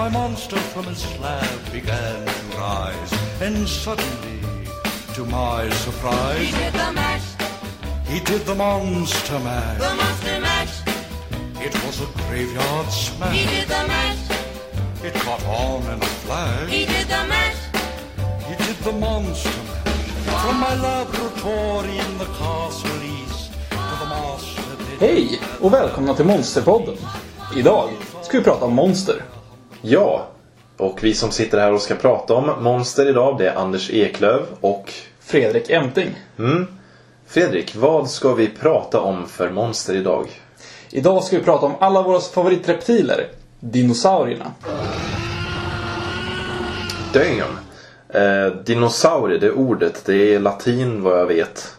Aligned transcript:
my 0.00 0.08
monster 0.08 0.56
from 0.72 0.84
his 0.84 1.02
slab 1.02 1.60
began 1.72 2.24
to 2.26 2.56
rise, 2.56 3.12
and 3.42 3.68
suddenly, 3.68 4.40
to 5.14 5.22
my 5.26 5.64
He 5.64 5.70
surprise, 5.86 6.52
did 6.62 6.72
the 6.72 6.90
mash, 7.00 7.28
he 8.06 8.18
did 8.20 8.42
the 8.46 8.54
monster 8.54 9.34
the 9.38 9.44
mash. 9.44 9.78
monster 10.02 10.40
mash. 10.40 10.74
It 11.66 11.74
was 11.84 11.96
a 12.00 12.08
graveyard 12.22 12.86
He 12.86 12.92
smash. 12.92 13.46
did 13.54 13.68
the 13.68 13.82
mash, 13.92 14.24
It 15.04 15.14
caught 15.24 15.44
on 15.46 15.82
in 15.92 15.98
a 16.02 16.10
flash. 16.24 16.70
he 16.70 16.82
did 16.86 17.06
the 17.14 17.22
mash. 17.32 17.60
He 18.48 18.54
did 18.64 18.76
the 18.88 18.92
monster 18.92 19.62
mash. 19.68 20.42
From 20.44 20.56
my 20.66 20.74
laboratory 20.88 21.94
in 22.06 22.12
the 22.22 22.30
castle 22.40 23.00
east 23.18 23.52
to 23.70 23.94
the 24.02 24.08
master. 24.14 24.62
Hej 25.00 25.40
och 25.60 25.72
välkomna 25.72 26.14
till 26.14 26.24
Monsterpodden. 26.26 26.96
Idag 27.56 27.90
ska 28.22 28.38
vi 28.38 28.44
prata 28.44 28.64
om 28.64 28.74
monster. 28.74 29.19
Ja, 29.92 30.26
och 30.76 31.04
vi 31.04 31.14
som 31.14 31.30
sitter 31.30 31.58
här 31.58 31.72
och 31.72 31.80
ska 31.80 31.94
prata 31.94 32.34
om 32.34 32.62
monster 32.62 33.08
idag 33.08 33.38
det 33.38 33.48
är 33.48 33.54
Anders 33.54 33.90
Eklöv 33.90 34.42
och 34.60 34.92
Fredrik 35.20 35.70
Emting. 35.70 36.08
Fredrik. 37.26 37.76
Vad 37.76 38.10
ska 38.10 38.34
vi 38.34 38.48
prata 38.48 39.00
om 39.00 39.26
för 39.26 39.50
monster 39.50 39.94
idag? 39.94 40.28
Idag 40.90 41.24
ska 41.24 41.38
vi 41.38 41.44
prata 41.44 41.66
om 41.66 41.72
alla 41.80 42.02
våra 42.02 42.20
favoritreptiler. 42.20 43.28
Dinosaurierna. 43.60 44.52
Damn! 47.12 47.58
Eh, 48.08 48.52
dinosaurie, 48.64 49.38
det 49.38 49.50
ordet, 49.50 50.02
det 50.04 50.34
är 50.34 50.40
latin 50.40 51.02
vad 51.02 51.18
jag 51.18 51.26
vet. 51.26 51.76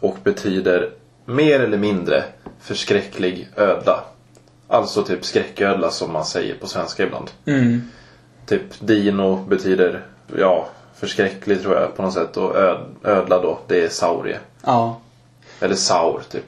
Och 0.00 0.16
betyder 0.24 0.90
mer 1.24 1.60
eller 1.60 1.78
mindre 1.78 2.24
förskräcklig 2.60 3.48
ödla. 3.56 4.04
Alltså 4.72 5.02
typ 5.02 5.24
skräcködla 5.24 5.90
som 5.90 6.12
man 6.12 6.24
säger 6.24 6.54
på 6.54 6.66
svenska 6.66 7.02
ibland. 7.02 7.30
Typ 8.46 8.62
dino 8.78 9.36
betyder, 9.48 10.04
ja, 10.38 10.66
förskräcklig 10.94 11.62
tror 11.62 11.74
jag 11.76 11.96
på 11.96 12.02
något 12.02 12.14
sätt. 12.14 12.36
Och 12.36 12.56
öd, 12.56 12.78
ödla 13.04 13.42
då, 13.42 13.58
det 13.66 13.84
är 13.84 13.88
saurie. 13.88 14.38
Ja. 14.64 15.00
Eller 15.60 15.74
saur 15.74 16.22
typ. 16.30 16.44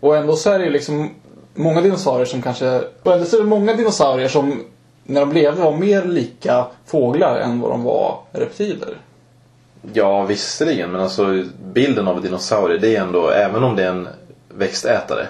Och 0.00 0.16
ändå 0.16 0.36
så 0.36 0.50
är 0.50 0.58
det 0.58 0.64
ju 0.64 0.70
liksom 0.70 1.10
många 1.54 1.80
dinosaurier 1.80 2.26
som 2.26 2.42
kanske... 2.42 2.80
Och 3.02 3.12
ändå 3.12 3.24
så 3.24 3.36
är 3.36 3.40
det 3.40 3.46
många 3.46 3.74
dinosaurier 3.74 4.28
som 4.28 4.64
när 5.04 5.20
de 5.20 5.32
levde 5.32 5.62
var 5.62 5.76
mer 5.76 6.04
lika 6.04 6.66
fåglar 6.86 7.36
än 7.36 7.60
vad 7.60 7.70
de 7.70 7.82
var 7.82 8.18
reptiler. 8.32 8.96
Ja, 9.92 10.22
visserligen. 10.22 10.90
Men 10.90 11.00
alltså 11.00 11.44
bilden 11.72 12.08
av 12.08 12.22
dinosaurier, 12.22 12.78
det 12.78 12.96
är 12.96 13.00
ändå, 13.00 13.30
även 13.30 13.64
om 13.64 13.76
det 13.76 13.84
är 13.84 13.88
en 13.90 14.08
växtätare, 14.48 15.28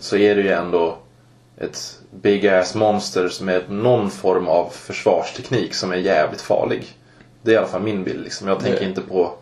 så 0.00 0.16
är 0.16 0.34
det 0.34 0.42
ju 0.42 0.52
ändå 0.52 0.96
ett 1.60 1.98
big 2.10 2.46
ass 2.48 2.74
monster 2.74 3.42
med 3.42 3.70
någon 3.70 4.10
form 4.10 4.48
av 4.48 4.68
försvarsteknik 4.70 5.74
som 5.74 5.92
är 5.92 5.96
jävligt 5.96 6.40
farlig. 6.40 6.86
Det 7.42 7.50
är 7.50 7.54
i 7.54 7.58
alla 7.58 7.66
fall 7.66 7.82
min 7.82 8.04
bild 8.04 8.24
liksom. 8.24 8.48
Jag 8.48 8.60
tänker 8.60 8.80
Det- 8.80 8.86
inte 8.86 9.00
på 9.00 9.32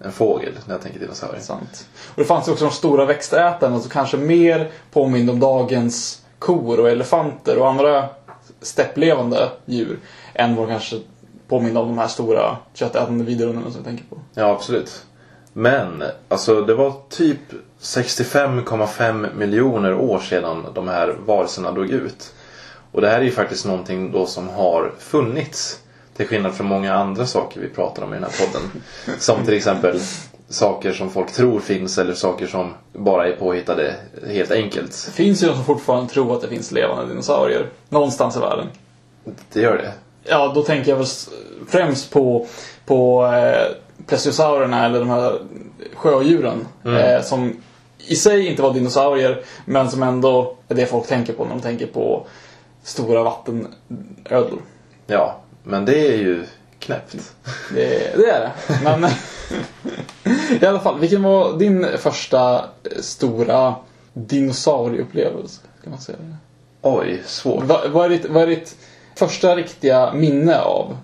en 0.00 0.12
fågel 0.12 0.52
när 0.66 0.74
jag 0.74 0.82
tänker 0.82 1.00
dinosaurier. 1.00 1.40
Sant. 1.42 1.88
Och 2.08 2.14
det 2.16 2.24
fanns 2.24 2.48
ju 2.48 2.52
också 2.52 2.64
de 2.64 2.70
stora 2.70 3.04
växtätarna 3.04 3.80
som 3.80 3.90
kanske 3.90 4.16
mer 4.16 4.70
påminner 4.92 5.32
om 5.32 5.40
dagens 5.40 6.22
kor 6.38 6.80
och 6.80 6.90
elefanter 6.90 7.58
och 7.58 7.68
andra 7.68 8.08
stepplevande 8.60 9.48
djur 9.64 9.98
än 10.34 10.56
vad 10.56 10.68
kanske 10.68 11.00
påminner 11.48 11.80
om 11.80 11.88
de 11.88 11.98
här 11.98 12.08
stora 12.08 12.56
köttätande 12.74 13.24
vidrundarna 13.24 13.66
som 13.70 13.74
jag 13.76 13.84
tänker 13.84 14.04
på. 14.04 14.18
Ja, 14.34 14.44
absolut. 14.50 15.04
Men, 15.58 16.02
alltså 16.28 16.60
det 16.60 16.74
var 16.74 16.94
typ 17.08 17.38
65,5 17.80 19.34
miljoner 19.34 19.94
år 19.94 20.18
sedan 20.18 20.66
de 20.74 20.88
här 20.88 21.16
varelserna 21.26 21.72
dog 21.72 21.90
ut. 21.90 22.32
Och 22.92 23.00
det 23.00 23.08
här 23.08 23.18
är 23.18 23.22
ju 23.22 23.30
faktiskt 23.30 23.66
någonting 23.66 24.12
då 24.12 24.26
som 24.26 24.48
har 24.48 24.92
funnits. 24.98 25.80
Till 26.16 26.26
skillnad 26.26 26.54
från 26.54 26.66
många 26.66 26.94
andra 26.94 27.26
saker 27.26 27.60
vi 27.60 27.68
pratar 27.68 28.02
om 28.02 28.12
i 28.12 28.16
den 28.16 28.24
här 28.24 28.46
podden. 28.46 28.82
Som 29.18 29.44
till 29.44 29.54
exempel 29.54 30.00
saker 30.48 30.92
som 30.92 31.10
folk 31.10 31.32
tror 31.32 31.60
finns 31.60 31.98
eller 31.98 32.14
saker 32.14 32.46
som 32.46 32.74
bara 32.92 33.28
är 33.28 33.36
påhittade 33.36 33.94
helt 34.26 34.50
enkelt. 34.50 35.06
Det 35.06 35.12
finns 35.12 35.42
ju 35.42 35.46
de 35.46 35.54
som 35.54 35.64
fortfarande 35.64 36.12
tror 36.12 36.34
att 36.34 36.42
det 36.42 36.48
finns 36.48 36.72
levande 36.72 37.08
dinosaurier 37.08 37.66
någonstans 37.88 38.36
i 38.36 38.40
världen. 38.40 38.66
Det 39.52 39.60
gör 39.60 39.76
det. 39.76 39.92
Ja, 40.24 40.52
då 40.54 40.62
tänker 40.62 40.96
jag 40.96 41.06
främst 41.68 42.10
på, 42.10 42.46
på 42.86 43.26
eh, 43.26 43.85
plesiosaurerna 44.06 44.86
eller 44.86 44.98
de 44.98 45.08
här 45.08 45.38
sjödjuren. 45.94 46.66
Eh, 46.84 47.22
som 47.22 47.52
i 47.98 48.16
sig 48.16 48.46
inte 48.46 48.62
var 48.62 48.74
dinosaurier, 48.74 49.42
men 49.64 49.90
som 49.90 50.02
ändå 50.02 50.56
är 50.68 50.74
det 50.74 50.86
folk 50.86 51.06
tänker 51.06 51.32
på 51.32 51.44
när 51.44 51.50
de 51.50 51.60
tänker 51.60 51.86
på 51.86 52.26
stora 52.82 53.22
vattenödlor. 53.22 54.60
Ja, 55.06 55.40
men 55.62 55.84
det 55.84 55.98
är 56.12 56.16
ju 56.16 56.44
knäppt. 56.78 57.34
Det, 57.74 58.16
det 58.16 58.30
är 58.30 58.40
det. 58.40 58.52
Men 58.84 59.04
i 60.62 60.66
alla 60.66 60.80
fall, 60.80 61.00
vilken 61.00 61.22
var 61.22 61.58
din 61.58 61.86
första 61.98 62.64
stora 63.00 63.74
dinosaurieupplevelse? 64.12 65.60
Kan 65.82 65.90
man 65.90 66.00
säga? 66.00 66.18
Oj, 66.82 67.22
svårt. 67.26 67.64
Vad, 67.64 67.90
vad, 67.90 68.04
är 68.04 68.08
ditt, 68.08 68.26
vad 68.26 68.42
är 68.42 68.46
ditt 68.46 68.76
första 69.14 69.56
riktiga 69.56 70.12
minne 70.12 70.60
av 70.60 70.96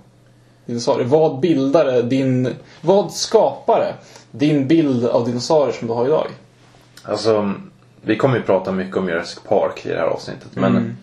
dinosaurier? 0.66 1.06
Vad 1.06 1.40
bildade 1.40 2.02
din... 2.02 2.54
Vad 2.80 3.12
skapade 3.12 3.94
din 4.30 4.68
bild 4.68 5.06
av 5.06 5.26
dinosaurier 5.26 5.72
som 5.72 5.88
du 5.88 5.94
har 5.94 6.06
idag? 6.06 6.26
Alltså, 7.02 7.52
vi 8.02 8.16
kommer 8.16 8.36
ju 8.36 8.42
prata 8.42 8.72
mycket 8.72 8.96
om 8.96 9.08
Jurassic 9.08 9.38
Park 9.48 9.86
i 9.86 9.88
det 9.88 9.98
här 9.98 10.06
avsnittet. 10.06 10.48
Men 10.54 10.96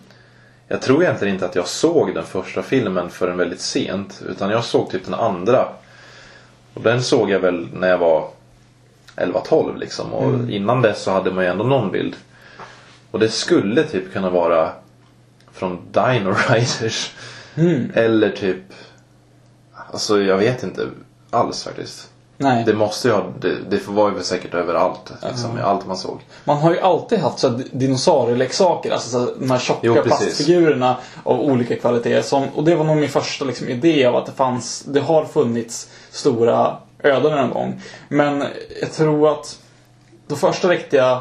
jag 0.68 0.82
tror 0.82 1.02
egentligen 1.02 1.34
inte 1.34 1.46
att 1.46 1.54
jag 1.54 1.66
såg 1.66 2.14
den 2.14 2.24
första 2.24 2.62
filmen 2.62 3.10
förrän 3.10 3.36
väldigt 3.36 3.60
sent. 3.60 4.22
Utan 4.28 4.50
jag 4.50 4.64
såg 4.64 4.90
typ 4.90 5.04
den 5.04 5.14
andra. 5.14 5.68
Och 6.74 6.82
den 6.82 7.02
såg 7.02 7.30
jag 7.30 7.40
väl 7.40 7.68
när 7.72 7.88
jag 7.88 7.98
var 7.98 8.28
11-12 9.16 9.78
liksom. 9.78 10.12
Och 10.12 10.50
innan 10.50 10.82
dess 10.82 11.02
så 11.02 11.10
hade 11.10 11.30
man 11.30 11.44
ju 11.44 11.50
ändå 11.50 11.64
någon 11.64 11.90
bild. 11.90 12.16
Och 13.10 13.18
det 13.18 13.28
skulle 13.28 13.84
typ 13.84 14.12
kunna 14.12 14.30
vara 14.30 14.72
från 15.52 15.78
Dino 15.92 16.34
Riders. 16.48 17.12
Eller 17.94 18.30
typ... 18.30 18.62
Alltså 19.92 20.20
jag 20.20 20.36
vet 20.36 20.62
inte 20.62 20.88
alls 21.30 21.64
faktiskt. 21.64 22.08
Nej. 22.42 22.64
Det 22.64 22.74
måste 22.74 23.08
ju 23.08 23.14
ha, 23.14 23.24
det, 23.40 23.56
det 23.70 23.88
var 23.88 24.12
ju 24.12 24.22
säkert 24.22 24.54
överallt. 24.54 25.12
Liksom, 25.22 25.58
i 25.58 25.60
allt 25.60 25.86
man 25.86 25.96
såg. 25.96 26.20
Man 26.44 26.56
har 26.56 26.72
ju 26.72 26.80
alltid 26.80 27.18
haft 27.18 27.38
så 27.38 27.48
dinosaurieleksaker, 27.72 28.90
alltså 28.90 29.10
så 29.10 29.34
de 29.38 29.50
här 29.50 29.58
tjocka 29.58 29.80
Jo, 29.82 29.94
plastfigurerna 29.94 30.96
av 31.24 31.40
olika 31.40 31.76
kvaliteter. 31.76 32.22
Som, 32.22 32.48
och 32.54 32.64
det 32.64 32.74
var 32.74 32.84
nog 32.84 32.96
min 32.96 33.08
första 33.08 33.44
liksom, 33.44 33.68
idé 33.68 34.06
av 34.06 34.16
att 34.16 34.26
det 34.26 34.32
fanns, 34.32 34.82
det 34.86 35.00
har 35.00 35.24
funnits 35.24 35.88
stora 36.10 36.76
öden 37.02 37.38
en 37.38 37.50
gång. 37.50 37.82
Men 38.08 38.44
jag 38.80 38.92
tror 38.92 39.32
att 39.32 39.58
de 40.26 40.38
första 40.38 40.68
riktiga 40.68 41.20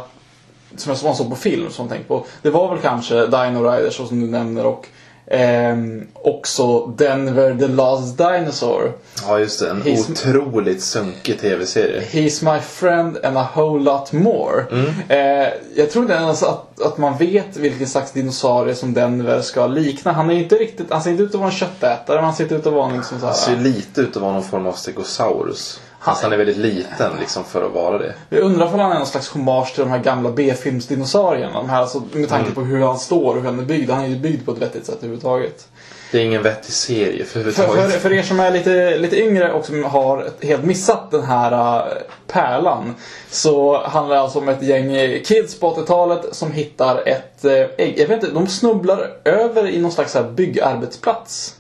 som 0.78 0.96
jag 1.04 1.16
såg 1.16 1.30
på 1.30 1.36
film 1.36 1.72
som 1.72 1.86
jag 1.86 1.92
tänkte 1.92 2.08
på, 2.08 2.26
det 2.42 2.50
var 2.50 2.70
väl 2.70 2.82
kanske 2.82 3.26
Dino 3.26 3.72
Riders 3.72 3.96
som 3.96 4.20
du 4.20 4.28
nämner 4.28 4.66
och 4.66 4.88
ehm, 5.30 6.08
också 6.14 6.86
Denver 6.86 7.56
the 7.60 7.68
Last 7.68 8.18
Dinosaur. 8.18 8.92
Ja 9.28 9.40
just 9.40 9.60
det, 9.60 9.70
en 9.70 9.84
He's- 9.84 10.12
otroligt 10.12 10.84
sunkig 10.84 11.40
tv-serie. 11.40 12.02
He's 12.12 12.54
my 12.54 12.60
friend 12.60 13.18
and 13.26 13.38
a 13.38 13.48
whole 13.56 13.84
lot 13.84 14.12
more. 14.12 14.66
Mm. 14.72 14.86
Eh, 15.10 15.50
jag 15.76 15.92
tror 15.92 16.04
inte 16.04 16.14
ens 16.16 16.44
att, 16.44 16.82
att 16.82 16.98
man 16.98 17.18
vet 17.18 17.58
vilken 17.58 17.88
slags 17.88 18.12
dinosaurie 18.12 18.76
som 18.76 18.94
Denver 18.94 19.42
ska 19.42 19.68
likna. 19.68 20.12
Han 20.12 20.30
är 20.30 20.34
inte 20.36 20.56
riktigt, 20.56 20.88
han 20.92 21.02
ser 21.04 21.12
inte 21.12 21.24
ut 21.24 21.30
att 21.30 21.36
vara 21.40 21.50
en 21.50 21.56
köttätare, 21.56 22.16
men 22.16 22.26
han 22.26 22.34
ser 22.36 22.46
ut 22.54 22.68
att 22.68 22.74
vara 22.74 22.90
en 22.90 22.98
liksom 22.98 23.20
så 23.20 23.26
Han 23.26 23.36
ser 23.36 23.56
här. 23.56 23.64
lite 23.64 24.02
ut 24.02 24.16
att 24.16 24.22
vara 24.22 24.34
någon 24.34 24.44
form 24.44 24.66
av 24.68 24.74
stegosaurus. 24.74 25.80
Fast 26.02 26.24
han 26.24 26.34
är 26.34 26.38
väldigt 26.38 26.58
liten 26.58 27.12
liksom 27.20 27.44
för 27.44 27.66
att 27.66 27.72
vara 27.72 27.98
det. 27.98 28.14
Jag 28.30 28.40
undrar 28.42 28.66
om 28.74 28.80
han 28.80 28.92
är 28.92 28.96
någon 28.98 29.08
slags 29.08 29.30
hommage 29.30 29.74
till 29.76 29.84
de 29.84 29.90
här 29.90 30.00
gamla 30.00 30.32
B-filmsdinosaurierna. 30.32 31.54
De 31.54 31.70
här, 31.70 31.82
alltså, 31.82 32.02
med 32.12 32.30
tanke 32.30 32.44
Mm. 32.44 32.56
på 32.56 32.62
hur 32.62 32.82
han 32.82 33.00
står 33.00 33.36
och 33.36 33.42
hur 33.42 33.50
han 33.50 33.60
är 33.60 33.64
byggd. 33.64 33.90
Han 33.90 34.04
är 34.04 34.08
ju 34.08 34.16
byggd 34.20 34.46
på 34.46 34.52
ett 34.52 34.58
vettigt 34.58 34.86
sätt 34.86 34.96
överhuvudtaget. 34.98 35.68
Det 36.12 36.18
är 36.20 36.22
ingen 36.26 36.44
vettig 36.44 36.74
serie 36.74 37.26
för 37.26 37.44
För, 37.44 37.52
för, 37.52 37.64
överhuvudtaget. 37.64 38.02
för 38.02 38.14
er 38.14 38.24
som 38.24 38.40
är 38.40 38.52
lite, 38.52 38.98
lite 38.98 39.22
yngre 39.24 39.52
och 39.52 39.66
som 39.66 39.84
har 39.84 40.30
helt 40.42 40.64
missat 40.64 41.12
den 41.12 41.24
här 41.24 41.52
äh, 41.52 41.94
pärlan. 42.28 42.96
Så 43.30 43.84
handlar 43.84 44.16
det 44.16 44.22
alltså 44.22 44.40
om 44.40 44.50
ett 44.50 44.64
gäng 44.64 45.20
kids 45.26 45.60
på 45.60 45.76
80-talet 45.76 46.26
som 46.36 46.52
hittar 46.52 47.08
ett 47.08 47.46
äh, 47.46 47.52
ägg. 47.78 47.94
Jag 47.98 48.08
vet 48.08 48.24
inte, 48.24 48.34
de 48.36 48.48
snubblar 48.48 49.12
över 49.26 49.68
i 49.68 49.82
någon 49.82 49.92
slags 49.92 50.14
här 50.14 50.24
byggarbetsplats. 50.24 51.56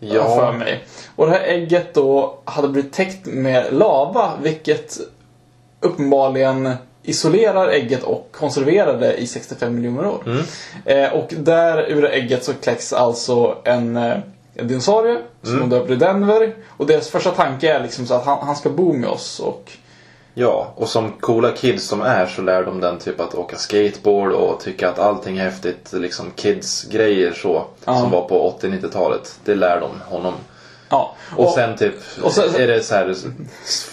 Ja, 0.00 0.36
För 0.36 0.52
mig. 0.52 0.84
Och 1.16 1.26
det 1.26 1.32
här 1.32 1.40
ägget 1.44 1.94
då 1.94 2.38
hade 2.44 2.68
blivit 2.68 2.92
täckt 2.92 3.26
med 3.26 3.66
lava 3.72 4.32
vilket 4.42 4.98
uppenbarligen 5.80 6.74
isolerar 7.02 7.68
ägget 7.68 8.02
och 8.02 8.28
konserverar 8.32 8.98
det 9.00 9.14
i 9.16 9.26
65 9.26 9.74
miljoner 9.74 10.06
år. 10.06 10.22
Mm. 10.26 10.42
Eh, 10.84 11.12
och 11.12 11.28
där 11.36 11.90
ur 11.90 12.04
ägget 12.10 12.44
så 12.44 12.54
kläcks 12.54 12.92
alltså 12.92 13.56
en, 13.64 13.96
eh, 13.96 14.16
en 14.54 14.68
dinosaurie 14.68 15.18
som 15.42 15.54
Mm. 15.56 15.68
de 15.68 15.76
döper 15.76 15.88
till 15.88 15.98
Denver. 15.98 16.54
Och 16.68 16.86
deras 16.86 17.08
första 17.08 17.30
tanke 17.30 17.72
är 17.72 17.82
liksom 17.82 18.06
så 18.06 18.14
att 18.14 18.24
han, 18.24 18.38
han 18.46 18.56
ska 18.56 18.70
bo 18.70 18.92
med 18.92 19.08
oss 19.10 19.40
och 19.40 19.72
Ja, 20.40 20.72
och 20.76 20.88
som 20.88 21.12
coola 21.12 21.50
kids 21.52 21.84
som 21.86 22.02
är 22.02 22.26
så 22.26 22.42
lär 22.42 22.64
de 22.64 22.80
den 22.80 22.98
typ 22.98 23.20
att 23.20 23.34
åka 23.34 23.56
skateboard 23.56 24.32
och 24.32 24.60
tycka 24.60 24.88
att 24.88 24.98
allting 24.98 25.38
är 25.38 25.44
häftigt. 25.44 25.92
Liksom 25.92 26.26
kids-grejer 26.36 27.32
så. 27.32 27.64
Ja. 27.84 27.98
Som 28.00 28.10
var 28.10 28.22
på 28.28 28.56
80-90-talet. 28.62 29.34
Det 29.44 29.54
lär 29.54 29.80
de 29.80 29.90
honom. 30.16 30.34
Ja. 30.88 31.14
Och, 31.36 31.50
sen 31.50 31.76
typ 31.76 31.94
och 32.22 32.32
sen- 32.32 32.54
är 32.54 32.66
det 32.66 32.82
så 32.82 32.94
här 32.94 33.14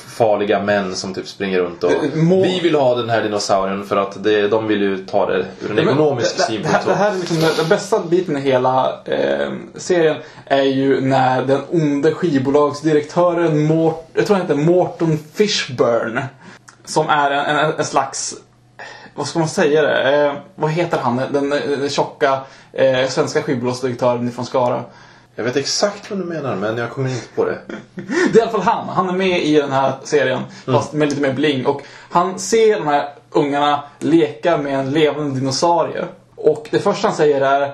farliga 0.08 0.64
män 0.64 0.96
som 0.96 1.14
typ 1.14 1.28
springer 1.28 1.60
runt 1.60 1.84
och 1.84 1.92
Må- 2.16 2.42
Vi 2.44 2.60
vill 2.60 2.76
ha 2.76 2.96
den 2.96 3.10
här 3.10 3.24
dinosaurien 3.24 3.84
för 3.86 3.96
att 3.98 4.24
det, 4.24 4.48
de 4.48 4.68
vill 4.68 4.82
ju 4.82 5.06
ta 5.06 5.26
det 5.26 5.38
ur 5.38 5.70
en 5.70 5.76
Men 5.76 5.80
ekonomisk 5.90 6.38
det, 6.38 6.44
det, 6.44 6.48
synpunkt. 6.48 6.72
här, 6.76 6.82
så. 6.84 6.90
det 6.90 6.96
här 6.96 7.12
är 7.12 7.16
liksom 7.16 7.38
den, 7.58 7.70
bästa 7.70 8.00
biten 8.00 8.38
i 8.38 8.42
hela 8.42 9.00
eh, 9.06 9.52
serien 9.76 10.16
är 10.46 10.64
ju 10.64 11.02
när 11.02 11.42
den 11.46 11.62
onde 11.72 12.14
skivbolagsdirektören 12.14 13.64
Mort, 13.66 14.08
jag 14.14 14.26
tror 14.26 14.38
han 14.38 14.48
heter 14.48 14.62
Morton 14.62 15.20
Fishburne. 15.34 16.26
Som 16.88 17.10
är 17.10 17.32
en, 17.32 17.56
en, 17.56 17.74
en 17.78 17.86
slags, 17.86 18.36
vad 19.16 19.28
ska 19.28 19.40
man 19.40 19.48
säga 19.48 19.82
det? 19.82 20.26
Eh, 20.26 20.34
vad 20.56 20.72
heter 20.72 20.98
han? 20.98 21.22
Den, 21.32 21.50
den, 21.50 21.90
tjocka 21.90 22.40
eh, 22.74 23.08
svenska 23.08 23.42
skivbolagsdirektören 23.42 24.32
från 24.32 24.46
Skara. 24.46 24.84
Jag 25.36 25.44
vet 25.44 25.56
exakt 25.56 26.10
vad 26.10 26.20
du 26.20 26.26
menar 26.26 26.56
men 26.56 26.78
jag 26.78 26.92
kommer 26.92 27.10
inte 27.10 27.28
på 27.36 27.46
det. 27.46 27.60
Det 27.96 28.04
är 28.12 28.38
i 28.38 28.42
alla 28.42 28.52
fall 28.52 28.62
han. 28.62 28.90
Han 28.90 29.10
är 29.10 29.14
med 29.14 29.44
i 29.44 29.56
den 29.56 29.72
här 29.72 29.94
serien. 30.04 30.42
Fast 30.66 30.94
med 30.94 31.10
lite 31.10 31.22
mer 31.22 31.34
bling. 31.34 31.66
Och 31.66 31.82
han 32.10 32.40
ser 32.40 32.80
de 32.80 32.88
här 32.88 33.10
ungarna 33.30 33.84
leka 34.00 34.58
med 34.58 34.80
en 34.80 34.92
levande 34.92 35.40
dinosaurie. 35.40 36.06
Och 36.36 36.68
det 36.72 36.80
första 36.80 37.08
han 37.08 37.18
säger 37.18 37.42
är 37.42 37.74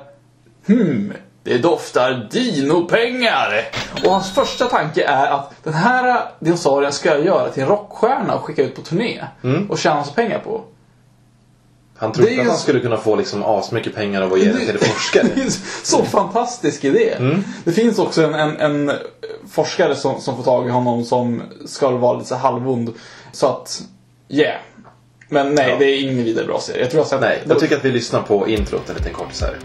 Hmm, 0.67 1.13
det 1.43 1.57
doftar 1.57 2.27
dinopengar. 2.31 3.69
Och 4.05 4.11
hans 4.11 4.31
första 4.35 4.65
tanke 4.65 5.03
är 5.03 5.27
att 5.31 5.51
den 5.63 5.73
här 5.73 6.21
dinosaurien 6.39 6.91
ska 6.93 7.09
jag 7.09 7.25
göra 7.25 7.49
till 7.49 7.63
en 7.63 7.69
rockstjärna 7.69 8.35
och 8.35 8.41
skicka 8.43 8.63
ut 8.63 8.75
på 8.75 8.81
turné. 8.81 9.23
Och 9.69 9.77
tjäna 9.79 9.95
massa 9.95 10.13
pengar 10.13 10.39
på. 10.39 10.61
Han 11.97 12.11
trodde 12.11 12.31
att 12.31 12.37
han 12.47 12.55
så- 12.55 12.61
skulle 12.61 12.79
kunna 12.79 12.97
få 12.97 13.15
liksom 13.15 13.43
asmycket 13.43 13.95
pengar 13.95 14.21
av 14.21 14.33
att 14.33 14.39
ge 14.39 14.51
det 14.51 14.59
till 14.65 14.79
forskare. 14.79 15.23
Det 15.35 15.41
är 15.41 15.45
en 15.45 15.51
så 15.83 16.03
fantastisk 16.05 16.83
idé. 16.83 17.17
Det 17.63 17.71
finns 17.71 17.99
också 17.99 18.23
en, 18.23 18.33
en, 18.33 18.57
en 18.59 18.91
forskare 19.51 19.95
som, 19.95 20.21
som 20.21 20.35
får 20.35 20.43
tag 20.43 20.67
i 20.67 20.69
honom 20.69 21.03
som 21.05 21.41
ska 21.65 21.89
vara 21.89 22.13
lite 22.17 22.29
så 22.29 22.35
halvond. 22.35 22.93
Så 23.31 23.47
att, 23.47 23.81
yeah. 24.29 24.55
Men 25.29 25.55
nej, 25.55 25.69
Ja. 25.69 25.75
det 25.79 25.85
är 25.85 26.01
ingen 26.03 26.23
vidare 26.23 26.45
bra 26.45 26.59
serie. 26.59 26.81
Jag 26.81 26.91
tror 26.91 26.99
jag 26.99 27.05
har 27.05 27.09
sett 27.09 27.21
Nej, 27.21 27.41
jag 27.47 27.59
tycker 27.59 27.77
att 27.77 27.85
vi 27.85 27.91
lyssnar 27.91 28.21
på 28.21 28.47
introt 28.47 28.89
en 28.89 28.95
liten 28.95 29.13
kortis 29.13 29.41
här. 29.41 29.57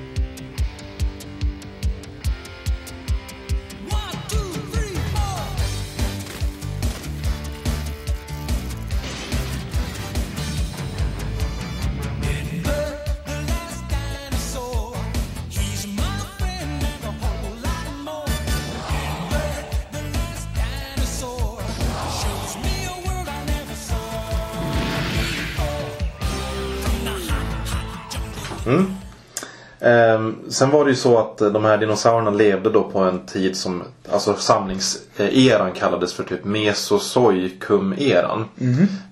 Sen 30.49 30.71
var 30.71 30.85
det 30.85 30.91
ju 30.91 30.97
så 30.97 31.19
att 31.19 31.41
eh, 31.41 31.51
de 31.51 31.65
här 31.65 31.79
dinosaurierna 31.79 32.31
levde 32.31 32.71
då 32.71 32.83
på 32.83 32.99
en 32.99 33.27
tid 33.27 33.57
som, 33.57 33.83
alltså 34.13 34.35
samlingseran 34.35 35.73
kallades 35.73 36.13
för 36.13 36.25
typ 36.25 36.45
Mesozoikum-eran. 36.45 38.45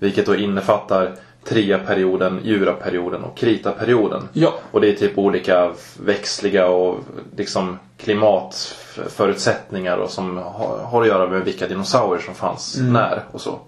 Vilket 0.00 0.26
då 0.26 0.36
innefattar 0.36 1.12
Triaperioden, 1.48 2.40
Juraperioden 2.44 3.24
och 3.24 3.36
Kritaperioden. 3.36 4.28
Ja. 4.32 4.54
Och 4.70 4.80
det 4.80 4.88
är 4.88 4.94
typ 4.94 5.18
olika 5.18 5.72
växtliga 6.00 6.68
och 6.68 6.98
liksom 7.36 7.78
klimatförutsättningar 7.98 9.96
och 9.96 10.10
som 10.10 10.36
har, 10.36 10.78
har 10.78 11.02
att 11.02 11.08
göra 11.08 11.28
med 11.28 11.44
vilka 11.44 11.68
dinosaurier 11.68 12.24
som 12.24 12.34
fanns 12.34 12.78
när 12.80 13.22
och 13.32 13.40
så. 13.40 13.58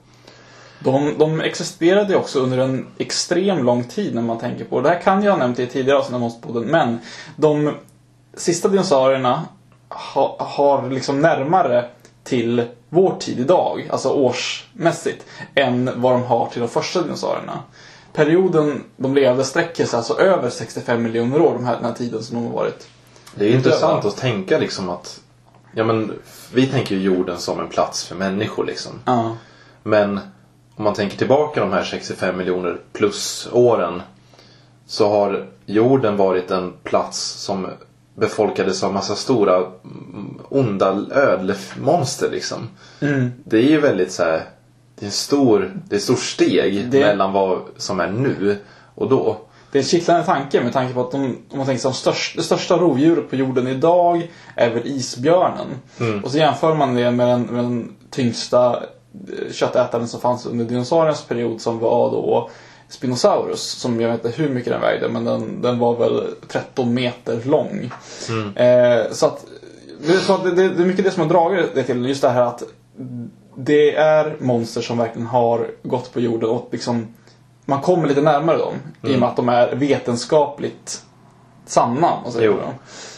De, 0.80 1.18
de 1.18 1.40
existerade 1.40 2.16
också 2.16 2.40
under 2.40 2.58
en 2.58 2.86
extrem 2.98 3.64
lång 3.64 3.84
tid 3.84 4.14
när 4.14 4.22
man 4.22 4.38
tänker 4.38 4.64
på 4.64 4.80
det. 4.80 4.88
Det 4.88 4.94
här 4.94 5.02
kan 5.02 5.22
jag 5.22 5.32
ha 5.32 5.38
nämnt 5.38 5.58
i 5.58 5.66
tidigare 5.66 5.98
avsnitt 5.98 6.14
av 6.14 6.20
Monsterpodden, 6.20 6.62
men 6.62 6.98
de 7.36 7.74
sista 8.34 8.68
dinosaurierna 8.68 9.44
ha, 9.88 10.36
har 10.38 10.90
liksom 10.90 11.20
närmare 11.20 11.84
till 12.24 12.64
vår 12.88 13.16
tid 13.18 13.40
idag, 13.40 13.88
alltså 13.90 14.08
årsmässigt, 14.08 15.24
än 15.54 15.90
vad 15.96 16.12
de 16.12 16.22
har 16.22 16.46
till 16.46 16.60
de 16.60 16.68
första 16.68 17.02
dinosaurierna. 17.02 17.62
Perioden 18.12 18.84
de 18.96 19.14
levde 19.14 19.44
sträcker 19.44 19.84
sig 19.84 19.96
alltså 19.96 20.20
över 20.20 20.50
65 20.50 21.02
miljoner 21.02 21.40
år, 21.40 21.52
de 21.54 21.66
här, 21.66 21.76
den 21.76 21.84
här 21.84 21.92
tiden 21.92 22.22
som 22.22 22.36
de 22.36 22.46
har 22.46 22.52
varit. 22.52 22.88
Det 23.34 23.44
är 23.44 23.54
intressant 23.54 24.04
att 24.04 24.16
tänka 24.16 24.58
liksom 24.58 24.90
att 24.90 25.20
Ja 25.74 25.84
men 25.84 26.12
vi 26.52 26.66
tänker 26.66 26.94
ju 26.94 27.02
jorden 27.02 27.38
som 27.38 27.60
en 27.60 27.68
plats 27.68 28.04
för 28.04 28.14
människor 28.16 28.64
liksom. 28.64 28.92
Ja. 29.04 29.36
Men 29.82 30.20
om 30.78 30.84
man 30.84 30.94
tänker 30.94 31.16
tillbaka 31.18 31.60
de 31.60 31.72
här 31.72 31.84
65 31.84 32.36
miljoner 32.36 32.76
plus 32.92 33.48
åren 33.52 34.02
så 34.86 35.08
har 35.10 35.46
jorden 35.66 36.16
varit 36.16 36.50
en 36.50 36.72
plats 36.82 37.18
som 37.20 37.66
befolkades 38.14 38.82
av 38.82 38.92
massa 38.92 39.14
stora 39.14 39.56
mm, 39.56 40.38
onda 40.48 41.06
ödlemonster 41.10 42.30
liksom. 42.30 42.68
Mm. 43.00 43.30
Det 43.44 43.56
är 43.58 43.62
ju 43.70 43.80
väldigt 43.80 44.12
så 44.12 44.22
här, 44.22 44.42
det 44.94 45.02
är 45.04 45.06
en 45.06 45.12
stor, 45.12 45.72
det 45.88 45.94
är 45.94 45.96
ett 45.96 46.02
stort 46.04 46.18
steg 46.18 46.90
Det- 46.90 47.00
mellan 47.00 47.32
vad 47.32 47.58
som 47.76 48.00
är 48.00 48.10
nu 48.10 48.58
och 48.94 49.08
då. 49.08 49.36
Det 49.72 49.78
är 49.78 49.82
en 49.82 49.88
kittlande 49.88 50.26
tanke 50.26 50.62
med 50.64 50.72
tanke 50.72 50.94
på 50.94 51.00
att 51.00 51.10
de, 51.10 51.24
om 51.50 51.58
man 51.58 51.66
tänker 51.66 51.90
sig, 51.92 52.14
det 52.36 52.42
största 52.42 52.76
rovdjuret 52.76 53.30
på 53.30 53.36
jorden 53.36 53.66
idag 53.66 54.30
är 54.54 54.70
väl 54.70 54.86
isbjörnen. 54.86 55.66
Och 56.24 56.30
så 56.30 56.38
jämför 56.38 56.74
man 56.74 56.94
det 56.94 57.10
med 57.10 57.28
den, 57.28 57.42
med 57.42 57.64
den 57.64 57.94
tyngsta 58.10 58.82
köttätaren 59.52 60.08
som 60.08 60.20
fanns 60.20 60.46
under 60.46 60.64
dinosauriernas 60.64 61.24
period 61.24 61.60
som 61.60 61.78
var 61.78 62.10
då 62.10 62.50
Spinosaurus. 62.88 63.60
Som 63.60 64.00
jag 64.00 64.08
vet 64.08 64.24
inte 64.24 64.42
hur 64.42 64.48
mycket 64.48 64.72
den 64.72 64.80
vägde 64.80 65.08
men 65.08 65.24
den, 65.24 65.62
den 65.62 65.78
var 65.78 65.96
väl 65.96 66.34
13 66.48 66.94
meter 66.94 67.40
lång. 67.44 67.90
Eh, 68.54 69.10
så 69.10 69.26
att 69.26 69.46
det 70.06 70.12
är, 70.12 70.54
det, 70.54 70.68
det, 70.68 70.82
är 70.82 70.86
mycket 70.86 71.04
det 71.04 71.10
som 71.10 71.22
har 71.22 71.30
dragit 71.30 71.74
det 71.74 71.82
till 71.82 72.06
just 72.06 72.22
det 72.22 72.28
här 72.28 72.42
att 72.42 72.62
det 73.54 73.94
är 73.94 74.36
monster 74.40 74.80
som 74.80 74.98
verkligen 74.98 75.26
har 75.26 75.70
gått 75.82 76.12
på 76.12 76.20
jorden 76.20 76.50
och 76.50 76.68
liksom 76.72 77.14
man 77.64 77.80
kommer 77.80 78.08
lite 78.08 78.20
närmare 78.20 78.56
dem 78.56 78.74
i 79.02 79.14
och 79.14 79.20
med 79.20 79.28
att 79.28 79.36
de 79.36 79.48
är 79.48 79.74
vetenskapligt 79.74 81.02
sanna. 81.66 82.12
Jo. 82.40 82.56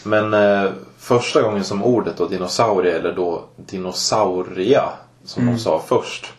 Men 0.03 0.33
eh, 0.33 0.71
första 0.97 1.41
gången 1.41 1.63
som 1.63 1.83
ordet 1.83 2.17
då 2.17 2.27
dinosaurie 2.27 2.97
eller 2.97 3.13
då 3.13 3.43
dinosauria 3.55 4.83
som 5.25 5.45
de 5.45 5.59
sa 5.59 5.83
först. 5.87 6.33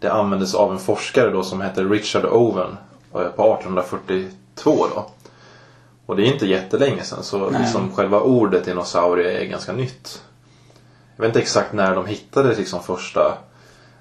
Det 0.00 0.12
användes 0.12 0.54
av 0.54 0.72
en 0.72 0.78
forskare 0.78 1.30
då 1.30 1.42
som 1.42 1.60
heter 1.60 1.84
Richard 1.84 2.24
Owen 2.24 2.76
eh, 3.14 3.28
på 3.28 3.54
1842 3.54 4.86
då. 4.94 5.06
Och 6.06 6.16
det 6.16 6.22
är 6.22 6.32
inte 6.32 6.46
jättelänge 6.46 7.02
sedan 7.02 7.22
så 7.22 7.50
Nej. 7.50 7.60
liksom 7.60 7.92
själva 7.94 8.20
ordet 8.20 8.64
dinosaurie 8.64 9.40
är 9.40 9.44
ganska 9.44 9.72
nytt. 9.72 10.22
Jag 11.16 11.22
vet 11.22 11.28
inte 11.28 11.40
exakt 11.40 11.72
när 11.72 11.94
de 11.94 12.06
hittade 12.06 12.56
liksom 12.56 12.82
första 12.82 13.38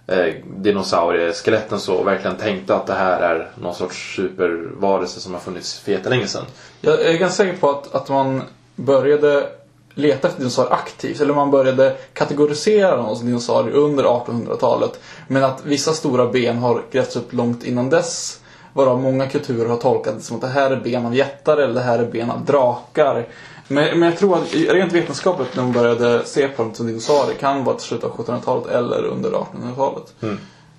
eh, 0.08 0.34
dinosaurieskeletten 0.58 1.80
så 1.80 1.96
och 1.96 2.08
verkligen 2.08 2.38
tänkte 2.38 2.76
att 2.76 2.88
det 2.88 2.94
här 2.94 3.22
är 3.22 3.52
någon 3.62 3.76
sorts 3.76 4.16
supervarelse 4.16 5.20
som 5.20 5.34
har 5.34 5.40
funnits 5.40 5.80
för 5.80 5.92
jättelänge 5.92 6.28
sedan. 6.28 6.46
Jag 6.82 7.02
är 7.02 7.18
ganska 7.18 7.44
säker 7.44 7.58
på 7.58 7.70
att, 7.70 7.96
att 7.96 8.10
man 8.10 8.42
började 8.76 9.50
leta 9.94 10.28
efter 10.28 10.40
dinosaurier 10.40 10.74
aktivt. 10.74 11.22
Eller 11.22 11.34
man 11.34 11.52
började 11.52 11.98
kategorisera 12.14 12.96
dem 12.96 13.16
som 13.16 13.26
dinosaurier 13.26 13.76
under 13.76 14.04
1800-talet. 14.04 15.00
Men 15.28 15.44
att 15.44 15.66
vissa 15.66 15.94
stora 15.94 16.28
ben 16.28 16.58
har 16.58 16.84
grävts 16.92 17.16
upp 17.16 17.34
långt 17.34 17.64
innan 17.64 17.90
dess. 17.90 18.40
Varav 18.74 19.02
många 19.02 19.28
kulturer 19.28 19.70
har 19.70 19.78
tolkat 19.78 20.16
det 20.16 20.22
som 20.22 20.36
att 20.36 20.42
det 20.42 20.48
här 20.48 20.72
är 20.72 20.80
ben 20.80 21.06
av 21.06 21.16
jättar 21.16 21.58
eller 21.58 21.74
det 21.74 21.82
här 21.82 22.00
är 22.00 22.12
ben 22.12 22.32
av 22.32 22.46
drakar. 22.46 23.28
Men, 23.68 24.00
men 24.00 24.10
jag 24.10 24.18
tror 24.18 24.38
att 24.38 24.54
rent 24.54 24.94
vetenskapligt 24.94 25.56
när 25.56 25.64
man 25.64 25.72
började 25.72 26.26
se 26.26 26.48
på 26.48 26.64
dem 26.64 26.74
som 26.74 26.88
dinosaurier 26.88 27.38
kan 27.38 27.64
vara 27.64 27.76
till 27.76 27.86
slutet 27.86 28.10
av 28.10 28.18
1700-talet 28.18 28.68
eller 28.68 29.06
under 29.06 29.30
1800-talet. 29.30 30.14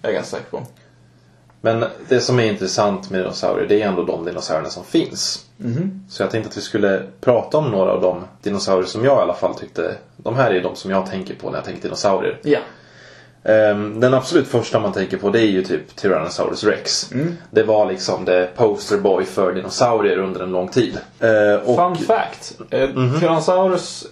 Jag 0.03 0.11
är 0.11 0.15
ganska 0.15 0.37
säker 0.37 0.51
på. 0.51 0.63
Men 1.65 1.85
det 2.09 2.21
som 2.21 2.41
är 2.41 2.45
intressant 2.45 3.11
med 3.11 3.21
dinosaurier 3.21 3.69
det 3.69 3.83
är 3.83 3.89
ändå 3.89 4.03
de 4.03 4.25
dinosaurierna 4.25 4.71
som 4.71 4.85
finns. 4.85 5.47
Så 6.09 6.23
jag 6.23 6.31
tänkte 6.31 6.49
att 6.51 6.57
vi 6.57 6.61
skulle 6.61 7.03
prata 7.21 7.59
om 7.59 7.71
några 7.71 7.93
av 7.93 8.01
de 8.03 8.25
dinosaurier 8.43 8.87
som 8.87 9.05
jag 9.05 9.19
i 9.19 9.23
alla 9.23 9.35
fall 9.35 9.55
tyckte 9.55 9.95
De 10.17 10.37
här 10.37 10.51
är 10.51 10.63
de 10.63 10.77
som 10.77 10.91
jag 10.91 11.11
tänker 11.11 11.35
på 11.35 11.51
när 11.51 11.57
jag 11.59 11.65
tänker 11.65 11.83
dinosaurier. 11.83 12.39
Ja. 12.43 12.59
Ehm, 13.45 14.01
Den 14.01 14.15
absolut 14.15 14.49
första 14.49 14.81
man 14.81 14.93
tänker 14.93 15.17
på 15.17 15.31
det 15.31 15.41
är 15.41 15.47
ju 15.47 15.63
typ 15.65 15.97
Tyrannosaurus 15.97 16.65
rex. 16.65 17.11
Det 17.51 17.63
var 17.63 17.87
liksom 17.87 18.25
det 18.25 18.49
posterboy 18.57 19.25
för 19.25 19.53
dinosaurier 19.53 20.19
under 20.19 20.41
en 20.41 20.51
lång 20.53 20.69
tid. 20.69 20.99
Eh, 21.21 21.55
och, 21.69 21.77
Fun 21.77 21.97
fact. 21.97 22.59
Eh, 22.71 22.89
Tyrannosaurus 23.21 24.07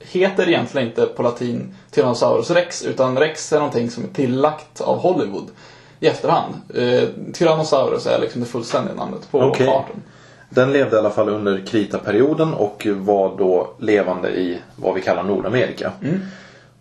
heter 0.00 0.48
egentligen 0.48 0.88
inte 0.88 1.06
på 1.06 1.22
latin 1.22 1.74
Tyrannosaurus 1.90 2.50
rex 2.50 2.82
utan 2.82 3.18
rex 3.18 3.52
är 3.52 3.56
någonting 3.56 3.90
som 3.90 4.04
är 4.04 4.08
tillagt 4.08 4.80
av 4.80 4.98
Hollywood 4.98 5.46
i 6.00 6.06
efterhand. 6.06 6.54
Eh, 6.74 7.08
Tyrannosaurus 7.32 8.06
är 8.06 8.18
liksom 8.18 8.40
det 8.40 8.46
fullständiga 8.46 8.94
namnet 8.94 9.30
på 9.30 9.40
Okej. 9.40 9.68
arten. 9.68 10.02
Den 10.50 10.72
levde 10.72 10.96
i 10.96 10.98
alla 10.98 11.10
fall 11.10 11.28
under 11.28 11.66
kritaperioden 11.66 12.54
och 12.54 12.86
var 12.90 13.36
då 13.38 13.70
levande 13.78 14.30
i 14.30 14.58
vad 14.76 14.94
vi 14.94 15.00
kallar 15.00 15.22
Nordamerika. 15.22 15.92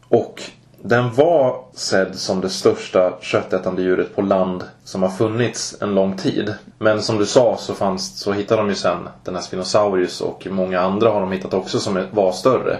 Och 0.09 0.41
den 0.81 1.13
var 1.13 1.63
sedd 1.73 2.15
som 2.15 2.41
det 2.41 2.49
största 2.49 3.13
köttätande 3.21 3.81
djuret 3.81 4.15
på 4.15 4.21
land 4.21 4.63
som 4.83 5.03
har 5.03 5.09
funnits 5.09 5.75
en 5.81 5.95
lång 5.95 6.17
tid. 6.17 6.53
Men 6.77 7.01
som 7.01 7.17
du 7.17 7.25
sa 7.25 7.57
så, 7.57 7.73
fanns, 7.73 8.19
så 8.19 8.33
hittade 8.33 8.61
de 8.61 8.69
ju 8.69 8.75
sen 8.75 9.09
den 9.23 9.35
här 9.35 9.41
Spinosaurus 9.41 10.21
och 10.21 10.47
många 10.49 10.79
andra 10.79 11.09
har 11.09 11.21
de 11.21 11.31
hittat 11.31 11.53
också 11.53 11.79
som 11.79 12.03
var 12.11 12.31
större. 12.31 12.77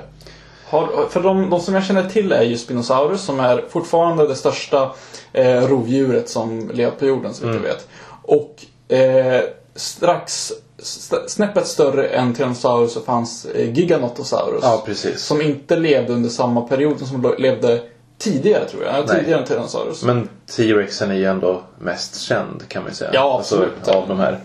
Har, 0.70 1.08
för 1.10 1.22
de, 1.24 1.50
de 1.50 1.60
som 1.60 1.74
jag 1.74 1.84
känner 1.84 2.10
till 2.10 2.32
är 2.32 2.44
ju 2.44 2.58
Spinosaurus 2.58 3.22
som 3.22 3.40
är 3.40 3.64
fortfarande 3.70 4.28
det 4.28 4.36
största 4.36 4.92
eh, 5.34 5.62
rovdjuret 5.68 6.30
som 6.30 6.70
lever 6.74 6.92
på 6.92 7.06
jorden 7.06 7.34
så 7.34 7.46
vitt 7.46 7.56
Mm. 7.56 7.64
jag 7.66 7.74
vet. 7.74 7.88
Och 8.22 8.66
eh, 8.98 9.42
strax 9.76 10.52
st- 10.80 11.16
snäppet 11.30 11.68
större 11.68 12.08
än 12.08 12.34
Tyrannosaurus 12.34 12.94
så 12.94 13.00
fanns 13.02 13.46
eh, 13.46 13.74
Giganotosaurus. 13.74 14.60
Ja. 14.64 14.84
Som 15.18 15.42
inte 15.42 15.76
levde 15.76 16.14
under 16.14 16.30
samma 16.30 16.62
period 16.62 17.08
som 17.08 17.36
levde 17.38 17.82
tidigare 18.18 18.66
tror 18.66 18.84
jag. 18.84 18.94
Ja, 18.94 19.04
Nej. 19.08 19.20
Tidigare 19.20 19.40
än 19.42 19.46
Tyrannosaurus. 19.48 20.04
Men 20.04 20.30
T-Rexen 20.56 21.12
är 21.12 21.16
ju 21.16 21.26
ändå 21.26 21.62
mest 21.80 22.22
känd 22.22 22.64
kan 22.68 22.82
man 22.84 22.92
ju 22.92 22.96
säga. 22.96 23.12
Ja, 23.14 23.38
absolut. 23.40 23.72
Alltså, 23.78 23.92
av 23.92 24.08
de 24.08 24.20
här. 24.20 24.40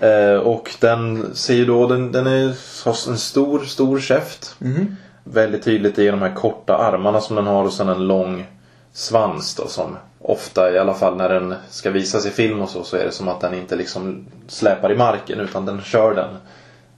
Eh, 0.00 0.38
och 0.38 0.70
den 0.80 1.30
ser 1.34 1.54
ju 1.54 1.64
då, 1.64 1.86
den, 1.86 2.12
den 2.12 2.26
är, 2.26 2.54
har 2.84 3.10
en 3.10 3.18
stor, 3.18 3.58
stor 3.64 4.00
käft. 4.00 4.54
Mhm. 4.58 4.96
Väldigt 5.32 5.64
tydligt 5.64 5.98
i 5.98 6.06
de 6.06 6.22
här 6.22 6.34
korta 6.34 6.76
armarna 6.76 7.20
som 7.20 7.36
den 7.36 7.46
har 7.46 7.64
och 7.64 7.72
sen 7.72 7.88
en 7.88 8.06
lång 8.06 8.46
svans 8.92 9.54
då 9.54 9.66
som 9.66 9.96
ofta, 10.18 10.72
i 10.72 10.78
alla 10.78 10.94
fall 10.94 11.16
när 11.16 11.28
den 11.28 11.54
ska 11.70 11.90
visas 11.90 12.26
i 12.26 12.30
film 12.30 12.60
och 12.62 12.68
så, 12.68 12.84
så 12.84 12.96
är 12.96 13.04
det 13.04 13.12
som 13.12 13.28
att 13.28 13.40
den 13.40 13.54
inte 13.54 13.76
liksom 13.76 14.26
släpar 14.48 14.92
i 14.92 14.96
marken 14.96 15.40
utan 15.40 15.66
den 15.66 15.82
kör 15.82 16.14
den 16.14 16.36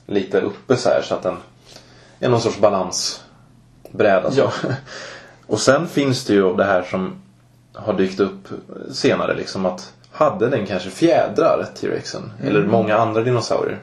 lite 0.07 0.41
uppe 0.41 0.77
så 0.77 0.89
här 0.89 1.03
så 1.03 1.15
att 1.15 1.23
den 1.23 1.37
är 2.21 2.29
någon 2.29 2.41
sorts 2.41 2.59
balansbräda. 2.59 4.31
Så. 4.31 4.41
Ja. 4.41 4.53
Och 5.47 5.61
sen 5.61 5.89
finns 5.89 6.25
det 6.25 6.35
ju 6.35 6.57
det 6.57 6.65
här 6.65 6.83
som 6.83 7.23
har 7.73 7.93
dykt 7.93 8.21
upp 8.21 8.49
senare 8.93 9.35
liksom 9.35 9.67
att 9.67 9.93
hade 10.13 10.49
den 10.49 10.67
kanske 10.67 10.91
fjädrar, 10.91 11.67
T-rexen? 11.81 12.33
Eller 12.43 12.63
många 12.63 12.97
andra 12.97 13.23
dinosaurier? 13.23 13.79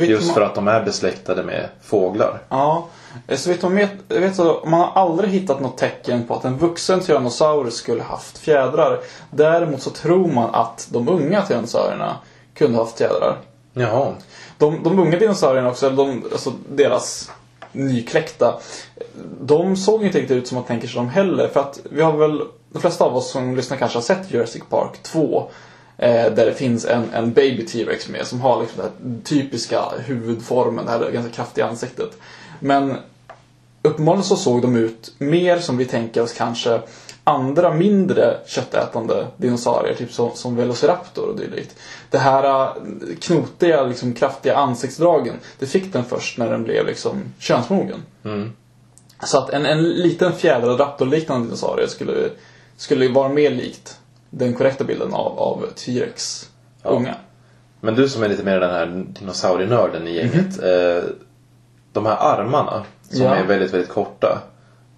Just 0.00 0.34
för 0.34 0.40
att 0.40 0.54
de 0.54 0.68
är 0.68 0.84
besläktade 0.84 1.42
med 1.42 1.68
fåglar. 1.82 2.38
Ja, 2.48 2.88
så 3.36 3.50
vet 3.50 3.62
man, 3.62 3.88
vet, 4.08 4.36
så, 4.36 4.62
man 4.66 4.80
har 4.80 4.92
aldrig 5.02 5.30
hittat 5.30 5.60
något 5.60 5.78
tecken 5.78 6.26
på 6.26 6.34
att 6.34 6.44
en 6.44 6.58
vuxen 6.58 7.00
Tyrannosaurus 7.00 7.74
skulle 7.74 8.02
haft 8.02 8.38
fjädrar. 8.38 9.00
Däremot 9.30 9.82
så 9.82 9.90
tror 9.90 10.32
man 10.32 10.54
att 10.54 10.88
de 10.90 11.08
unga 11.08 11.42
Tyrannosaurierna 11.42 12.16
kunde 12.54 12.78
haft 12.78 12.98
fjädrar. 12.98 13.36
Jaha. 13.72 14.12
De, 14.58 14.82
de 14.82 14.98
unga 14.98 15.18
dinosaurierna 15.18 15.70
också, 15.70 15.90
de, 15.90 16.24
alltså 16.32 16.52
deras 16.68 17.30
nykläckta, 17.72 18.58
de 19.40 19.76
såg 19.76 20.04
inte 20.04 20.18
riktigt 20.18 20.36
ut 20.36 20.48
som 20.48 20.54
man 20.54 20.64
tänker 20.64 20.88
sig 20.88 20.96
dem 20.96 21.08
heller. 21.08 21.48
För 21.48 21.60
att 21.60 21.80
vi 21.90 22.02
har 22.02 22.12
väl, 22.12 22.42
de 22.72 22.80
flesta 22.80 23.04
av 23.04 23.16
oss 23.16 23.30
som 23.30 23.56
lyssnar 23.56 23.76
kanske 23.76 23.96
har 23.98 24.02
sett 24.02 24.30
Jurassic 24.32 24.62
Park 24.70 25.02
2. 25.02 25.50
Eh, 25.98 26.32
där 26.32 26.46
det 26.46 26.54
finns 26.54 26.84
en, 26.84 27.10
en 27.14 27.32
baby 27.32 27.66
T-Rex 27.66 28.08
med 28.08 28.26
som 28.26 28.40
har 28.40 28.60
liksom 28.60 28.82
den 28.82 28.90
här 28.92 29.22
typiska 29.24 29.82
huvudformen, 29.98 30.84
det 30.84 30.90
här 30.90 31.10
ganska 31.10 31.32
kraftiga 31.32 31.66
ansiktet. 31.66 32.10
Men 32.64 32.96
uppenbarligen 33.82 34.24
så 34.24 34.36
såg 34.36 34.62
de 34.62 34.76
ut 34.76 35.12
mer 35.18 35.58
som 35.58 35.76
vi 35.76 35.84
tänker 35.84 36.22
oss 36.22 36.32
kanske 36.32 36.80
andra 37.24 37.74
mindre 37.74 38.36
köttätande 38.46 39.26
dinosaurier, 39.36 39.94
typ 39.94 40.12
som, 40.12 40.30
som 40.34 40.56
Velociraptor 40.56 41.28
och 41.28 41.36
dylikt. 41.36 41.76
Det 42.10 42.18
här 42.18 42.66
äh, 42.66 42.72
knotiga, 43.20 43.82
liksom, 43.82 44.12
kraftiga 44.12 44.56
ansiktsdragen, 44.56 45.34
det 45.58 45.66
fick 45.66 45.92
den 45.92 46.04
först 46.04 46.38
när 46.38 46.50
den 46.50 46.64
blev 46.64 46.86
liksom 46.86 47.22
könsmogen. 47.38 48.02
Mm. 48.24 48.52
Så 49.24 49.38
att 49.38 49.50
en, 49.50 49.66
en 49.66 49.82
liten 49.82 50.32
fjädrad 50.32 50.80
raptorliknande 50.80 51.46
dinosaurie 51.46 51.88
skulle, 51.88 52.30
skulle 52.76 53.08
vara 53.08 53.28
mer 53.28 53.50
likt 53.50 53.98
den 54.30 54.54
korrekta 54.54 54.84
bilden 54.84 55.14
av, 55.14 55.38
av 55.38 55.66
T-Rex 55.76 56.50
Ja. 56.82 56.90
unga. 56.90 57.14
Men 57.80 57.94
du 57.94 58.08
som 58.08 58.22
är 58.22 58.28
lite 58.28 58.44
mer 58.44 58.60
den 58.60 58.70
här 58.70 59.04
dinosaurienörden 59.20 60.08
i 60.08 60.14
gänget. 60.14 60.62
Eh, 60.62 61.04
de 61.94 62.06
här 62.06 62.16
armarna 62.16 62.84
som 63.10 63.22
Ja. 63.22 63.34
är 63.34 63.44
väldigt, 63.44 63.72
väldigt 63.74 63.90
korta. 63.90 64.38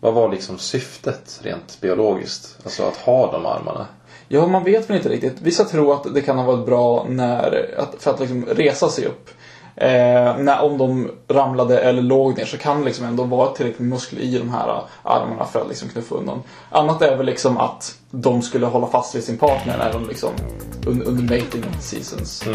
Vad 0.00 0.14
var 0.14 0.28
liksom 0.28 0.58
syftet 0.58 1.40
rent 1.42 1.78
biologiskt? 1.80 2.58
Alltså 2.64 2.82
att 2.82 2.96
ha 2.96 3.32
de 3.32 3.46
armarna? 3.46 3.86
Ja, 4.28 4.46
man 4.46 4.64
vet 4.64 4.90
väl 4.90 4.96
inte 4.96 5.08
riktigt. 5.08 5.40
Vissa 5.40 5.64
tror 5.64 5.94
att 5.94 6.14
det 6.14 6.20
kan 6.20 6.38
ha 6.38 6.44
varit 6.44 6.66
bra 6.66 7.06
när, 7.08 7.74
att, 7.78 8.02
för 8.02 8.10
att 8.10 8.20
liksom 8.20 8.44
resa 8.46 8.88
sig 8.88 9.06
upp. 9.06 9.30
Eh, 9.76 10.36
när, 10.38 10.62
om 10.62 10.78
de 10.78 11.10
ramlade 11.28 11.78
eller 11.78 12.02
låg 12.02 12.38
ner 12.38 12.44
så 12.44 12.58
kan 12.58 12.78
det 12.78 12.84
liksom 12.84 13.06
ändå 13.06 13.24
vara 13.24 13.48
tillräckligt 13.52 13.88
muskler 13.88 14.20
i 14.20 14.38
de 14.38 14.50
här 14.50 14.82
armarna 15.02 15.44
för 15.44 15.60
att 15.60 15.68
liksom 15.68 15.88
knuffa 15.88 16.14
undan. 16.14 16.42
Annat 16.70 17.02
är 17.02 17.16
väl 17.16 17.26
liksom 17.26 17.58
att 17.58 17.98
de 18.10 18.42
skulle 18.42 18.66
hålla 18.66 18.86
fast 18.86 19.14
vid 19.14 19.24
sin 19.24 19.38
partner 19.38 19.78
när 19.78 19.92
de 19.92 20.08
liksom 20.08 20.30
under, 20.86 21.06
under 21.06 21.22
mating 21.22 21.64
seasons. 21.80 22.46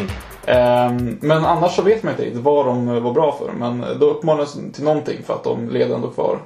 Eh, 0.46 0.92
men 1.20 1.46
annars 1.46 1.76
så 1.76 1.82
vet 1.82 2.04
man 2.04 2.14
inte 2.14 2.24
riktigt 2.24 2.44
vad 2.44 2.66
de 2.66 3.04
var 3.04 3.14
bra 3.14 3.38
för. 3.40 3.52
Men 3.52 4.00
då 4.00 4.10
uppmanades 4.10 4.54
de 4.54 4.72
till 4.72 4.84
någonting 4.84 5.24
för 5.24 5.34
att 5.34 5.44
de 5.44 5.70
levde 5.70 5.96
ändå 5.96 6.08
kvar. 6.08 6.42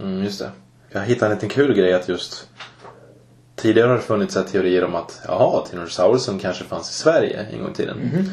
Mm, 0.00 0.24
just 0.24 0.38
det. 0.38 0.50
Jag 0.92 1.00
hittade 1.00 1.32
en 1.32 1.34
liten 1.34 1.48
kul 1.48 1.74
grej 1.74 1.94
att 1.94 2.08
just 2.08 2.48
Tidigare 3.56 3.88
har 3.88 3.94
det 3.94 4.02
funnits 4.02 4.38
teorier 4.52 4.84
om 4.84 4.94
att 4.94 5.20
jaha, 5.28 5.66
Tyrannosaurusen 5.66 6.38
kanske 6.38 6.64
fanns 6.64 6.90
i 6.90 6.94
Sverige 6.94 7.46
en 7.52 7.62
gång 7.62 7.70
i 7.70 7.74
tiden. 7.74 8.30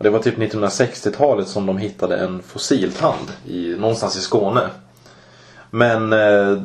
Och 0.00 0.04
det 0.04 0.10
var 0.10 0.18
typ 0.18 0.38
1960-talet 0.38 1.48
som 1.48 1.66
de 1.66 1.78
hittade 1.78 2.16
en 2.16 2.42
fossiltand 2.42 3.32
i, 3.46 3.74
någonstans 3.78 4.16
i 4.16 4.20
Skåne. 4.20 4.70
Men 5.70 6.12
eh, 6.12 6.62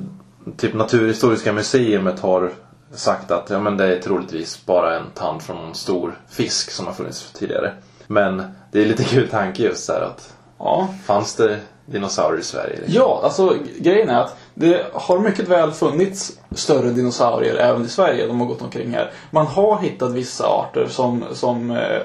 typ 0.57 0.73
Naturhistoriska 0.73 1.53
museet 1.53 2.19
har 2.19 2.51
sagt 2.93 3.31
att 3.31 3.49
ja, 3.49 3.59
men 3.59 3.77
det 3.77 3.95
är 3.95 4.01
troligtvis 4.01 4.65
bara 4.65 4.97
en 4.97 5.11
tand 5.13 5.41
från 5.41 5.67
en 5.67 5.75
stor 5.75 6.19
fisk 6.29 6.71
som 6.71 6.85
har 6.85 6.93
funnits 6.93 7.31
tidigare. 7.33 7.73
Men 8.07 8.43
det 8.71 8.81
är 8.81 8.85
lite 8.85 9.03
kul 9.13 9.27
tanke 9.27 9.63
just 9.63 9.89
här 9.89 10.01
att 10.01 10.33
Ja, 10.59 10.87
fanns 11.05 11.35
det 11.35 11.59
dinosaurier 11.85 12.39
i 12.39 12.43
Sverige? 12.43 12.79
Ja, 12.87 13.21
alltså 13.23 13.57
grejen 13.77 14.09
är 14.09 14.21
att 14.21 14.37
det 14.53 14.85
har 14.93 15.19
mycket 15.19 15.47
väl 15.47 15.71
funnits 15.71 16.39
större 16.51 16.89
dinosaurier 16.89 17.55
även 17.55 17.85
i 17.85 17.89
Sverige. 17.89 18.27
De 18.27 18.39
har 18.39 18.47
gått 18.47 18.61
omkring 18.61 18.91
här. 18.91 19.11
Man 19.31 19.47
har 19.47 19.79
hittat 19.79 20.11
vissa 20.11 20.47
arter 20.47 20.87
som, 20.89 21.23
som 21.33 21.71
eh, 21.71 22.01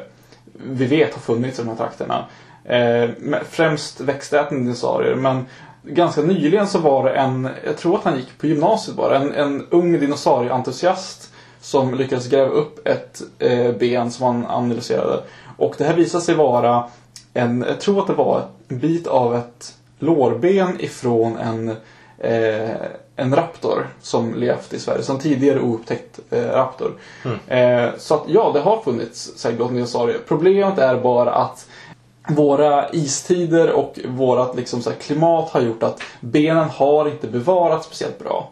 vi 0.64 0.86
vet 0.86 1.14
har 1.14 1.20
funnits 1.20 1.58
i 1.58 1.62
de 1.62 1.68
här 1.68 1.76
trakterna. 1.76 2.24
Eh, 2.64 3.10
främst 3.50 4.00
växtätande 4.00 4.64
dinosaurier. 4.64 5.14
Men 5.14 5.46
ganska 5.82 6.20
nyligen 6.22 6.66
så 6.66 6.78
var 6.78 7.04
det 7.04 7.10
en, 7.10 7.48
jag 7.64 7.76
tror 7.76 7.96
att 7.98 8.04
han 8.04 8.16
gick 8.16 8.38
på 8.38 8.46
gymnasiet 8.46 8.96
bara, 8.96 9.18
en, 9.18 9.32
en 9.34 9.66
ung 9.70 10.00
dinosaurieentusiast 10.00 11.32
som 11.60 11.94
lyckades 11.94 12.28
gräva 12.28 12.50
upp 12.50 12.88
ett 12.88 13.22
eh, 13.38 13.72
ben 13.72 14.10
som 14.10 14.26
han 14.26 14.46
analyserade. 14.46 15.22
Och 15.56 15.74
det 15.78 15.84
här 15.84 15.94
visade 15.94 16.24
sig 16.24 16.34
vara 16.34 16.84
en, 17.34 17.64
jag 17.68 17.80
tror 17.80 18.00
att 18.00 18.06
det 18.06 18.12
var 18.12 18.42
en 18.68 18.78
bit 18.78 19.06
av 19.06 19.36
ett 19.36 19.74
lårben 19.98 20.80
ifrån 20.80 21.36
en, 21.36 21.68
eh, 22.18 22.70
en 23.20 23.36
raptor 23.36 23.88
som 24.02 24.34
levt 24.34 24.72
i 24.72 24.78
Sverige. 24.78 25.02
Som 25.02 25.18
tidigare 25.18 25.60
oupptäckt 25.60 26.20
eh, 26.30 26.42
raptor. 26.42 26.92
Eh, 27.46 27.88
så 27.98 28.14
att 28.14 28.22
ja, 28.26 28.50
det 28.54 28.60
har 28.60 28.82
funnits 28.82 29.32
seglgående 29.36 29.78
dinosaurier. 29.78 30.20
Problemet 30.28 30.78
är 30.78 30.96
bara 30.96 31.30
att 31.30 31.66
våra 32.28 32.90
istider 32.90 33.70
och 33.70 33.98
vårt 34.04 34.56
liksom, 34.56 34.82
här, 34.86 34.92
klimat 34.92 35.50
har 35.50 35.60
gjort 35.60 35.82
att 35.82 36.02
benen 36.20 36.68
har 36.68 37.08
inte 37.08 37.26
bevarats 37.26 37.86
speciellt 37.86 38.18
bra. 38.18 38.50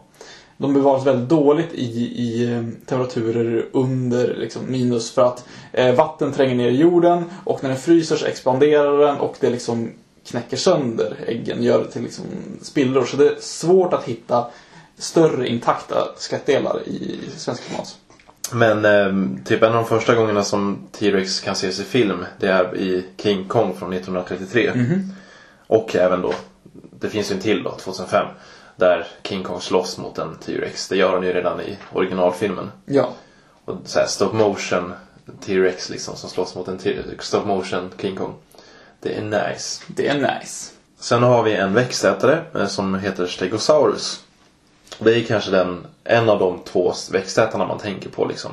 De 0.57 0.73
bevaras 0.73 1.05
väldigt 1.05 1.29
dåligt 1.29 1.73
i, 1.73 1.85
i 1.99 2.53
eh, 2.53 2.63
temperaturer 2.85 3.65
under 3.71 4.35
liksom, 4.35 4.61
minus 4.71 5.11
för 5.11 5.21
att 5.21 5.45
eh, 5.71 5.95
vatten 5.95 6.31
tränger 6.31 6.55
ner 6.55 6.69
i 6.69 6.77
jorden 6.77 7.23
och 7.45 7.63
när 7.63 7.69
den 7.69 7.79
fryser 7.79 8.15
så 8.15 8.25
expanderar 8.25 8.97
den 8.97 9.17
och 9.17 9.35
det 9.39 9.49
liksom 9.49 9.91
knäcker 10.29 10.57
sönder 10.57 11.15
äggen, 11.27 11.63
gör 11.63 11.79
det 11.79 11.91
till 11.91 12.01
liksom, 12.01 12.25
spillror. 12.61 13.05
Så 13.05 13.17
det 13.17 13.29
är 13.29 13.35
svårt 13.39 13.93
att 13.93 14.03
hitta 14.03 14.47
större 14.97 15.47
intakta 15.47 16.07
skettdelar 16.17 16.87
i 16.87 17.19
svensk 17.37 17.63
klimat. 17.63 17.97
Men 18.51 18.85
eh, 18.85 19.43
typ 19.45 19.63
en 19.63 19.69
av 19.69 19.75
de 19.75 19.85
första 19.85 20.15
gångerna 20.15 20.43
som 20.43 20.77
T-Rex 20.91 21.39
kan 21.39 21.53
ses 21.53 21.79
i 21.79 21.83
film 21.83 22.25
det 22.39 22.47
är 22.47 22.77
i 22.77 23.05
King 23.17 23.47
Kong 23.47 23.75
från 23.75 23.93
1933. 23.93 24.71
Och 25.67 25.95
även 25.95 26.21
då, 26.21 26.33
det 26.99 27.09
finns 27.09 27.31
ju 27.31 27.35
en 27.35 27.41
till 27.41 27.63
då, 27.63 27.71
2005. 27.71 28.27
Där 28.75 29.07
King 29.23 29.43
Kong 29.43 29.61
slåss 29.61 29.97
mot 29.97 30.17
en 30.17 30.35
T-Rex. 30.35 30.87
Det 30.87 30.95
gör 30.95 31.13
han 31.13 31.23
ju 31.23 31.33
redan 31.33 31.61
i 31.61 31.77
originalfilmen. 31.93 32.71
Ja. 32.85 33.13
Och 33.65 33.75
så 33.85 33.99
här 33.99 34.07
stop 34.07 34.33
motion 34.33 34.93
T-Rex 35.41 35.89
liksom 35.89 36.15
som 36.15 36.29
slåss 36.29 36.55
mot 36.55 36.67
en 36.67 36.79
stop 37.19 37.45
motion 37.45 37.93
King 38.01 38.15
Kong. 38.15 38.33
Det 39.01 39.15
är 39.17 39.21
nice. 39.21 39.83
Det 39.87 40.07
är 40.07 40.15
nice. 40.39 40.71
Sen 40.99 41.23
har 41.23 41.43
vi 41.43 41.53
en 41.55 41.73
växtätare 41.73 42.41
eh, 42.55 42.67
som 42.67 42.95
heter 42.95 43.25
Stegosaurus. 43.27 44.23
Det 44.99 45.13
är 45.19 45.23
kanske 45.23 45.51
den, 45.51 45.87
en 46.03 46.29
av 46.29 46.39
de 46.39 46.59
två 46.65 46.93
växtätarna 47.11 47.65
man 47.65 47.77
tänker 47.77 48.09
på 48.09 48.25
liksom. 48.25 48.51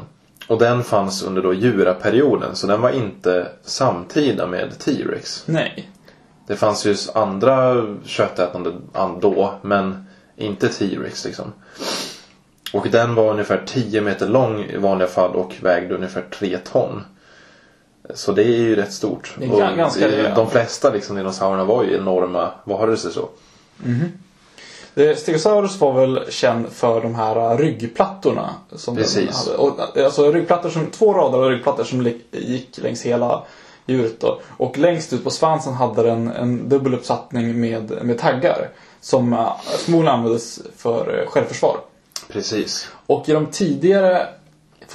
Och 0.49 0.59
den 0.59 0.85
fanns 0.85 1.23
under 1.23 1.43
då 1.43 1.55
djuraperioden 1.55 2.57
så 2.57 2.67
den 2.67 2.81
var 2.81 2.91
inte 2.91 3.49
samtida 3.63 4.47
med 4.47 4.79
T-Rex. 4.79 5.43
Nej. 5.47 5.91
Det 6.47 6.57
fanns 6.57 6.87
ju 6.87 6.97
andra 7.15 7.87
köttätande 8.05 8.73
an- 8.93 9.21
då 9.21 9.55
men 9.63 10.07
inte 10.37 10.69
T-Rex 10.69 11.25
liksom. 11.25 11.53
Och 12.73 12.87
den 12.91 13.15
var 13.15 13.31
ungefär 13.31 13.63
10 13.67 14.01
meter 14.01 14.29
lång 14.29 14.65
i 14.65 14.77
vanliga 14.77 15.09
fall 15.09 15.31
och 15.37 15.53
vägde 15.61 15.95
ungefär 15.95 16.23
3 16.39 16.59
ton. 16.59 17.03
Så 18.15 18.33
det 18.33 18.43
är 18.43 18.47
ju 18.57 18.77
rätt 18.77 18.93
stort. 18.93 19.35
Det 19.39 19.45
är 19.47 19.77
ganska 19.77 20.09
det-. 20.09 20.33
De 20.37 20.51
flesta 20.51 20.91
liksom, 20.91 21.17
dinosaurierna 21.17 21.65
var 21.65 21.85
ju 21.85 21.97
enorma 21.97 22.51
varelser 22.65 23.11
så. 23.11 23.29
Det- 24.95 25.17
Stegosaurus 25.19 25.81
var 25.81 25.93
väl 25.93 26.21
känd 26.29 26.69
för 26.73 27.01
de 27.01 27.15
här 27.15 27.59
ryggplattorna. 27.59 28.51
Som 28.73 28.95
den 28.95 29.05
Precis. 29.05 29.47
hade. 29.47 29.57
Och, 29.59 29.99
alltså 30.05 30.33
ryggplattor 30.33 30.71
som, 30.71 30.87
två 30.87 31.13
rader 31.15 31.39
av 31.39 31.51
ryggplattor 31.51 31.85
som 31.85 32.13
gick 32.33 32.79
längs 32.79 33.03
hela 33.03 33.43
djuret 33.87 34.21
då. 34.21 34.41
Och 34.57 34.79
längst 34.79 35.13
ut 35.13 35.25
på 35.25 35.31
svansen 35.31 35.73
hade 35.75 36.03
den 36.03 36.29
en 36.33 36.69
dubbel 36.69 36.95
uppsattning 36.95 37.61
med, 37.61 37.91
med 38.03 38.19
taggar. 38.19 38.69
Som 39.01 39.33
äh, 39.33 39.53
förmodligen 39.79 40.15
användes 40.19 40.61
för 40.77 41.21
äh, 41.23 41.29
självförsvar. 41.31 41.77
Precis. 42.29 42.89
Och 43.07 43.29
i 43.29 43.33
de 43.33 43.47
tidigare 43.47 44.27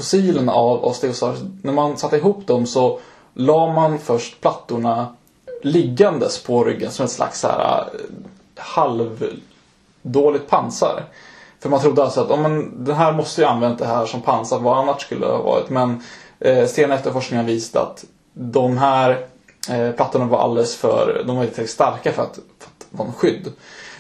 fossilerna 0.02 0.52
av, 0.52 0.86
av 0.86 0.94
Stegosaurus, 0.94 1.40
när 1.62 1.74
man 1.74 1.98
satte 1.98 2.18
ihop 2.18 2.48
dem 2.48 2.66
så 2.66 3.00
la 3.34 3.74
man 3.74 4.00
först 4.00 4.42
plattorna 4.42 5.08
liggandes 5.62 6.44
på 6.44 6.64
ryggen 6.64 6.92
som 6.92 7.06
ett 7.06 7.12
slags 7.12 7.40
så 7.40 7.48
här, 7.48 7.80
eh, 7.94 8.64
halvdåligt 8.64 10.48
pansar. 10.50 11.04
För 11.60 11.70
man 11.70 11.80
trodde 11.80 12.04
alltså 12.04 12.22
att 12.22 12.32
oh, 12.32 12.42
men, 12.42 12.86
den 12.86 12.96
här 12.96 13.14
måste 13.14 13.42
ju 13.42 13.48
använt 13.48 13.80
det 13.80 13.86
här 13.86 14.06
som 14.06 14.22
pansar, 14.22 14.60
vad 14.60 14.78
annars 14.78 15.02
skulle 15.02 15.26
det 15.26 15.32
ha 15.32 15.42
varit. 15.42 15.70
Men 15.70 16.04
eh, 16.40 16.66
senare 16.66 16.98
efterforskningar 16.98 17.44
visade 17.44 17.86
att 17.86 18.06
de 18.34 18.78
här 18.78 19.26
eh, 19.70 19.92
plattorna 19.92 20.26
var 20.26 20.40
alldeles 20.40 20.76
för, 20.76 21.24
de 21.28 21.36
var 21.36 21.44
inte 21.44 21.56
tillräckligt 21.56 21.74
starka 21.74 22.12
för 22.12 22.24
att, 22.24 22.36
för 22.36 22.68
att 22.68 22.86
vara 22.90 23.08
en 23.08 23.14
skydd. 23.14 23.52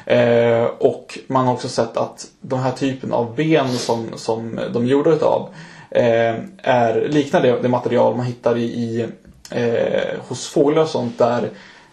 Eh, 0.05 0.63
och 0.63 1.19
man 1.27 1.45
har 1.45 1.53
också 1.53 1.69
sett 1.69 1.97
att 1.97 2.27
den 2.41 2.59
här 2.59 2.71
typen 2.71 3.13
av 3.13 3.35
ben 3.35 3.77
som, 3.77 4.07
som 4.15 4.59
de 4.73 4.83
är 4.83 4.87
gjorda 4.87 5.09
utav 5.09 5.41
eh, 5.41 5.70
är, 5.91 7.07
liknar 7.07 7.41
det, 7.41 7.61
det 7.61 7.69
material 7.69 8.17
man 8.17 8.25
hittar 8.25 8.57
i, 8.57 8.63
i 8.63 9.07
eh, 9.51 10.19
hos 10.27 10.47
fåglar 10.47 10.81
och 10.81 10.89
sånt 10.89 11.17
där 11.17 11.49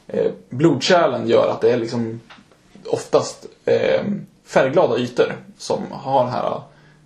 eh, 0.06 0.30
blodkärlen 0.50 1.28
gör 1.28 1.48
att 1.50 1.60
det 1.60 1.70
är 1.72 1.76
liksom 1.76 2.20
oftast 2.86 3.46
eh, 3.64 4.02
färgglada 4.44 4.98
ytor 4.98 5.32
som 5.58 5.82
har 5.90 6.24
den 6.24 6.32
här 6.32 6.60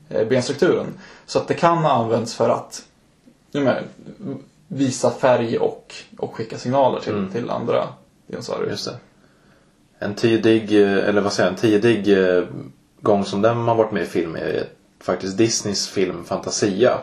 eh, 0.08 0.28
benstrukturen. 0.28 0.86
Så 1.26 1.38
att 1.38 1.48
det 1.48 1.54
kan 1.54 1.78
ha 1.78 1.90
använts 1.90 2.34
för 2.34 2.48
att 2.48 2.82
ja, 3.52 3.60
men, 3.60 3.84
visa 4.68 5.10
färg 5.10 5.58
och, 5.58 5.94
och 6.18 6.34
skicka 6.34 6.58
signaler 6.58 7.00
till, 7.00 7.12
Mm. 7.12 7.32
till 7.32 7.50
andra 7.50 7.88
dinosaurier. 8.26 8.70
Just 8.70 8.84
det. 8.84 8.96
En 9.98 10.14
tidig, 10.14 10.82
eh, 10.82 11.08
eller 11.08 11.20
vad 11.20 11.32
säger 11.32 11.48
jag, 11.48 11.54
en 11.54 11.60
tidig 11.60 12.18
eh, 12.18 12.44
gång 13.00 13.24
som 13.24 13.42
den 13.42 13.56
har 13.56 13.74
varit 13.74 13.92
med 13.92 14.02
i 14.02 14.06
film 14.06 14.36
är 14.36 14.64
faktiskt 15.02 15.36
Disneys 15.38 15.88
film 15.88 16.24
Fantasia. 16.24 16.98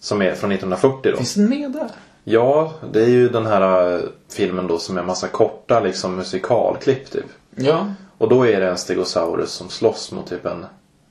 Som 0.00 0.22
är 0.22 0.34
från 0.34 0.52
1940 0.52 1.10
då. 1.12 1.16
Finns 1.16 1.34
den 1.34 1.48
med 1.48 1.72
där? 1.72 1.90
Ja, 2.24 2.72
det 2.92 3.02
är 3.02 3.08
ju 3.08 3.28
den 3.28 3.46
här 3.46 3.94
eh, 3.96 4.00
filmen 4.32 4.66
då 4.66 4.78
som 4.78 4.98
är 4.98 5.02
massa 5.02 5.28
korta 5.28 5.80
liksom 5.80 6.16
musikalklipp 6.16 7.10
typ. 7.10 7.24
Ja. 7.56 7.94
Och 8.18 8.28
då 8.28 8.46
är 8.46 8.60
det 8.60 8.68
en 8.68 8.78
stegosaurus 8.78 9.50
som 9.52 9.68
slåss 9.70 10.12
mot 10.12 10.26
typ 10.28 10.46
en 10.46 10.66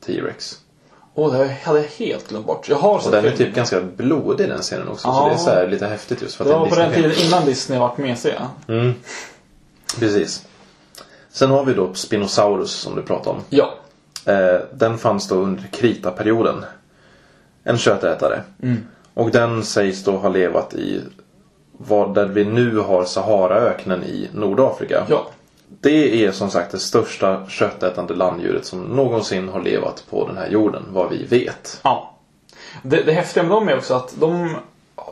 T-Rex. 0.06 0.58
Åh, 1.14 1.34
det 1.34 1.58
hade 1.64 1.80
jag 1.80 1.88
helt 1.88 2.28
glömt 2.30 2.46
bort. 2.46 2.70
Jag 2.70 2.78
har 2.78 2.96
Och 2.96 3.04
sett 3.04 3.12
den 3.12 3.26
är 3.26 3.32
typ 3.32 3.56
ganska 3.56 3.82
blodig 3.82 4.50
den 4.50 4.62
scenen 4.62 4.88
också. 4.88 5.02
Så 5.02 5.10
Ja. 5.10 5.26
det 5.28 5.34
är 5.34 5.38
så 5.38 5.50
här 5.50 5.68
lite 5.68 5.88
häftigt 5.88 6.22
just 6.22 6.36
för 6.36 6.44
att 6.44 6.48
Det 6.50 6.54
är 6.54 6.56
en 6.56 6.62
var 6.62 6.70
på 6.70 6.76
den 6.76 6.94
tiden 6.94 7.12
innan 7.26 7.46
Disney 7.46 7.80
varit 7.80 7.98
mesiga. 7.98 8.50
Mm. 8.68 8.94
Precis. 10.00 10.46
Sen 11.32 11.52
har 11.52 11.66
vi 11.66 11.74
då 11.74 11.94
Spinosaurus 11.94 12.72
som 12.72 12.96
du 12.96 13.02
pratade 13.02 13.30
om. 13.30 13.44
Ja. 13.50 13.74
Eh, 14.30 14.60
den 14.74 14.98
fanns 14.98 15.28
då 15.28 15.36
under 15.36 15.64
kritaperioden. 15.72 16.66
En 17.64 17.78
köttätare. 17.78 18.42
Mm. 18.64 18.78
Och 19.14 19.32
den 19.32 19.64
sägs 19.64 20.04
då 20.04 20.18
ha 20.18 20.30
levat 20.30 20.74
i 20.74 21.02
vad 21.72 22.16
där 22.16 22.26
vi 22.26 22.46
nu 22.46 22.78
har 22.78 23.06
Saharaöknen 23.06 24.04
i 24.04 24.30
Nordafrika. 24.34 25.06
Ja. 25.10 25.28
Det 25.82 26.26
är 26.26 26.32
som 26.32 26.50
sagt 26.50 26.72
det 26.72 26.80
största 26.80 27.46
köttätande 27.48 28.16
landdjuret 28.16 28.66
som 28.66 28.84
någonsin 28.84 29.50
har 29.50 29.62
levat 29.62 30.04
på 30.10 30.28
den 30.28 30.38
här 30.38 30.50
jorden, 30.50 30.84
vad 30.90 31.10
vi 31.10 31.26
vet. 31.26 31.80
Ja. 31.84 32.16
Det, 32.84 33.04
det 33.04 33.12
häftiga 33.12 33.44
med 33.44 33.52
dem 33.52 33.70
är 33.70 33.78
också 33.78 33.94
att 33.94 34.14
de, 34.20 34.56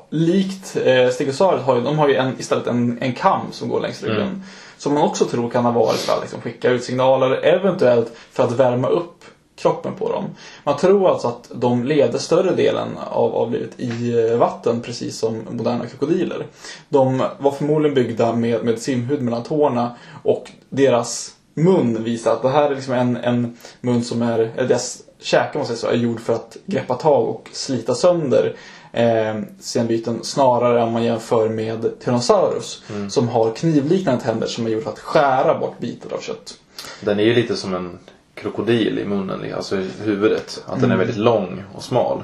likt 0.10 0.78
eh, 0.86 1.10
Stegosaurus, 1.10 1.64
har 1.64 1.76
ju, 1.76 1.82
de 1.82 2.00
har 2.00 2.08
ju 2.08 2.16
en, 2.16 2.40
istället 2.40 2.68
en, 2.68 2.98
en 3.02 3.14
kam 3.14 3.42
som 3.52 3.70
går 3.70 3.82
längs 3.82 4.04
ryggen. 4.04 4.22
Mm. 4.22 4.42
Som 4.78 4.94
man 4.94 5.04
också 5.04 5.26
tror 5.26 5.50
kan 5.50 5.66
ha 5.66 5.72
varit 5.72 6.00
för 6.00 6.14
att 6.14 6.22
liksom, 6.22 6.42
skicka 6.42 6.70
ut 6.70 6.84
signaler, 6.84 7.32
eventuellt 7.32 8.12
för 8.32 8.44
att 8.44 8.52
värma 8.52 8.88
upp 8.88 9.24
kroppen 9.58 9.94
på 9.96 10.12
dem. 10.12 10.24
Man 10.64 10.78
tror 10.78 11.10
alltså 11.10 11.28
att 11.28 11.52
de 11.54 11.84
levde 11.84 12.20
större 12.20 12.56
delen 12.56 12.88
av, 12.98 13.36
av 13.36 13.52
livet 13.52 13.80
i 13.80 14.20
eh, 14.30 14.38
vatten, 14.38 14.82
precis 14.82 15.18
som 15.18 15.42
moderna 15.50 15.86
krokodiler. 15.86 16.46
De 16.90 17.24
var 17.40 17.52
förmodligen 17.52 17.96
byggda 17.96 18.34
med, 18.34 18.64
med 18.64 18.80
simhud 18.80 19.22
mellan 19.22 19.44
tårna 19.44 19.96
och 20.24 20.52
deras 20.70 21.34
mun 21.54 22.04
visar 22.04 22.34
att 22.34 22.42
det 22.42 22.50
här 22.50 22.72
är 22.72 22.76
liksom 22.76 22.94
en, 22.94 23.18
en 23.18 23.58
mun 23.82 24.04
som 24.04 24.22
är, 24.22 24.40
eller 24.40 24.68
deras 24.68 25.02
käke 25.20 25.58
måste 25.58 25.74
jag 25.74 25.80
säga, 25.80 25.94
är 25.94 25.98
gjord 25.98 26.20
för 26.20 26.34
att 26.34 26.58
greppa 26.66 26.96
tag 26.96 27.30
och 27.30 27.50
slita 27.52 27.96
sönder 27.96 28.56
eh, 28.92 29.36
senbyten 29.60 30.24
snarare 30.24 30.82
än 30.82 30.92
man 30.92 31.04
jämför 31.04 31.50
med 31.50 32.00
Tyrannosaurus 32.00 32.84
som 33.10 33.28
har 33.28 33.52
knivliknande 33.52 34.22
tänder 34.22 34.48
som 34.48 34.66
är 34.66 34.70
gjorda 34.70 34.84
för 34.84 34.92
att 34.92 35.00
skära 35.00 35.60
bort 35.60 35.80
bitar 35.80 36.14
av 36.14 36.20
kött. 36.20 36.60
Den 37.02 37.20
är 37.20 37.24
ju 37.24 37.34
lite 37.34 37.56
som 37.56 37.74
en 37.74 37.98
krokodil 38.34 39.00
i 39.00 39.06
munnen, 39.06 39.54
alltså 39.56 39.78
i 39.78 39.90
huvudet. 40.04 40.64
Att 40.66 40.82
den 40.82 40.92
är 40.92 40.98
väldigt 40.98 41.18
lång 41.18 41.64
och 41.76 41.84
smal. 41.84 42.24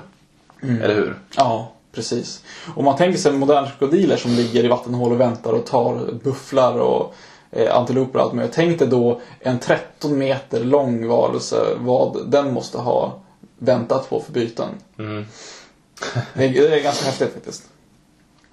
Eller 0.61 0.95
hur? 0.95 1.15
Ja, 1.37 1.71
precis. 1.91 2.43
Och 2.75 2.83
man 2.83 2.97
tänker 2.97 3.19
sig 3.19 3.31
moderna 3.33 3.67
krokodiler 3.79 4.17
som 4.17 4.31
ligger 4.31 4.65
i 4.65 4.67
vattenhål 4.67 5.11
och 5.11 5.19
väntar 5.19 5.53
och 5.53 5.65
tar 5.65 6.11
bufflar 6.23 6.79
och 6.79 7.15
eh, 7.51 7.75
antiloper 7.75 8.19
och 8.19 8.25
allt 8.25 8.33
möjligt. 8.33 8.55
Tänk 8.55 8.79
dig 8.79 8.87
då 8.87 9.21
en 9.39 9.59
13 9.59 10.17
meter 10.17 10.63
lång 10.63 11.07
varelse, 11.07 11.57
vad 11.77 12.17
den 12.27 12.53
måste 12.53 12.77
ha 12.77 13.19
väntat 13.57 14.09
på 14.09 14.19
för 14.19 14.31
byten. 14.31 14.69
Mm. 14.99 15.25
Det 16.33 16.45
är, 16.45 16.83
ganska 16.83 17.05
häftigt 17.05 17.33
faktiskt. 17.33 17.63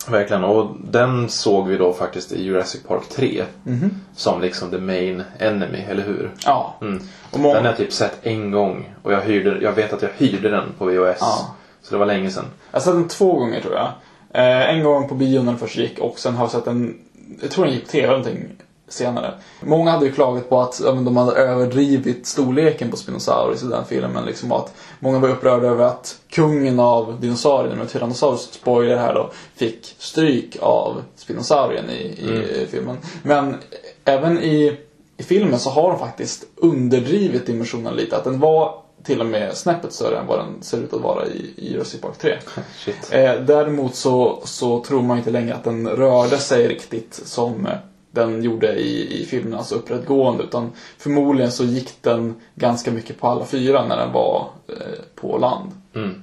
Verkligen. 0.08 0.44
Och 0.44 0.76
den 0.84 1.28
såg 1.28 1.68
vi 1.68 1.76
då 1.76 1.92
faktiskt 1.92 2.32
i 2.32 2.44
Jurassic 2.44 2.82
Park 2.82 3.02
3. 3.08 3.44
Mhm. 3.64 3.90
Som 4.16 4.40
liksom 4.40 4.70
the 4.70 4.78
main 4.78 5.22
enemy, 5.38 5.78
eller 5.78 6.02
hur? 6.02 6.30
Ja. 6.44 6.76
Mm. 6.80 7.02
Och 7.30 7.40
många... 7.40 7.54
Den 7.54 7.64
har 7.64 7.70
jag 7.70 7.78
typ 7.78 7.92
sett 7.92 8.18
en 8.22 8.50
gång. 8.50 8.94
Och 9.02 9.12
jag, 9.12 9.20
hyrde, 9.20 9.58
jag 9.62 9.72
vet 9.72 9.92
att 9.92 10.02
jag 10.02 10.10
hyrde 10.16 10.50
den 10.50 10.72
på 10.78 10.84
VHS. 10.84 11.18
Ja. 11.20 11.54
Så 11.82 11.94
det 11.94 11.98
var 11.98 12.06
länge 12.06 12.30
sedan. 12.30 12.44
Jag 12.70 12.80
har 12.80 12.84
sett 12.84 12.94
den 12.94 13.08
två 13.08 13.32
gånger 13.32 13.60
tror 13.60 13.74
jag. 13.74 13.92
Eh, 14.32 14.74
en 14.74 14.84
gång 14.84 15.08
på 15.08 15.14
bio 15.14 15.38
när 15.38 15.52
den 15.52 15.58
först 15.58 15.76
gick 15.76 15.98
och 15.98 16.18
sen 16.18 16.34
har 16.34 16.44
jag 16.44 16.50
sett 16.50 16.64
den, 16.64 16.98
jag 17.42 17.50
tror 17.50 17.64
den 17.64 17.74
gick 17.74 17.84
på 17.84 17.90
TV 17.90 18.06
någonting 18.06 18.48
senare. 18.92 19.34
Många 19.60 19.90
hade 19.90 20.06
ju 20.06 20.12
klagat 20.12 20.48
på 20.48 20.60
att 20.60 20.80
ja, 20.84 20.92
de 20.92 21.16
hade 21.16 21.32
överdrivit 21.32 22.26
storleken 22.26 22.90
på 22.90 22.96
Spinosaurus 22.96 23.62
i 23.62 23.66
den 23.66 23.84
filmen. 23.84 24.24
Liksom, 24.24 24.52
att 24.52 24.74
många 25.00 25.18
var 25.18 25.28
upprörda 25.28 25.66
över 25.66 25.84
att 25.84 26.18
kungen 26.30 26.80
av 26.80 27.20
dinosaurierna, 27.20 27.86
Tyrannosaurus, 27.86 28.52
spoiler 28.52 28.96
här 28.96 29.14
då, 29.14 29.30
fick 29.56 29.94
stryk 29.98 30.56
av 30.60 31.02
Spinosaurien 31.16 31.90
i, 31.90 32.02
i 32.02 32.66
filmen. 32.70 32.96
Men 33.22 33.56
även 34.04 34.38
i, 34.38 34.78
i 35.16 35.22
filmen 35.22 35.58
så 35.58 35.70
har 35.70 35.90
de 35.90 35.98
faktiskt 35.98 36.44
underdrivit 36.56 37.46
dimensionen 37.46 37.94
lite. 37.94 38.16
Att 38.16 38.24
den 38.24 38.40
var 38.40 38.80
till 39.02 39.20
och 39.20 39.26
med 39.26 39.56
snäppet 39.56 39.92
större 39.92 40.18
än 40.18 40.26
vad 40.26 40.38
den 40.38 40.62
ser 40.62 40.78
ut 40.78 40.92
att 40.92 41.00
vara 41.00 41.26
i, 41.26 41.54
i 41.56 41.72
Jurassic 41.72 42.00
Park 42.00 42.18
3. 42.18 42.38
Shit. 42.78 43.08
Eh, 43.10 43.34
däremot 43.34 43.94
så, 43.94 44.42
så 44.44 44.84
tror 44.84 45.02
man 45.02 45.18
inte 45.18 45.30
längre 45.30 45.54
att 45.54 45.64
den 45.64 45.88
rörde 45.88 46.38
sig 46.38 46.68
riktigt 46.68 47.20
som 47.24 47.66
eh, 47.66 47.72
den 48.10 48.42
gjorde 48.42 48.74
i, 48.74 49.22
i 49.22 49.26
filmen, 49.26 49.54
alltså 49.54 49.74
upprättgående. 49.74 50.44
Utan 50.44 50.72
förmodligen 50.98 51.52
så 51.52 51.64
gick 51.64 52.02
den 52.02 52.34
ganska 52.54 52.90
mycket 52.90 53.20
på 53.20 53.26
alla 53.26 53.44
fyra 53.44 53.86
när 53.86 53.96
den 53.96 54.12
var 54.12 54.48
eh, 54.68 55.04
på 55.14 55.38
land. 55.38 55.70
Mm. 55.94 56.22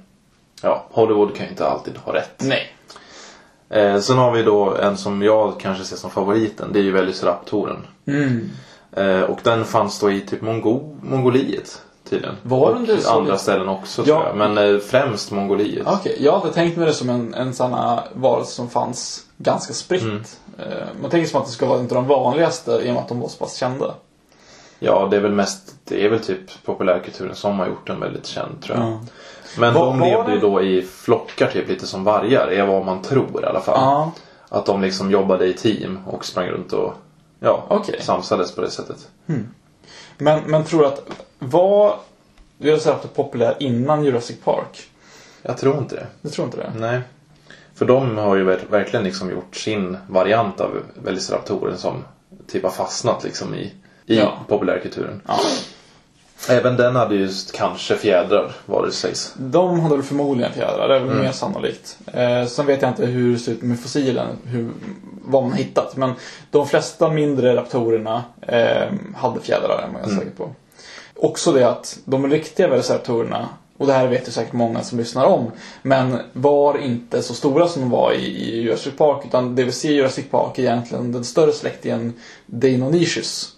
Ja, 0.62 0.86
Hollywood 0.90 1.34
kan 1.34 1.46
ju 1.46 1.50
inte 1.50 1.66
alltid 1.66 1.96
ha 1.96 2.14
rätt. 2.14 2.42
Nej. 2.44 2.72
Eh, 3.68 4.00
sen 4.00 4.18
har 4.18 4.32
vi 4.32 4.42
då 4.42 4.76
en 4.76 4.96
som 4.96 5.22
jag 5.22 5.60
kanske 5.60 5.84
ser 5.84 5.96
som 5.96 6.10
favoriten. 6.10 6.72
Det 6.72 6.78
är 6.78 6.82
ju 6.82 6.90
Velociraptoren. 6.90 7.86
Mm. 8.06 8.50
Eh, 8.92 9.20
och 9.20 9.38
den 9.42 9.64
fanns 9.64 10.00
då 10.00 10.10
i 10.10 10.20
typ 10.20 10.40
Mongo 10.40 10.96
Mongoliet 11.02 11.82
tydligen. 12.10 12.34
Var 12.42 12.70
och 12.74 12.80
det 12.80 13.08
andra 13.08 13.38
ställen 13.38 13.68
också 13.68 14.02
Ja. 14.06 14.14
tror 14.20 14.26
jag. 14.26 14.36
Men 14.36 14.74
eh, 14.74 14.80
främst 14.80 15.30
Mongoliet. 15.30 15.86
Okej, 15.86 16.16
jag 16.20 16.38
hade 16.38 16.52
tänkt 16.52 16.76
mig 16.76 16.86
det 16.86 16.92
som 16.92 17.10
en, 17.10 17.34
en 17.34 17.54
sån 17.54 17.72
här 17.74 18.00
varelse 18.14 18.52
som 18.52 18.68
fanns 18.70 19.24
ganska 19.36 19.72
spritt. 19.74 20.02
Mm. 20.02 20.22
Eh, 20.58 20.86
man 21.02 21.10
tänker 21.10 21.28
som 21.30 21.40
att 21.40 21.46
det 21.46 21.52
ska 21.52 21.66
vara 21.66 21.78
av 21.78 21.86
de 21.86 22.06
vanligaste 22.06 22.70
i 22.72 22.90
och 22.90 22.94
med 22.94 23.02
att 23.02 23.08
de 23.08 23.20
var 23.20 23.28
så 23.28 23.38
pass 23.38 23.54
kända. 23.56 23.94
Ja, 24.78 25.08
det 25.10 25.16
är 25.16 25.20
väl 25.20 25.32
mest, 25.32 25.74
det 25.84 26.04
är 26.04 26.08
väl 26.10 26.20
typ 26.20 26.64
populärkulturen 26.64 27.34
som 27.34 27.58
har 27.58 27.66
gjort 27.66 27.86
den 27.86 28.00
väldigt 28.00 28.26
känd 28.26 28.62
tror 28.62 28.78
jag. 28.78 28.86
Ja. 28.88 29.00
Men 29.58 29.74
Var- 29.74 29.86
de 29.86 30.00
levde 30.00 30.30
ju 30.32 30.38
det- 30.40 30.46
då 30.46 30.62
i 30.62 30.82
flockar 30.82 31.46
typ 31.46 31.68
lite 31.68 31.86
som 31.86 32.04
vargar, 32.04 32.46
är 32.48 32.66
vad 32.66 32.84
man 32.84 33.02
tror 33.02 33.42
i 33.42 33.46
alla 33.46 33.60
fall. 33.60 33.78
Ja. 33.80 34.12
Att 34.48 34.66
de 34.66 34.82
liksom 34.82 35.10
jobbade 35.10 35.46
i 35.46 35.52
team 35.52 35.98
och 36.06 36.24
sprang 36.24 36.46
runt 36.48 36.72
och 36.72 36.94
ja, 37.40 37.64
Okej. 37.68 38.00
samsades 38.02 38.54
på 38.54 38.60
det 38.60 38.70
sättet. 38.70 39.08
Men, 40.18 40.40
men 40.46 40.64
tror 40.64 40.80
du 40.80 40.86
att 40.86 41.02
var 41.38 41.98
Velociraptor 42.58 43.08
populär 43.08 43.56
innan 43.60 44.04
Jurassic 44.04 44.36
Park? 44.44 44.90
Jag 45.42 45.58
tror 45.58 45.78
inte 45.78 45.94
det. 45.94 46.06
Du 46.20 46.28
tror 46.30 46.44
inte 46.46 46.56
det? 46.56 46.72
Nej. 46.76 47.00
För 47.74 47.84
de 47.84 48.18
har 48.18 48.36
ju 48.36 48.44
ver- 48.44 48.66
verkligen 48.70 49.04
liksom 49.04 49.30
gjort 49.30 49.56
sin 49.56 49.96
variant 50.08 50.60
av 50.60 50.82
Velociraptoren 50.94 51.78
som 51.78 52.04
typ 52.46 52.62
har 52.62 52.70
fastnat 52.70 53.24
liksom 53.24 53.54
i, 53.54 53.72
i 54.06 54.18
Ja. 54.18 54.38
populärkulturen. 54.48 55.20
Ja. 55.26 55.38
Även 56.48 56.76
den 56.76 56.96
hade 56.96 57.14
just 57.14 57.52
kanske 57.52 57.96
fjädrar, 57.96 58.52
vad 58.66 58.84
det 58.84 58.92
sägs. 58.92 59.34
De 59.36 59.80
hade 59.80 59.94
väl 59.94 60.04
förmodligen 60.04 60.52
fjädrar, 60.52 60.88
det 60.88 60.94
är 60.96 61.00
väl 61.00 61.08
Mm. 61.10 61.22
mer 61.24 61.32
sannolikt. 61.32 61.98
Eh, 62.12 62.46
sen 62.46 62.66
vet 62.66 62.82
jag 62.82 62.90
inte 62.90 63.06
hur 63.06 63.32
det 63.32 63.38
ser 63.38 63.52
ut 63.52 63.62
med 63.62 63.80
fossilen, 63.80 64.26
hur, 64.44 64.70
vad 65.24 65.42
man 65.42 65.52
hittat. 65.52 65.96
Men 65.96 66.12
de 66.50 66.66
flesta 66.68 67.10
mindre 67.10 67.56
raptorerna 67.56 68.24
eh, 68.42 68.88
hade 69.16 69.40
fjädrar, 69.40 69.82
är 69.88 69.92
man 69.92 70.02
Mm. 70.02 70.18
säker 70.18 70.30
på. 70.36 70.50
Också 71.16 71.52
det 71.52 71.68
att 71.68 71.98
de 72.04 72.30
riktiga 72.30 72.68
velociraptorerna, 72.68 73.48
och 73.78 73.86
det 73.86 73.92
här 73.92 74.08
vet 74.08 74.28
ju 74.28 74.32
säkert 74.32 74.52
många 74.52 74.82
som 74.82 74.98
lyssnar 74.98 75.24
om, 75.24 75.50
men 75.82 76.18
var 76.32 76.78
inte 76.78 77.22
så 77.22 77.34
stora 77.34 77.68
som 77.68 77.82
de 77.82 77.90
var 77.90 78.12
i, 78.12 78.24
i 78.26 78.60
Jurassic 78.62 78.96
Park. 78.96 79.22
Utan 79.26 79.54
det 79.54 79.64
vi 79.64 79.72
ser 79.72 79.90
i 79.90 79.94
Jurassic 79.94 80.30
Park 80.30 80.58
är 80.58 80.62
egentligen 80.62 81.12
den 81.12 81.24
större 81.24 81.52
släktingen 81.52 82.12
Deinonychus. 82.46 83.56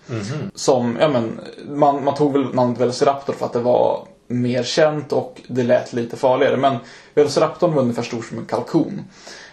Som, 0.54 0.96
ja 1.00 1.09
men, 1.09 1.40
man, 1.68 2.04
man 2.04 2.14
tog 2.14 2.33
väl 2.33 2.54
namnet 2.54 2.80
Velociraptor 2.80 3.33
för 3.33 3.46
att 3.46 3.52
det 3.52 3.61
var 3.61 4.06
mer 4.26 4.62
känt 4.62 5.12
och 5.12 5.40
det 5.48 5.62
lät 5.62 5.92
lite 5.92 6.16
farligare. 6.16 6.56
Men 6.56 6.76
Velociraptorn 7.14 7.74
var 7.74 7.83
ungefär 7.83 8.02
stor 8.02 8.22
som 8.22 8.38
en 8.38 8.44
kalkon. 8.44 9.04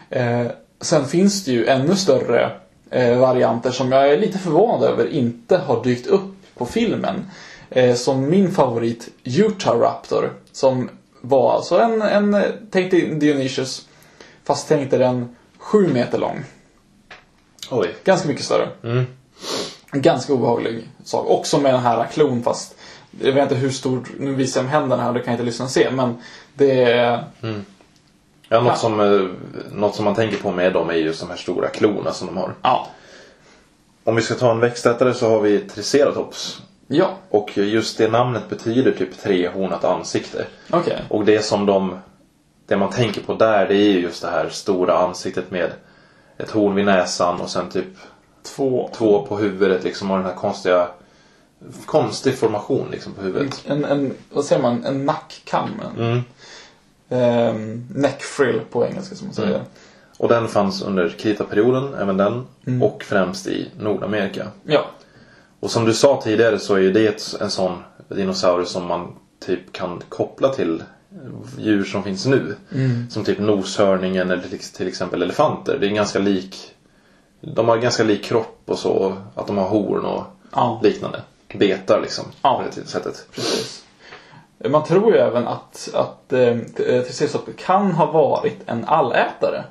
Eh, 0.09 0.45
sen 0.81 1.05
finns 1.05 1.45
det 1.45 1.51
ju 1.51 1.65
ännu 1.65 1.95
större 1.95 2.51
eh, 2.89 3.17
varianter 3.17 3.71
som 3.71 3.91
jag 3.91 4.09
är 4.09 4.17
lite 4.17 4.37
förvånad 4.37 4.83
över 4.89 5.07
inte 5.07 5.57
har 5.57 5.83
dykt 5.83 6.07
upp 6.07 6.33
på 6.57 6.65
filmen. 6.65 7.25
Eh, 7.69 7.95
som 7.95 8.29
min 8.29 8.51
favorit 8.51 9.09
Utah 9.23 9.79
Raptor. 9.79 10.33
Som 10.51 10.89
var 11.21 11.53
alltså 11.55 11.79
en, 11.79 12.01
en 12.01 12.43
tänk 12.71 12.91
dig 12.91 13.15
Dionysius. 13.15 13.87
Fast 14.43 14.67
tänk 14.67 14.89
dig 14.91 14.99
den 14.99 15.35
sju 15.57 15.87
meter 15.87 16.17
lång. 16.17 16.43
Oj. 17.71 17.95
Ganska 18.03 18.27
mycket 18.27 18.45
större. 18.45 18.69
Mm. 18.83 19.05
Ganska 19.91 20.33
obehaglig 20.33 20.89
sak. 21.03 21.25
Också 21.29 21.57
med 21.57 21.73
den 21.73 21.81
här 21.81 22.07
klon 22.13 22.43
fast 22.43 22.75
jag 23.21 23.33
vet 23.33 23.43
inte 23.43 23.55
hur 23.55 23.69
stor, 23.69 24.07
nu 24.19 24.33
visar 24.33 24.59
jag 24.59 24.65
med 24.65 24.73
händerna 24.73 25.03
här, 25.03 25.13
det 25.13 25.19
kan 25.19 25.33
inte 25.33 25.45
lyssna 25.45 25.67
se. 25.67 25.91
Men 25.91 26.15
det 26.53 26.83
är, 26.83 27.23
Ja, 28.49 28.61
något, 28.61 28.67
Ja. 28.67 28.75
Som, 28.75 28.99
eh, 28.99 29.27
något 29.71 29.95
som 29.95 30.05
man 30.05 30.15
tänker 30.15 30.37
på 30.37 30.51
med 30.51 30.73
dem 30.73 30.89
är 30.89 30.93
just 30.93 31.19
de 31.19 31.29
här 31.29 31.37
stora 31.37 31.67
klorna 31.67 32.11
som 32.13 32.27
de 32.27 32.37
har. 32.37 32.53
ja. 32.61 32.87
Om 34.03 34.15
vi 34.15 34.21
ska 34.21 34.35
ta 34.35 34.51
en 34.51 34.59
växtätare 34.59 35.13
så 35.13 35.29
har 35.29 35.41
vi 35.41 35.59
Triceratops. 35.59 36.61
Ja, 36.87 37.17
Och 37.29 37.57
just 37.57 37.97
det 37.97 38.07
namnet 38.11 38.49
betyder 38.49 38.91
typ 38.91 39.17
trehornat 39.17 39.83
ansikte. 39.83 40.45
okej. 40.69 41.01
Och 41.09 41.25
det 41.25 41.41
som 41.45 41.65
de... 41.65 41.97
Det 42.67 42.77
man 42.77 42.89
tänker 42.89 43.21
på 43.21 43.33
där 43.33 43.67
det 43.67 43.75
är 43.75 43.91
ju 43.91 43.99
just 43.99 44.21
det 44.21 44.29
här 44.29 44.49
stora 44.49 44.97
ansiktet 44.97 45.51
med 45.51 45.71
ett 46.37 46.51
horn 46.51 46.75
vid 46.75 46.85
näsan 46.85 47.41
och 47.41 47.49
sen 47.49 47.69
typ 47.69 47.85
Två. 48.43 48.89
två 48.93 49.25
på 49.25 49.37
huvudet 49.37 49.83
liksom 49.83 50.11
och 50.11 50.17
den 50.17 50.25
här 50.25 50.35
konstiga... 50.35 50.87
Konstig 51.85 52.35
formation 52.35 52.87
liksom 52.91 53.13
på 53.13 53.21
huvudet. 53.21 53.63
En, 53.67 53.85
en, 53.85 54.13
vad 54.31 54.45
säger 54.45 54.61
man, 54.61 54.85
en 54.85 55.05
nackkam. 55.05 55.69
Mm. 55.97 56.21
ehm, 57.09 57.87
neck 57.95 58.21
frill 58.21 58.61
på 58.71 58.85
engelska 58.85 59.15
som 59.15 59.27
man 59.27 59.33
säger. 59.35 59.49
Mm. 59.55 59.61
Och 60.17 60.29
den 60.29 60.47
fanns 60.47 60.81
under 60.81 61.09
kritaperioden, 61.09 61.93
även 61.93 62.17
den. 62.17 62.47
Mm. 62.67 62.83
Och 62.83 63.03
främst 63.03 63.47
i 63.47 63.69
Nordamerika. 63.79 64.47
Ja. 64.63 64.85
Och 65.59 65.71
som 65.71 65.85
du 65.85 65.93
sa 65.93 66.21
tidigare 66.23 66.59
så 66.59 66.75
är 66.75 66.79
ju 66.79 66.91
det 66.91 67.35
en 67.41 67.49
sån 67.51 67.83
dinosaurie 68.07 68.65
som 68.65 68.85
man 68.87 69.15
typ 69.45 69.73
kan 69.73 70.01
koppla 70.09 70.49
till 70.49 70.83
djur 71.57 71.83
som 71.83 72.03
finns 72.03 72.25
nu. 72.25 72.55
Mm. 72.73 73.09
Som 73.09 73.23
typ 73.23 73.39
noshörningen 73.39 74.31
eller 74.31 74.43
till, 74.43 74.59
till 74.59 74.87
exempel 74.87 75.21
elefanter. 75.21 75.77
Det 75.79 75.87
är 75.87 75.89
ganska 75.89 76.19
lik 76.19 76.75
De 77.41 77.67
har 77.67 77.77
ganska 77.77 78.03
lik 78.03 78.23
kropp 78.23 78.61
och 78.65 78.79
så. 78.79 79.17
Att 79.35 79.47
de 79.47 79.57
har 79.57 79.67
horn 79.67 80.05
och 80.05 80.23
Ja. 80.51 80.79
liknande. 80.83 81.21
Betar 81.53 82.01
liksom. 82.01 82.25
Ja. 82.41 82.57
På 82.57 82.81
det 82.81 82.87
sättet. 82.87 83.25
Precis. 83.31 83.83
Man 84.69 84.83
tror 84.83 85.13
ju 85.13 85.17
även 85.19 85.47
att, 85.47 85.89
att 85.93 86.33
eh, 86.33 86.57
Triceratops 86.77 87.51
kan 87.57 87.91
ha 87.91 88.11
varit 88.11 88.57
en 88.65 88.85
allätare. 88.85 89.63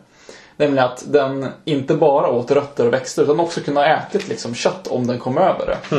Nämligen 0.56 0.84
att 0.84 1.04
den 1.06 1.46
inte 1.64 1.94
bara 1.94 2.30
åt 2.30 2.50
rötter 2.50 2.86
och 2.86 2.92
växter 2.92 3.22
utan 3.22 3.40
också 3.40 3.60
kunde 3.60 3.80
ha 3.80 3.86
ätit 3.86 4.28
liksom, 4.28 4.54
kött 4.54 4.86
om 4.86 5.06
den 5.06 5.18
kom 5.18 5.38
över 5.38 5.66
det. 5.66 5.96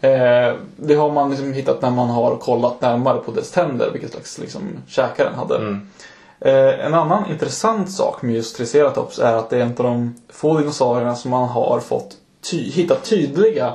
Eh, 0.00 0.54
det 0.76 0.94
har 0.94 1.12
man 1.12 1.30
liksom 1.30 1.52
hittat 1.52 1.82
när 1.82 1.90
man 1.90 2.08
har 2.08 2.36
kollat 2.36 2.80
närmare 2.80 3.18
på 3.18 3.30
dess 3.32 3.50
tänder, 3.50 3.90
vilket 3.92 4.12
slags 4.12 4.38
liksom, 4.38 4.62
käkar 4.86 5.24
den 5.24 5.34
hade. 5.34 5.56
Mm. 5.56 5.88
Eh, 6.40 6.86
en 6.86 6.94
annan 6.94 7.30
intressant 7.30 7.90
sak 7.92 8.22
med 8.22 8.34
just 8.34 8.56
Triceratops 8.56 9.18
är 9.18 9.32
att 9.34 9.50
det 9.50 9.56
är 9.56 9.60
en 9.60 9.68
av 9.68 9.84
de 9.84 10.14
få 10.28 10.58
dinosaurierna 10.58 11.14
som 11.14 11.30
man 11.30 11.48
har 11.48 11.80
fått 11.80 12.16
ty- 12.50 12.70
hittat 12.70 13.04
tydliga, 13.04 13.74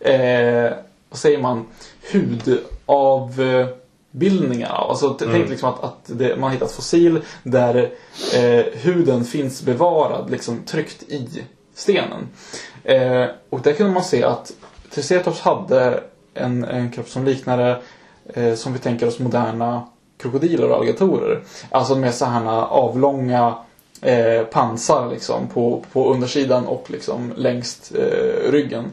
eh, 0.00 0.72
vad 1.10 1.18
säger 1.18 1.38
man, 1.38 1.66
hudavbildningar 2.12 2.64
av. 2.86 3.40
Alltså 4.88 5.14
t- 5.14 5.24
tänk 5.32 5.48
liksom 5.50 5.68
att, 5.68 5.84
att 5.84 5.98
det, 6.06 6.36
man 6.36 6.42
har 6.42 6.50
hittat 6.50 6.72
fossil 6.72 7.20
där 7.42 7.90
eh, 8.34 8.64
huden 8.72 9.24
finns 9.24 9.62
bevarad, 9.62 10.30
liksom 10.30 10.62
tryckt 10.66 11.02
i 11.02 11.42
stenen. 11.74 12.28
Eh, 12.84 13.24
och 13.50 13.60
där 13.60 13.72
kunde 13.72 13.92
man 13.92 14.04
se 14.04 14.24
att 14.24 14.52
Triceratops 14.90 15.40
hade 15.40 16.02
en, 16.34 16.64
en 16.64 16.90
kropp 16.90 17.08
som 17.08 17.24
liknade, 17.24 17.82
eh, 18.34 18.54
som 18.54 18.72
vi 18.72 18.78
tänker 18.78 19.08
oss 19.08 19.18
moderna 19.18 19.86
krokodiler 20.18 20.70
och 20.70 20.76
alligatorer. 20.76 21.42
Alltså 21.70 21.94
med 21.96 22.14
så 22.14 22.24
här 22.24 22.46
avlånga 22.62 23.54
eh, 24.00 24.42
pansar 24.42 25.10
liksom 25.10 25.46
på, 25.48 25.84
på 25.92 26.12
undersidan 26.12 26.66
och 26.66 26.90
liksom 26.90 27.32
längst 27.36 27.92
eh, 27.94 28.50
ryggen. 28.52 28.84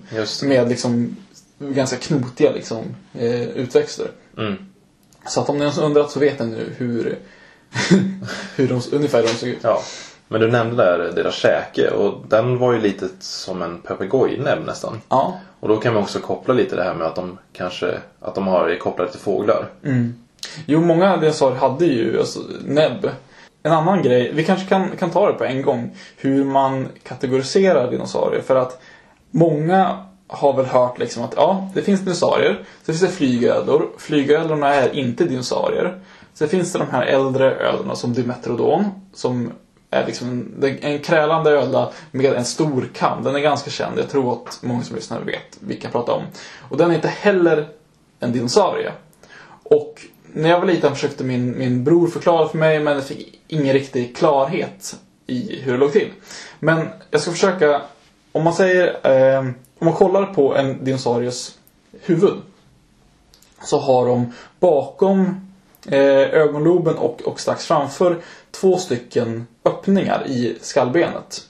Med 0.48 0.70
liksom 0.70 1.16
ganska 1.60 1.98
knotiga 1.98 2.52
liksom, 2.52 2.84
eh, 3.14 3.42
utväxter. 3.42 4.12
Mm. 4.38 4.56
Så 5.26 5.42
att 5.42 5.50
om 5.50 5.62
har 5.62 5.84
undrat 5.84 6.12
så 6.12 6.20
vet 6.20 6.40
ni 6.40 6.46
nu 6.46 6.74
hur, 6.78 7.20
hur 8.56 8.68
de, 8.68 8.82
ungefär 8.92 9.22
de 9.22 9.28
såg 9.28 9.50
ut. 9.50 9.60
Ja. 9.62 9.82
Men 10.28 10.42
du 10.42 10.52
nämnde 10.52 10.84
där 10.84 11.12
deras 11.16 11.36
käke 11.36 11.90
och 11.90 12.26
den 12.28 12.58
var 12.58 12.74
ju 12.74 12.82
lite 12.82 13.10
som 13.20 13.62
en 13.62 13.82
papegojnäbb 13.82 14.66
nästan. 14.66 15.02
Ja. 15.10 15.40
Och 15.60 15.68
då 15.68 15.78
kan 15.78 15.94
man 15.94 16.04
också 16.04 16.20
koppla 16.20 16.54
lite 16.54 16.76
det 16.76 16.84
här 16.84 16.94
med 16.94 17.08
att 17.08 17.16
de 17.16 17.38
kanske 17.54 17.98
att 18.20 18.36
de 18.36 18.48
har 18.48 18.70
är 18.70 18.78
kopplade 18.78 19.12
till 19.12 19.20
fåglar. 19.20 19.70
Mm. 19.84 20.16
Jo, 20.66 20.82
många 20.82 21.18
dinosaurier 21.18 21.60
hade 21.60 21.86
ju 21.86 22.20
alltså, 22.20 22.40
näbb. 22.66 23.10
En 23.64 23.72
annan 23.72 24.04
grej, 24.04 24.32
vi 24.34 24.44
kanske 24.44 24.68
kan, 24.68 24.98
kan 24.98 25.10
ta 25.10 25.28
det 25.28 25.34
på 25.34 25.44
en 25.44 25.62
gång, 25.62 25.96
hur 26.18 26.46
man 26.46 26.88
kategoriserar 27.04 27.92
dinosaurier. 27.92 28.42
För 28.42 28.56
att 28.56 28.82
många 29.32 30.06
har 30.32 30.54
väl 30.54 30.66
hört 30.66 31.00
liksom 31.00 31.24
att 31.24 31.34
ja, 31.36 31.70
det 31.74 31.82
finns 31.82 32.02
dinosaurier, 32.02 32.54
sen 32.54 32.96
finns 32.96 33.02
det 33.02 33.08
flygödlor. 33.08 33.90
Flygödlorna 33.98 34.74
är 34.74 34.96
inte 34.96 35.24
dinosaurier. 35.24 36.00
Sen 36.34 36.50
finns 36.50 36.74
det 36.74 36.80
de 36.80 36.90
här 36.92 37.06
äldre 37.06 37.56
ödlorna 37.56 37.96
som 37.96 38.14
Dimetrodon, 38.14 38.86
som 39.14 39.52
är 39.90 40.06
liksom 40.06 40.30
en, 40.62 40.78
en 40.82 41.00
krälande 41.00 41.52
ödla 41.52 41.92
med 42.12 42.34
en 42.34 42.46
stor 42.46 42.90
kam. 42.94 43.24
Den 43.24 43.36
är 43.36 43.40
ganska 43.40 43.70
känd, 43.72 44.00
jag 44.00 44.10
tror 44.10 44.34
att 44.34 44.60
många 44.62 44.84
som 44.84 44.96
lyssnar 44.96 45.22
vet 45.22 45.58
vilka 45.60 45.86
jag 45.86 45.92
pratar 45.92 46.14
om. 46.14 46.24
Och 46.70 46.78
den 46.78 46.92
är 46.92 46.96
inte 46.96 47.08
heller 47.08 47.68
en 48.20 48.32
dinosaurie. 48.32 48.92
Och 49.64 50.02
när 50.34 50.50
jag 50.50 50.60
var 50.60 50.68
liten 50.68 50.96
försökte 50.96 51.24
min, 51.24 51.58
min 51.58 51.84
bror 51.84 52.08
förklara 52.08 52.48
för 52.48 52.58
mig 52.58 52.80
men 52.80 52.94
jag 52.94 53.06
fick 53.06 53.40
ingen 53.48 53.74
riktig 53.74 54.18
klarhet 54.18 54.96
i 55.28 55.62
hur 55.62 55.72
det 55.72 55.78
låg 55.78 55.92
till. 55.92 56.12
Men 56.60 56.88
jag 57.12 57.22
ska 57.22 57.32
försöka, 57.32 57.82
om 58.32 58.44
man 58.44 58.54
säger, 58.54 58.88
eh, 59.04 59.50
om 59.82 59.86
man 59.86 59.96
kollar 59.96 60.26
på 60.26 60.56
en 60.56 60.86
dinosauries 60.86 61.58
huvud. 61.92 62.34
Så 63.64 63.80
har 63.80 64.08
de 64.08 64.34
bakom 64.60 65.52
eh, 65.88 66.34
ögonloben 66.34 66.98
och, 66.98 67.22
och 67.22 67.40
strax 67.40 67.66
framför 67.66 68.18
två 68.52 68.78
stycken 68.78 69.48
öppningar 69.66 70.24
i 70.28 70.58
skallbenet. 70.62 71.42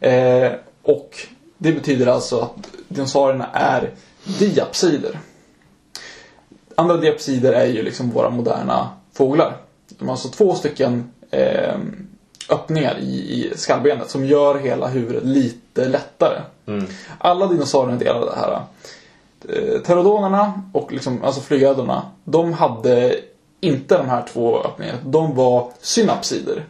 Eh, 0.00 0.52
och 0.82 1.16
det 1.58 1.72
betyder 1.72 2.06
alltså 2.06 2.40
att 2.40 2.68
dinosaurierna 2.88 3.48
är 3.52 3.90
diapsider. 4.38 5.18
Andra 6.74 6.96
diapsider 6.96 7.52
är 7.52 7.66
ju 7.66 7.82
liksom 7.82 8.10
våra 8.10 8.30
moderna 8.30 8.90
fåglar. 9.12 9.56
De 9.88 10.08
har 10.08 10.12
alltså 10.14 10.28
två 10.28 10.54
stycken 10.54 11.10
eh, 11.30 11.78
öppningar 12.48 12.98
i, 12.98 13.04
i 13.04 13.52
skallbenet 13.56 14.10
som 14.10 14.24
gör 14.24 14.58
hela 14.58 14.88
huvudet 14.88 15.24
lite 15.24 15.88
lättare. 15.88 16.40
Mm. 16.72 16.86
Alla 17.18 17.46
dinosaurier 17.46 17.98
delar 17.98 18.20
det 18.26 18.36
här. 18.36 18.60
eh, 19.48 19.80
pterodonerna 19.80 20.62
och 20.72 20.92
liksom, 20.92 21.24
alltså 21.24 21.40
flygödlorna, 21.40 22.02
de 22.24 22.52
hade 22.52 23.16
inte 23.60 23.96
de 23.98 24.08
här 24.08 24.24
två 24.32 24.58
öppningarna. 24.62 24.98
De 25.04 25.34
var 25.34 25.70
synapsider. 25.80 26.64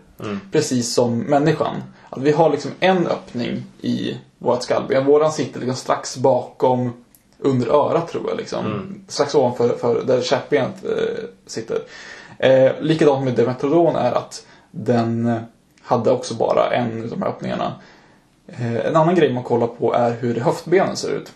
Precis 0.52 0.94
som 0.94 1.18
människan. 1.18 1.74
Att 2.10 2.22
vi 2.22 2.32
har 2.32 2.50
liksom 2.50 2.70
en 2.80 3.06
öppning 3.06 3.62
i 3.80 4.16
vårt 4.38 4.62
skallben. 4.62 5.06
Våran 5.06 5.32
sitter 5.32 5.60
liksom 5.60 5.76
strax 5.76 6.16
bakom 6.16 6.92
under 7.38 7.66
örat 7.68 8.08
tror 8.08 8.28
jag. 8.28 8.36
Liksom. 8.36 8.94
Strax 9.08 9.34
ovanför 9.34 9.68
för 9.68 10.02
där 10.04 10.22
käkbenet 10.22 10.84
eh, 10.84 11.24
sitter. 11.46 11.78
Eh, 12.38 12.72
likadant 12.80 13.24
med 13.24 13.34
Demetrodon 13.34 13.96
är 13.96 14.12
att 14.12 14.46
den 14.70 15.40
hade 15.82 16.10
också 16.10 16.34
bara 16.34 16.70
en 16.70 17.02
av 17.02 17.08
de 17.08 17.22
här 17.22 17.28
öppningarna. 17.28 17.72
Eh, 18.58 18.86
en 18.86 18.96
annan 18.96 19.14
grej 19.14 19.32
man 19.32 19.42
kollar 19.42 19.66
på 19.66 19.94
är 19.94 20.16
hur 20.20 20.40
höftbenen 20.40 20.96
ser 20.96 21.10
ut. 21.10 21.32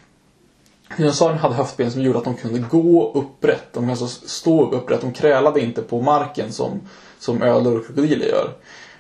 Dinosaurierna 0.96 1.40
hade 1.40 1.54
höftben 1.54 1.90
som 1.90 2.02
gjorde 2.02 2.18
att 2.18 2.24
de 2.24 2.34
kunde 2.34 2.58
gå 2.58 3.12
upprätt. 3.12 3.64
De 3.72 3.78
kunde 3.78 3.92
alltså 3.92 4.06
stå 4.28 4.70
upprätt. 4.70 5.00
De 5.00 5.12
krälade 5.12 5.60
inte 5.60 5.82
på 5.82 6.00
marken 6.00 6.52
som, 6.52 6.80
som 7.18 7.42
ödlor 7.42 7.78
och 7.78 7.86
krokodiler 7.86 8.26
gör. 8.26 8.50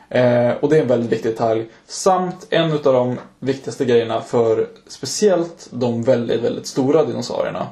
Eh, 0.08 0.56
och 0.60 0.68
det 0.68 0.76
är 0.76 0.82
en 0.82 0.88
väldigt 0.88 1.12
viktig 1.12 1.32
detalj. 1.32 1.66
Samt 1.86 2.46
en 2.50 2.72
av 2.72 2.82
de 2.82 3.18
viktigaste 3.38 3.84
grejerna 3.84 4.20
för 4.20 4.68
speciellt 4.86 5.68
de 5.70 6.02
väldigt, 6.02 6.42
väldigt 6.42 6.66
stora 6.66 7.04
dinosaurierna 7.04 7.66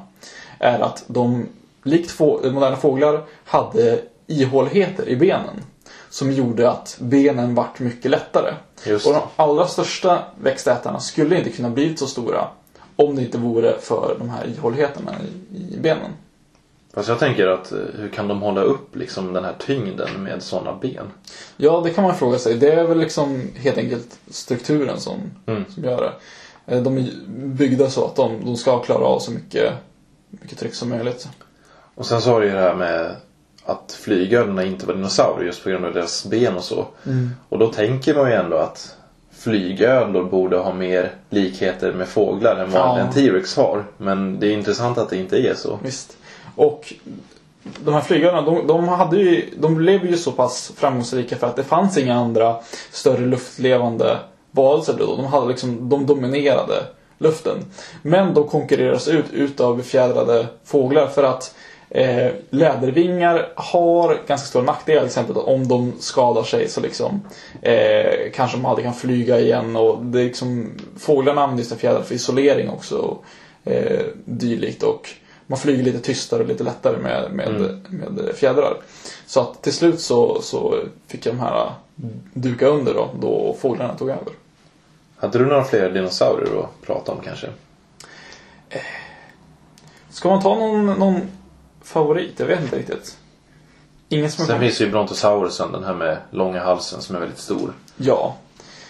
är 0.59 0.79
att 0.79 1.03
de, 1.07 1.47
likt 1.83 2.11
få, 2.11 2.51
moderna 2.51 2.75
fåglar, 2.75 3.23
hade 3.45 3.99
ihåligheter 4.27 5.09
i 5.09 5.15
benen. 5.15 5.61
Som 6.13 6.31
gjorde 6.31 6.69
att 6.71 6.97
benen 6.99 7.55
vart 7.55 7.79
mycket 7.79 8.11
lättare. 8.11 8.53
Just 8.85 9.07
Och 9.07 9.13
de 9.13 9.21
allra 9.35 9.67
största 9.67 10.23
växtätarna 10.41 10.99
skulle 10.99 11.37
inte 11.37 11.49
kunna 11.49 11.69
bli 11.69 11.97
så 11.97 12.07
stora 12.07 12.47
om 12.95 13.15
det 13.15 13.21
inte 13.21 13.37
vore 13.37 13.79
för 13.79 14.15
de 14.19 14.29
här 14.29 14.47
ihåligheterna 14.47 15.11
i, 15.51 15.57
i 15.75 15.77
benen. 15.79 16.11
Fast 16.93 17.09
jag 17.09 17.19
tänker 17.19 17.47
att 17.47 17.71
eh, 17.71 17.77
hur 17.97 18.09
kan 18.09 18.27
de 18.27 18.41
hålla 18.41 18.61
upp 18.61 18.95
liksom 18.95 19.33
den 19.33 19.43
här 19.43 19.55
tyngden 19.59 20.09
med 20.23 20.43
sådana 20.43 20.73
ben? 20.81 21.11
Ja, 21.57 21.81
det 21.83 21.89
kan 21.89 22.03
man 22.03 22.15
fråga 22.15 22.37
sig. 22.39 22.55
Det 22.55 22.71
är 22.71 22.83
väl 22.87 22.99
liksom 22.99 23.41
helt 23.55 23.77
enkelt 23.77 24.19
strukturen 24.29 24.99
som, 24.99 25.19
Mm. 25.45 25.63
som 25.73 25.83
gör 25.83 26.01
det. 26.01 26.75
Eh, 26.75 26.83
De 26.83 26.97
är 26.97 27.05
byggda 27.37 27.89
så 27.89 28.05
att 28.05 28.15
de, 28.15 28.45
de 28.45 28.57
ska 28.57 28.79
klara 28.79 29.03
av 29.05 29.19
så 29.19 29.31
mycket, 29.31 29.73
mycket 30.29 30.57
tryck 30.59 30.73
som 30.75 30.89
möjligt. 30.89 31.27
Och 31.95 32.05
sen 32.05 32.21
så 32.21 32.31
har 32.31 32.41
du 32.41 32.47
ju 32.47 32.53
det 32.53 32.59
här 32.61 32.75
med 32.75 33.15
att 33.65 33.97
flygödlorna 34.01 34.63
inte 34.63 34.85
var 34.85 34.93
dinosaurier 34.93 35.45
just 35.45 35.63
på 35.63 35.69
grund 35.69 35.85
av 35.85 35.93
deras 35.93 36.25
ben 36.25 36.55
och 36.55 36.63
så. 36.63 36.85
Och 37.49 37.59
då 37.59 37.67
tänker 37.67 38.15
man 38.15 38.29
ju 38.29 38.35
ändå 38.35 38.57
att 38.57 38.95
flygödlor 39.37 40.23
borde 40.23 40.57
ha 40.57 40.73
mer 40.73 41.11
likheter 41.29 41.93
med 41.93 42.07
fåglar 42.07 42.55
än 42.55 42.71
vad 42.71 42.81
Ja. 42.81 42.99
en 42.99 43.13
T-Rex 43.13 43.55
har. 43.55 43.85
Men 43.97 44.39
det 44.39 44.47
är 44.47 44.51
intressant 44.53 44.97
att 44.97 45.09
det 45.09 45.17
inte 45.17 45.37
är 45.37 45.53
så. 45.53 45.79
Visst. 45.83 46.17
Och 46.55 46.93
de 47.79 47.93
här 47.93 48.01
flygarna, 48.01 48.41
de, 48.41 48.67
de, 48.67 48.87
hade 48.87 49.17
ju, 49.17 49.49
de 49.57 49.75
blev 49.75 50.05
ju 50.05 50.17
så 50.17 50.31
pass 50.31 50.71
framgångsrika 50.77 51.35
för 51.35 51.47
att 51.47 51.55
det 51.55 51.63
fanns 51.63 51.97
inga 51.97 52.15
andra 52.15 52.55
större 52.91 53.25
luftlevande 53.25 54.17
varelser 54.51 54.95
då. 54.99 55.15
De, 55.15 55.25
hade 55.25 55.47
liksom, 55.47 55.89
de 55.89 56.05
dominerade 56.05 56.83
luften. 57.17 57.57
Men 58.01 58.33
de 58.33 58.47
konkurreras 58.47 59.07
ut 59.07 59.25
utav 59.33 59.77
befjädrade 59.77 60.47
fåglar 60.65 61.07
för 61.07 61.23
att 61.23 61.55
eh, 61.93 62.31
lädervingar 62.49 63.49
har 63.55 64.19
ganska 64.27 64.47
stora 64.47 64.63
nackdelar. 64.63 64.99
Till 64.99 65.07
exempel 65.07 65.37
att 65.37 65.43
om 65.43 65.67
de 65.67 65.93
skadar 65.99 66.43
sig 66.43 66.69
så 66.69 66.81
liksom 66.81 67.21
eh, 67.61 68.31
kanske 68.33 68.57
de 68.57 68.65
aldrig 68.65 68.85
kan 68.85 68.93
flyga 68.93 69.39
igen. 69.39 69.75
Och 69.75 70.05
det 70.05 70.19
är 70.19 70.25
liksom, 70.25 70.71
fåglarna 70.97 71.43
använder 71.43 71.63
sina 71.63 71.79
fjädrar 71.79 72.01
för 72.01 72.15
isolering 72.15 72.69
också. 72.69 72.97
Och, 72.97 73.25
eh, 73.71 74.05
dylikt. 74.25 74.83
Och 74.83 75.09
man 75.47 75.59
flyger 75.59 75.83
lite 75.83 75.99
tystare 75.99 76.43
och 76.43 76.49
lite 76.49 76.63
lättare 76.63 76.97
med, 76.97 77.31
med, 77.31 77.51
med 77.89 78.35
fjädrar. 78.35 78.77
Så 79.25 79.41
att 79.41 79.61
till 79.61 79.73
slut 79.73 79.99
så, 79.99 80.41
så 80.41 80.75
fick 81.07 81.23
de 81.23 81.39
här 81.39 81.71
duka 82.33 82.67
under 82.67 82.93
då, 82.93 83.09
då 83.21 83.55
fåglarna 83.59 83.93
tog 83.93 84.09
över. 84.09 84.33
Hade 85.17 85.39
du 85.39 85.45
några 85.45 85.63
fler 85.63 85.89
dinosaurier 85.89 86.59
att 86.59 86.81
prata 86.85 87.11
om 87.11 87.17
kanske? 87.23 87.47
Ska 90.09 90.29
man 90.29 90.41
ta 90.41 90.55
någon, 90.55 90.85
någon 90.85 91.21
favorit? 91.83 92.39
Jag 92.39 92.45
vet 92.45 92.61
inte 92.61 92.77
riktigt. 92.77 93.17
Ingen 94.09 94.31
som 94.31 94.45
Sen 94.45 94.59
finns 94.59 94.81
ju 94.81 94.91
Brontosaurusen, 94.91 95.71
den 95.71 95.83
här 95.83 95.93
med 95.93 96.17
långa 96.31 96.63
halsen 96.63 97.01
som 97.01 97.15
är 97.15 97.19
väldigt 97.19 97.39
stor. 97.39 97.73
Ja. 97.97 98.35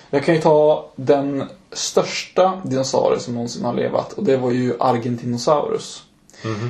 Jag 0.09 0.23
kan 0.25 0.35
ju 0.35 0.41
ta 0.41 0.89
den 0.95 1.49
största 1.71 2.61
dinosaurien 2.63 3.19
som 3.21 3.33
någonsin 3.33 3.65
har 3.65 3.73
levat 3.73 4.13
och 4.13 4.23
det 4.23 4.37
var 4.37 4.51
ju 4.51 4.73
Argentinosaurus. 4.79 6.03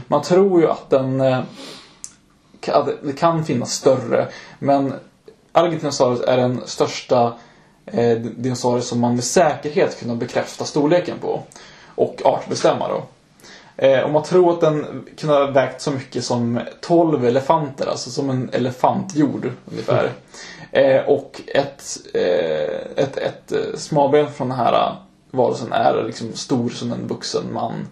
Man 0.07 0.21
tror 0.21 0.61
ju 0.61 0.67
att 0.67 0.89
den 0.89 1.21
eh, 1.21 1.39
ka- 2.61 2.71
att 2.71 2.89
det 3.03 3.13
kan 3.13 3.45
finnas 3.45 3.73
större 3.73 4.27
men 4.59 4.93
Argentinosaurus 5.51 6.21
är 6.21 6.37
den 6.37 6.61
största 6.65 7.33
eh, 7.85 8.17
dinosaurie 8.17 8.81
som 8.83 8.99
man 8.99 9.15
med 9.15 9.23
säkerhet 9.23 9.99
kunde 9.99 10.15
bekräfta 10.15 10.65
storleken 10.65 11.17
på 11.21 11.43
och 11.95 12.21
artbestämma 12.25 12.87
då. 12.87 13.03
Eh, 13.77 13.99
och 13.99 14.09
man 14.11 14.23
tror 14.23 14.53
att 14.53 14.61
den 14.61 15.05
kunde 15.17 15.35
ha 15.35 15.45
vägt 15.51 15.81
så 15.81 15.91
mycket 15.91 16.23
som 16.23 16.59
12 16.81 17.25
elefanter, 17.25 17.87
alltså 17.87 18.09
som 18.09 18.29
en 18.29 18.49
elefantjord 18.53 19.51
ungefär. 19.71 20.11
Eh, 20.71 21.01
och 21.01 21.41
ett, 21.47 21.97
eh, 22.13 23.03
ett, 23.03 23.17
ett 23.17 23.51
eh, 23.51 23.75
smalben 23.75 24.31
från 24.31 24.49
den 24.49 24.57
här 24.57 24.73
eh, 24.73 24.93
varelsen 25.31 25.71
är 25.71 26.03
liksom 26.03 26.33
stor 26.33 26.69
som 26.69 26.91
en 26.91 27.07
vuxen 27.07 27.53
man. 27.53 27.87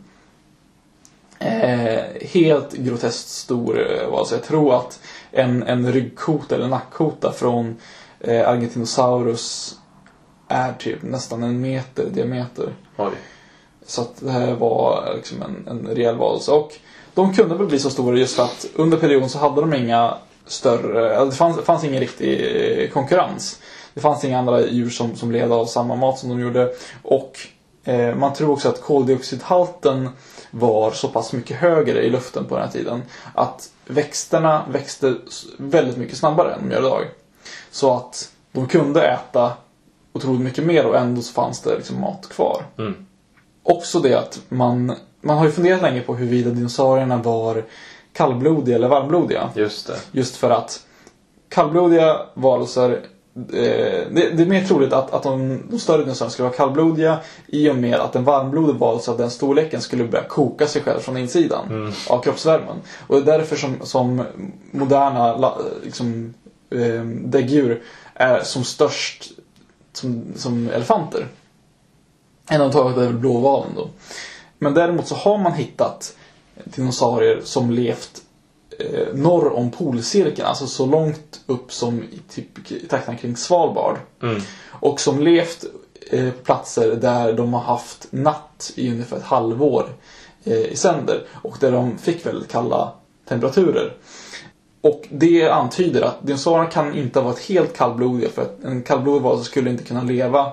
Eh, 1.40 2.04
helt 2.22 2.74
groteskt 2.74 3.30
stor 3.30 3.80
eh, 3.80 4.10
varelse. 4.12 4.36
Jag 4.36 4.44
tror 4.44 4.76
att 4.76 5.00
en, 5.32 5.64
en 5.64 5.92
ryggkota 5.92 6.56
eller 6.56 6.68
nackkota 6.68 7.32
från 7.32 7.76
eh, 8.20 8.50
Argentinosaurus 8.50 9.76
är 10.48 10.74
typ 10.74 11.04
nästan 11.04 11.44
en 11.44 11.62
meter 11.62 12.04
i 12.04 12.10
diameter. 12.10 12.74
Oj. 12.98 13.12
Så 13.86 14.02
att 14.02 14.16
det 14.20 14.32
här 14.32 14.54
var 14.54 15.14
liksom 15.16 15.42
en, 15.42 15.68
en 15.68 15.96
rejäl 15.96 16.16
varelse. 16.16 16.52
Och 16.52 16.72
de 17.14 17.34
kunde 17.34 17.56
väl 17.56 17.68
bli 17.68 17.80
så 17.80 17.90
stora 17.90 18.18
just 18.18 18.36
för 18.36 18.44
att 18.44 18.66
under 18.76 18.98
perioden 18.98 19.30
så 19.30 19.38
hade 19.38 19.62
de 19.62 19.74
inga 19.74 20.18
större, 20.46 21.16
eller 21.16 21.26
det 21.26 21.32
fanns, 21.32 21.62
fanns 21.62 21.84
ingen 21.84 22.00
riktig 22.00 22.42
eh, 22.84 22.90
konkurrens. 22.90 23.62
Det 23.94 24.02
fanns 24.02 24.24
inga 24.24 24.40
andra 24.40 24.68
djur 24.68 24.90
som, 24.90 25.16
som 25.16 25.32
led 25.32 25.52
av 25.52 25.66
samma 25.66 25.96
mat 25.96 26.20
som 26.20 26.30
de 26.30 26.40
gjorde. 26.40 26.74
Och 27.04 27.40
eh, 27.84 28.16
man 28.16 28.34
tror 28.34 28.52
också 28.52 28.70
att 28.70 28.82
koldioxidhalten 28.82 30.10
var 30.52 30.92
så 30.92 31.08
pass 31.08 31.34
mycket 31.34 31.58
högre 31.58 32.02
i 32.02 32.10
luften 32.10 32.46
på 32.46 32.56
den 32.56 32.66
här 32.66 32.72
tiden 32.72 33.04
att 33.34 33.70
växterna 33.86 34.66
växte 34.72 35.16
väldigt 35.58 35.98
mycket 35.98 36.18
snabbare 36.18 36.54
än 36.54 36.70
de 36.70 36.76
gör 36.76 36.80
idag. 36.80 37.06
Så 37.72 37.94
att 37.94 38.32
de 38.52 38.68
kunde 38.68 39.08
äta 39.08 39.54
otroligt 40.14 40.42
mycket 40.42 40.64
mer 40.64 40.86
och 40.86 40.98
ändå 40.98 41.22
så 41.22 41.34
fanns 41.34 41.62
det 41.62 41.76
liksom 41.76 42.02
mat 42.02 42.30
kvar. 42.30 42.64
Mm. 42.78 43.06
Också 43.64 44.00
det 44.00 44.16
att 44.16 44.42
man, 44.50 44.96
man 45.22 45.38
har 45.38 45.46
ju 45.46 45.52
funderat 45.52 45.82
länge 45.82 46.02
på 46.02 46.16
huruvida 46.16 46.50
dinosaurierna 46.50 47.18
var 47.18 47.64
kallblodiga 48.14 48.76
eller 48.76 48.88
varmblodiga. 48.88 49.50
Just 49.56 49.88
det. 49.88 49.96
Just 50.12 50.36
för 50.36 50.50
att 50.50 50.86
kallblodiga 51.50 52.18
varelser 52.34 52.92
eh, 53.36 54.08
det, 54.12 54.32
det 54.34 54.44
är 54.44 54.46
mer 54.46 54.64
troligt 54.64 54.94
att, 54.94 55.14
att 55.14 55.24
de, 55.24 55.62
de 55.70 55.80
större 55.80 56.04
dinosaurierna 56.04 56.32
skulle 56.32 56.48
vara 56.48 56.58
kallblodiga 56.58 57.20
i 57.48 57.70
och 57.70 57.76
med 57.76 57.96
att 57.96 58.16
en 58.16 58.24
varmblodig 58.24 58.76
varelse 58.76 59.12
av 59.12 59.18
den 59.18 59.32
storleken 59.32 59.82
skulle 59.82 60.04
börja 60.04 60.24
koka 60.24 60.68
sig 60.68 60.82
själv 60.82 61.00
från 61.00 61.18
insidan 61.18 61.94
av 62.10 62.22
kroppsvärmen. 62.22 62.78
Och 63.08 63.16
det 63.16 63.34
är 63.34 63.38
därför 63.38 63.56
som, 63.56 63.76
som 63.82 64.24
moderna 64.72 65.54
liksom, 65.84 66.34
eh, 66.70 67.04
däggdjur 67.06 67.82
är 68.14 68.44
som 68.44 68.64
störst 68.64 69.32
som, 69.94 70.24
som 70.36 70.70
elefanter. 70.70 71.28
Undantaget 72.52 72.98
är 72.98 73.02
väl 73.02 73.14
blåvalen 73.14 73.72
då. 73.76 73.90
Men 74.60 74.74
däremot 74.74 75.08
så 75.08 75.16
har 75.16 75.38
man 75.38 75.54
hittat 75.54 76.16
dinosaurier 76.64 77.42
som 77.44 77.72
levt 77.72 78.22
eh, 78.80 79.14
norr 79.14 79.54
om 79.54 79.72
polcirkeln, 79.72 80.48
alltså 80.48 80.68
så 80.68 80.86
långt 80.86 81.42
upp 81.46 81.74
som 81.74 82.04
i, 82.04 82.20
typ, 82.30 82.72
i 82.72 82.88
trakterna 82.88 83.18
kring 83.18 83.38
Svalbard. 83.38 83.98
Mm. 84.22 84.42
Och 84.70 85.00
som 85.00 85.20
levt 85.20 85.66
eh, 86.12 86.32
på 86.32 86.44
platser 86.44 86.96
där 86.96 87.34
de 87.34 87.54
har 87.54 87.62
haft 87.62 88.08
natt 88.10 88.72
i 88.76 88.92
ungefär 88.92 89.18
ett 89.18 89.24
halvår 89.24 89.90
eh, 90.44 90.54
i 90.54 90.76
sänder. 90.76 91.26
Och 91.32 91.58
där 91.60 91.72
de 91.72 91.98
fick 91.98 92.26
väldigt 92.26 92.52
kalla 92.52 92.92
temperaturer. 93.28 93.94
Och 94.82 95.08
det 95.12 95.50
antyder 95.50 96.02
att 96.02 96.18
dinosaurierna 96.22 96.72
kan 96.72 96.96
inte 96.96 97.20
ha 97.20 97.26
varit 97.26 97.40
helt 97.40 97.78
kallblodiga 97.78 98.30
för 98.30 98.42
att 98.42 98.64
en 98.64 98.84
kallblodig 98.84 99.22
varelse 99.22 99.44
skulle 99.44 99.70
inte 99.70 99.84
kunna 99.84 100.04
leva 100.04 100.52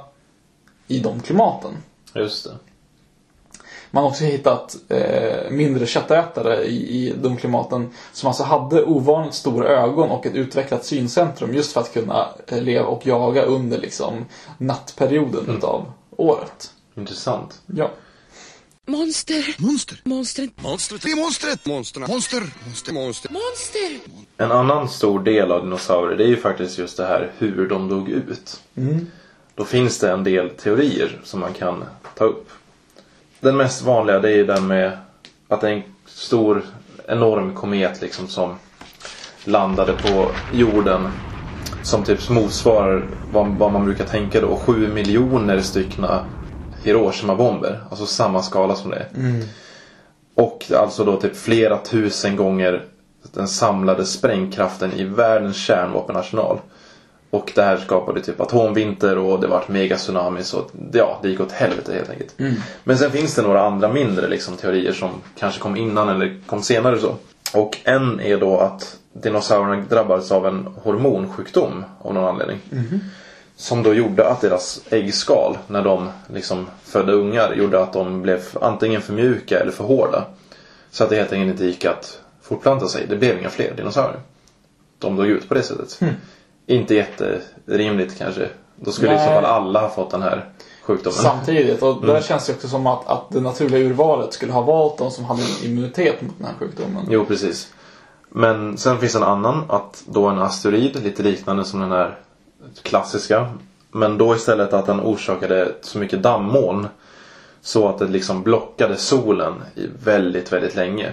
i 0.86 0.98
de 0.98 1.20
klimaten. 1.20 1.72
Just 2.14 2.44
det. 2.44 2.56
Man 3.90 4.02
har 4.02 4.10
också 4.10 4.24
hittat 4.24 4.76
eh, 4.88 5.50
mindre 5.50 5.86
köttätare 5.86 6.64
i, 6.64 7.06
i 7.06 7.14
de 7.22 7.36
klimaten 7.36 7.90
som 8.12 8.26
alltså 8.26 8.42
hade 8.42 8.84
ovanligt 8.84 9.34
stora 9.34 9.68
ögon 9.68 10.10
och 10.10 10.26
ett 10.26 10.34
utvecklat 10.34 10.84
syncentrum 10.84 11.54
just 11.54 11.72
för 11.72 11.80
att 11.80 11.92
kunna 11.92 12.28
eh, 12.46 12.62
leva 12.62 12.86
och 12.86 13.06
jaga 13.06 13.42
under 13.42 13.78
liksom 13.78 14.24
nattperioden 14.58 15.56
utav 15.56 15.92
året. 16.16 16.70
Intressant. 16.96 17.60
Ja. 17.66 17.90
Monster. 18.86 19.56
Monster. 19.58 20.00
Monstret. 20.04 20.62
Monstret. 20.62 21.02
Det 21.02 21.10
är 21.10 21.16
monstret. 21.16 21.66
Monster. 21.66 22.00
Monster. 22.00 22.40
Monster. 22.66 22.92
Monster. 22.92 23.30
Monster. 23.32 24.12
En 24.36 24.52
annan 24.52 24.88
stor 24.88 25.20
del 25.20 25.52
av 25.52 25.62
dinosaurier 25.62 26.16
det 26.18 26.24
är 26.24 26.28
ju 26.28 26.36
faktiskt 26.36 26.78
just 26.78 26.96
det 26.96 27.06
här 27.06 27.32
hur 27.38 27.68
de 27.68 27.88
dog 27.88 28.08
ut. 28.08 28.60
Då 29.58 29.64
finns 29.64 29.98
det 29.98 30.10
en 30.10 30.24
del 30.24 30.50
teorier 30.50 31.18
som 31.24 31.40
man 31.40 31.52
kan 31.52 31.84
ta 32.14 32.24
upp. 32.24 32.48
Den 33.40 33.56
mest 33.56 33.82
vanliga 33.82 34.18
det 34.18 34.28
är 34.28 34.36
ju 34.36 34.46
den 34.46 34.66
med 34.66 34.98
att 35.48 35.64
en 35.64 35.82
stor 36.06 36.62
enorm 37.06 37.54
komet 37.54 38.00
liksom 38.00 38.28
som 38.28 38.54
landade 39.44 39.92
på 39.92 40.30
jorden. 40.52 41.08
Som 41.82 42.04
typ 42.04 42.28
motsvarar 42.30 43.06
vad, 43.32 43.48
vad 43.48 43.72
man 43.72 43.84
brukar 43.84 44.04
tänka 44.04 44.40
då 44.40 44.56
7 44.56 44.88
miljoner 44.94 45.60
styckna 45.60 46.24
Hiroshima-bomber. 46.82 47.80
Alltså 47.90 48.06
samma 48.06 48.42
skala 48.42 48.74
som 48.74 48.90
det. 48.90 49.06
Och 50.34 50.72
alltså 50.76 51.04
då 51.04 51.20
typ 51.20 51.36
flera 51.36 51.78
tusen 51.78 52.36
gånger 52.36 52.84
den 53.32 53.48
samlade 53.48 54.04
sprängkraften 54.04 54.92
i 54.92 55.04
världens 55.04 55.56
kärnvapenarsenal. 55.56 56.58
Och 57.30 57.52
det 57.54 57.62
här 57.62 57.76
skapade 57.76 58.20
typ 58.20 58.40
atomvinter 58.40 59.18
och 59.18 59.40
det 59.40 59.46
vart 59.46 59.68
megatsunamis 59.68 60.54
och 60.54 60.70
ja, 60.92 61.18
det 61.22 61.28
gick 61.28 61.40
åt 61.40 61.52
helvete 61.52 61.92
helt 61.94 62.10
enkelt. 62.10 62.34
Men 62.84 62.98
sen 62.98 63.10
finns 63.10 63.34
det 63.34 63.42
några 63.42 63.62
andra 63.62 63.92
mindre 63.92 64.28
liksom, 64.28 64.56
teorier 64.56 64.92
som 64.92 65.10
kanske 65.38 65.60
kom 65.60 65.76
innan 65.76 66.08
eller 66.08 66.40
kom 66.46 66.62
senare 66.62 66.98
så. 66.98 67.14
Och 67.54 67.78
en 67.84 68.20
är 68.20 68.36
då 68.36 68.58
att 68.58 68.96
dinosaurierna 69.12 69.84
drabbades 69.90 70.32
av 70.32 70.46
en 70.46 70.68
hormonsjukdom 70.82 71.84
av 72.02 72.14
någon 72.14 72.24
anledning. 72.24 72.58
Som 73.56 73.82
då 73.82 73.94
gjorde 73.94 74.28
att 74.28 74.40
deras 74.40 74.80
äggskal 74.90 75.58
när 75.66 75.82
de 75.82 76.08
liksom 76.32 76.66
födde 76.84 77.12
ungar 77.12 77.54
gjorde 77.54 77.82
att 77.82 77.92
de 77.92 78.22
blev 78.22 78.40
antingen 78.60 79.02
för 79.02 79.12
mjuka 79.12 79.60
eller 79.60 79.72
för 79.72 79.84
hårda. 79.84 80.24
Så 80.90 81.04
att 81.04 81.10
det 81.10 81.16
helt 81.16 81.32
enkelt 81.32 81.50
inte 81.50 81.64
gick 81.64 81.84
att 81.84 82.20
fortplanta 82.42 82.88
sig. 82.88 83.06
Det 83.08 83.16
blev 83.16 83.38
inga 83.38 83.50
fler 83.50 83.74
dinosaurier. 83.76 84.20
De 84.98 85.16
dog 85.16 85.26
ut 85.26 85.48
på 85.48 85.54
det 85.54 85.62
sättet. 85.62 86.00
Inte 86.68 86.94
jätterimligt 86.94 88.18
kanske. 88.18 88.48
Då 88.76 88.92
skulle 88.92 89.14
i 89.14 89.18
så 89.18 89.24
Nej. 89.24 89.34
fall 89.34 89.44
alla 89.44 89.80
ha 89.80 89.88
fått 89.88 90.10
den 90.10 90.22
här 90.22 90.44
sjukdomen. 90.82 91.18
Samtidigt, 91.18 91.82
och 91.82 92.06
där 92.06 92.20
känns 92.20 92.46
det 92.46 92.52
också 92.52 92.68
som 92.68 92.86
att, 92.86 93.06
att 93.06 93.30
det 93.30 93.40
naturliga 93.40 93.80
urvalet 93.80 94.32
skulle 94.32 94.52
ha 94.52 94.62
valt 94.62 94.98
de 94.98 95.10
som 95.10 95.24
hade 95.24 95.42
immunitet 95.64 96.22
mot 96.22 96.38
den 96.38 96.46
här 96.46 96.54
sjukdomen. 96.58 97.06
Jo, 97.10 97.24
precis. 97.24 97.72
Men 98.28 98.78
sen 98.78 98.98
finns 98.98 99.14
en 99.14 99.22
annan, 99.22 99.64
att 99.68 100.02
då 100.06 100.26
en 100.26 100.38
asteroid, 100.38 101.02
lite 101.02 101.22
liknande 101.22 101.64
som 101.64 101.80
den 101.80 101.90
här 101.90 102.18
klassiska. 102.82 103.52
Men 103.90 104.18
då 104.18 104.34
istället 104.34 104.72
att 104.72 104.86
den 104.86 105.00
orsakade 105.00 105.72
så 105.80 105.98
mycket 105.98 106.22
dammoln. 106.22 106.88
Så 107.60 107.88
att 107.88 107.98
det 107.98 108.06
liksom 108.06 108.42
blockade 108.42 108.96
solen 108.96 109.54
i 109.74 109.86
väldigt, 110.04 110.52
väldigt 110.52 110.74
länge. 110.74 111.12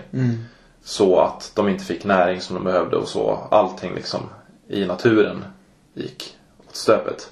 Så 0.84 1.20
att 1.20 1.52
de 1.56 1.70
inte 1.70 1.84
fick 1.84 2.04
näring 2.04 2.42
som 2.42 2.56
de 2.56 2.64
behövde 2.64 2.96
och 2.96 3.08
så 3.08 3.40
allting 3.52 3.96
liksom 3.96 4.20
i 4.68 4.86
naturen 4.86 5.46
gick 5.94 6.36
åt 6.68 6.76
stöpet. 6.76 7.30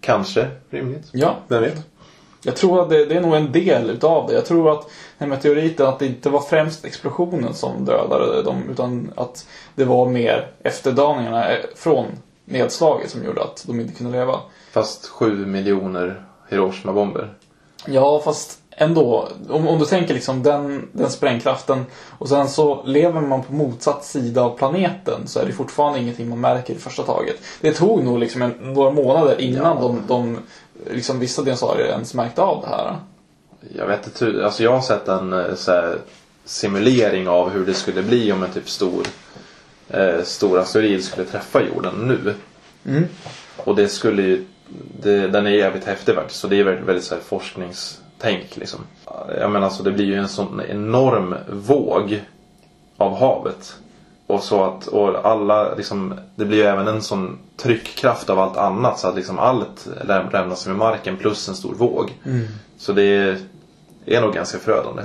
Kanske 0.00 0.48
rimligt. 0.70 1.08
Ja, 1.12 1.36
Vem 1.48 1.62
vet? 1.62 1.82
jag 2.44 2.56
tror 2.56 2.82
att 2.82 2.90
det, 2.90 3.04
det 3.04 3.14
är 3.14 3.20
nog 3.20 3.34
en 3.34 3.52
del 3.52 3.90
utav 3.90 4.26
det. 4.28 4.34
Jag 4.34 4.44
tror 4.46 4.72
att 4.72 4.90
den 5.18 5.28
meteoriten, 5.28 5.86
att 5.86 5.98
det 5.98 6.06
inte 6.06 6.30
var 6.30 6.40
främst 6.40 6.84
explosionen 6.84 7.54
som 7.54 7.84
dödade 7.84 8.42
dem. 8.42 8.62
Utan 8.70 9.12
att 9.16 9.46
det 9.74 9.84
var 9.84 10.08
mer 10.08 10.50
efterdaningarna 10.62 11.50
eh, 11.50 11.64
från 11.76 12.06
nedslaget 12.44 13.10
som 13.10 13.24
gjorde 13.24 13.42
att 13.42 13.64
de 13.66 13.80
inte 13.80 13.94
kunde 13.94 14.18
leva. 14.18 14.40
Fast 14.72 15.06
7 15.06 15.46
miljoner 15.46 16.24
Hiroshima-bomber. 16.50 17.34
Ja, 17.86 18.20
fast 18.24 18.58
ändå. 18.76 19.28
Om, 19.48 19.68
om 19.68 19.78
du 19.78 19.84
tänker 19.84 20.14
liksom 20.14 20.42
den, 20.42 20.88
den 20.92 21.10
sprängkraften 21.10 21.86
och 22.18 22.28
sen 22.28 22.48
så 22.48 22.82
lever 22.84 23.20
man 23.20 23.42
på 23.42 23.52
motsatt 23.52 24.04
sida 24.04 24.42
av 24.42 24.56
planeten 24.56 25.26
så 25.26 25.40
är 25.40 25.46
det 25.46 25.52
fortfarande 25.52 25.98
ingenting 25.98 26.28
man 26.28 26.40
märker 26.40 26.74
i 26.74 26.78
första 26.78 27.02
taget. 27.02 27.36
Det 27.60 27.72
tog 27.72 28.04
nog 28.04 28.18
liksom 28.18 28.42
en, 28.42 28.50
några 28.50 28.90
månader 28.90 29.40
innan 29.40 29.80
de, 29.80 30.02
de 30.08 30.38
liksom 30.90 31.18
vissa 31.18 31.42
dinosaurier 31.42 31.86
ens 31.86 32.14
märkte 32.14 32.42
av 32.42 32.60
det 32.60 32.68
här. 32.68 32.96
Jag 33.76 33.86
vet 33.86 34.06
inte, 34.06 34.44
alltså 34.44 34.62
jag 34.62 34.72
har 34.72 34.80
sett 34.80 35.08
en 35.08 35.32
eh, 35.32 35.54
så 35.54 35.94
simulering 36.44 37.28
av 37.28 37.50
hur 37.50 37.66
det 37.66 37.74
skulle 37.74 38.02
bli 38.02 38.32
om 38.32 38.42
en 38.42 38.50
typ 38.50 38.68
stor 38.68 39.06
eh, 39.88 40.22
stor 40.22 40.58
asteroid 40.58 41.04
skulle 41.04 41.26
träffa 41.26 41.62
jorden 41.62 41.94
nu. 41.94 42.34
Och 43.56 43.76
det 43.76 43.88
skulle 43.88 44.22
ju, 44.22 44.44
det, 45.02 45.28
den 45.28 45.46
är 45.46 45.50
jävligt 45.50 45.84
häftig 45.84 46.14
faktiskt. 46.14 46.40
Så 46.40 46.48
det 46.48 46.60
är 46.60 46.64
väldigt, 46.64 46.84
väldigt 46.84 47.04
så 47.04 47.14
här, 47.14 47.22
forskningstänk 48.18 48.56
liksom. 48.56 48.80
Jag 49.40 49.50
menar 49.50 49.66
alltså 49.66 49.82
det 49.82 49.92
blir 49.92 50.04
ju 50.04 50.14
en 50.14 50.28
sån 50.28 50.62
enorm 50.68 51.34
våg 51.48 52.22
av 52.96 53.16
havet. 53.18 53.74
Och 54.26 54.42
så 54.42 54.64
att 54.64 54.86
och 54.86 55.24
alla 55.26 55.74
liksom, 55.74 56.14
det 56.36 56.44
blir 56.44 56.58
ju 56.58 56.64
även 56.64 56.88
en 56.88 57.02
sån 57.02 57.38
tryckkraft 57.56 58.30
av 58.30 58.38
allt 58.40 58.56
annat 58.56 58.98
så 58.98 59.08
att 59.08 59.16
liksom 59.16 59.38
allt 59.38 59.86
läm- 60.04 60.32
lämnas 60.32 60.66
med 60.66 60.76
marken 60.76 61.16
plus 61.16 61.48
en 61.48 61.54
stor 61.54 61.74
våg. 61.74 62.12
Så 62.78 62.92
det 62.92 63.02
är, 63.02 63.38
är 64.06 64.20
nog 64.20 64.34
ganska 64.34 64.58
förödande. 64.58 65.02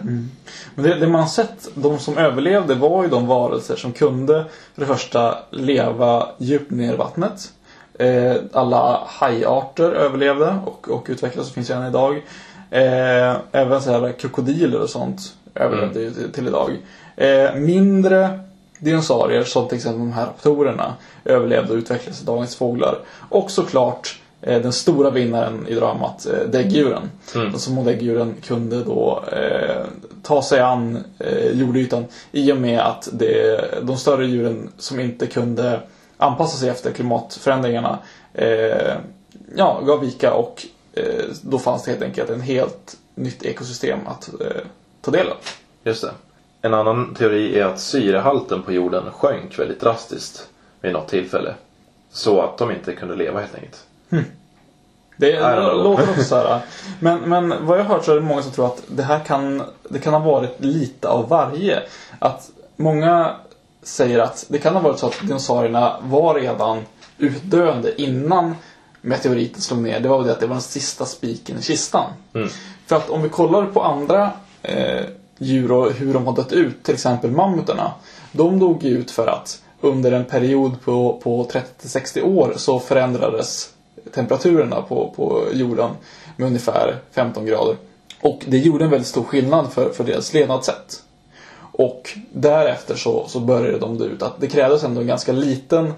Men 0.75 0.85
det, 0.85 0.95
det 0.95 1.07
man 1.07 1.27
sett, 1.29 1.67
de 1.75 1.99
som 1.99 2.17
överlevde 2.17 2.75
var 2.75 3.03
ju 3.03 3.09
de 3.09 3.27
varelser 3.27 3.75
som 3.75 3.91
kunde 3.91 4.45
för 4.73 4.81
det 4.81 4.87
första 4.87 5.37
leva 5.51 6.27
djupt 6.37 6.71
ner 6.71 6.93
i 6.93 6.97
vattnet. 6.97 7.51
Eh, 7.99 8.35
alla 8.53 9.03
hajarter 9.07 9.91
överlevde 9.91 10.55
och, 10.65 10.89
och 10.89 11.05
utvecklades 11.09 11.49
och 11.49 11.55
finns 11.55 11.69
än 11.69 11.87
idag. 11.87 12.21
Eh, 12.71 13.35
även 13.51 13.81
så 13.81 13.91
här 13.91 14.11
krokodiler 14.11 14.81
och 14.81 14.89
sånt 14.89 15.33
överlevde 15.55 15.99
ju 15.99 16.11
till, 16.11 16.31
till 16.31 16.47
idag. 16.47 16.77
Eh, 17.15 17.55
mindre 17.55 18.39
dinosaurier 18.79 19.43
som 19.43 19.67
till 19.67 19.75
exempel 19.77 19.99
de 19.99 20.11
här 20.11 20.25
raptorerna 20.25 20.93
överlevde 21.25 21.73
och 21.73 21.77
utvecklades 21.77 22.17
till 22.17 22.25
dagens 22.25 22.55
fåglar. 22.55 22.99
Och 23.29 23.51
såklart 23.51 24.19
eh, 24.41 24.61
den 24.61 24.73
stora 24.73 25.09
vinnaren 25.09 25.67
i 25.67 25.73
dramat, 25.73 26.25
eh, 26.25 26.49
däggdjuren. 26.49 27.11
De 27.33 27.59
små 27.59 27.83
däggdjuren 27.83 28.35
kunde 28.43 28.83
då 28.83 29.23
eh, 29.31 29.85
ta 30.23 30.41
sig 30.41 30.59
an 30.59 31.03
eh, 31.19 31.51
jordytan 31.51 32.05
i 32.31 32.51
och 32.51 32.57
med 32.57 32.79
att 32.79 33.09
det, 33.13 33.61
de 33.81 33.97
större 33.97 34.25
djuren 34.25 34.69
som 34.77 34.99
inte 34.99 35.27
kunde 35.27 35.79
anpassa 36.17 36.57
sig 36.57 36.69
efter 36.69 36.91
klimatförändringarna 36.91 37.99
eh, 38.33 38.93
ja, 39.55 39.81
gav 39.85 39.99
vika 39.99 40.33
och 40.33 40.65
då 41.41 41.59
fanns 41.59 41.83
det 41.83 41.91
helt 41.91 42.03
enkelt 42.03 42.29
en 42.29 42.41
helt 42.41 42.97
nytt 43.15 43.43
ekosystem 43.43 43.99
att 44.07 44.29
eh, 44.41 44.61
ta 45.01 45.11
del 45.11 45.27
av. 45.27 45.37
Just 45.83 46.01
det. 46.01 46.11
En 46.61 46.73
annan 46.73 47.15
teori 47.15 47.59
är 47.59 47.65
att 47.65 47.79
syrehalten 47.79 48.63
på 48.63 48.71
jorden 48.71 49.03
sjönk 49.11 49.59
väldigt 49.59 49.79
drastiskt 49.79 50.49
vid 50.81 50.93
något 50.93 51.07
tillfälle. 51.07 51.53
Så 52.11 52.41
att 52.41 52.57
de 52.57 52.71
inte 52.71 52.95
kunde 52.95 53.15
leva 53.15 53.39
helt 53.39 53.55
enkelt. 53.55 53.85
Det 55.17 55.39
don't 55.39 55.71
know. 55.71 55.83
låter 55.83 56.09
också 56.09 56.23
så 56.23 56.35
här. 56.35 56.61
Men, 56.99 57.19
men 57.19 57.65
vad 57.65 57.79
jag 57.79 57.83
har 57.83 57.95
hört 57.95 58.05
så 58.05 58.11
är 58.11 58.15
det 58.15 58.21
många 58.21 58.41
som 58.41 58.51
tror 58.51 58.65
att 58.65 58.83
det 58.87 59.03
här 59.03 59.19
kan, 59.19 59.63
det 59.89 59.99
kan 59.99 60.13
ha 60.13 60.19
varit 60.19 60.63
lite 60.63 61.09
av 61.09 61.29
varje. 61.29 61.79
Att 62.19 62.49
många 62.75 63.35
säger 63.83 64.19
att 64.19 64.45
det 64.49 64.57
kan 64.57 64.73
ha 64.73 64.81
varit 64.81 64.99
så 64.99 65.07
att 65.07 65.19
dinosaurierna 65.21 65.97
var 66.01 66.35
redan 66.35 66.81
utdöende 67.17 68.01
innan 68.01 68.55
meteoriten 69.01 69.61
slog 69.61 69.81
ner. 69.81 69.99
Det 69.99 70.09
var 70.09 70.23
det 70.23 70.31
att 70.31 70.39
det 70.39 70.47
var 70.47 70.55
den 70.55 70.61
sista 70.61 71.05
spiken 71.05 71.59
i 71.59 71.61
kistan. 71.61 72.11
För 72.85 72.95
att 72.95 73.09
om 73.09 73.21
vi 73.21 73.29
kollar 73.29 73.65
på 73.65 73.83
andra 73.83 74.31
eh, 74.61 75.05
djur 75.37 75.71
och 75.71 75.91
hur 75.91 76.13
de 76.13 76.27
har 76.27 76.35
dött 76.35 76.51
ut, 76.51 76.83
till 76.83 76.93
exempel 76.93 77.31
mammuterna. 77.31 77.91
De 78.31 78.59
dog 78.59 78.83
ju 78.83 78.97
ut 78.97 79.11
för 79.11 79.27
att 79.27 79.61
under 79.81 80.11
en 80.11 80.25
period 80.25 80.81
på, 80.81 81.19
på 81.23 81.47
30-60 81.81 82.21
år 82.21 82.53
så 82.57 82.79
förändrades 82.79 83.73
temperaturerna 84.13 84.81
på, 84.81 85.13
på 85.15 85.43
jorden 85.53 85.91
med 86.35 86.47
ungefär 86.47 86.95
15 87.11 87.45
grader. 87.45 87.75
Och 88.21 88.45
det 88.47 88.57
gjorde 88.57 88.83
en 88.83 88.89
väldigt 88.89 89.07
stor 89.07 89.23
skillnad 89.23 89.73
för, 89.73 89.89
för 89.89 90.03
deras 90.03 90.33
levnadssätt. 90.33 91.03
Och 91.71 92.09
därefter 92.33 92.95
så, 92.95 93.27
så 93.27 93.39
började 93.39 93.79
de 93.79 93.97
dö 93.97 94.05
ut. 94.05 94.21
Att 94.21 94.41
det 94.41 94.47
krävdes 94.47 94.83
ändå 94.83 95.01
en 95.01 95.07
ganska 95.07 95.31
liten 95.31 95.93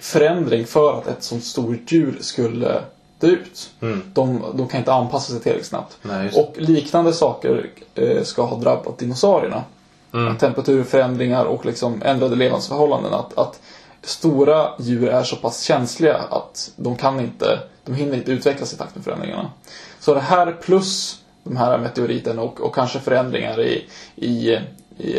förändring 0.00 0.66
för 0.66 0.98
att 0.98 1.06
ett 1.06 1.22
sånt 1.22 1.44
stort 1.44 1.92
djur 1.92 2.18
skulle 2.20 2.80
dö 3.18 3.26
ut. 3.26 3.70
De, 4.12 4.42
de 4.54 4.68
kan 4.68 4.78
inte 4.78 4.92
anpassa 4.92 5.32
sig 5.32 5.40
tillräckligt 5.40 5.66
snabbt. 5.66 5.98
Nej, 6.02 6.30
och 6.34 6.54
liknande 6.56 7.12
saker 7.12 7.70
eh, 7.94 8.22
ska 8.22 8.42
ha 8.42 8.56
drabbat 8.56 8.98
dinosaurierna. 8.98 9.64
Att 10.10 10.38
Temperaturförändringar 10.38 11.44
och 11.44 11.66
liksom 11.66 12.02
ändrade 12.02 12.36
levnadsförhållanden. 12.36 13.14
Att, 13.14 13.38
att 13.38 13.60
stora 14.02 14.68
djur 14.78 15.08
är 15.08 15.22
så 15.22 15.36
pass 15.36 15.62
känsliga 15.62 16.16
att 16.16 16.70
de 16.76 16.96
kan 16.96 17.20
inte, 17.20 17.58
de 17.84 17.94
hinner 17.94 18.16
inte 18.16 18.32
utvecklas 18.32 18.72
i 18.72 18.76
takt 18.76 18.94
med 18.94 19.04
förändringarna. 19.04 19.50
Så 20.00 20.14
det 20.14 20.20
här 20.20 20.52
plus 20.52 21.20
de 21.44 21.56
här 21.56 21.78
meteoriterna 21.78 22.42
och, 22.42 22.60
och 22.60 22.74
kanske 22.74 23.00
förändringar 23.00 23.60
i, 23.60 23.84
i, 24.16 24.58
i 24.98 25.14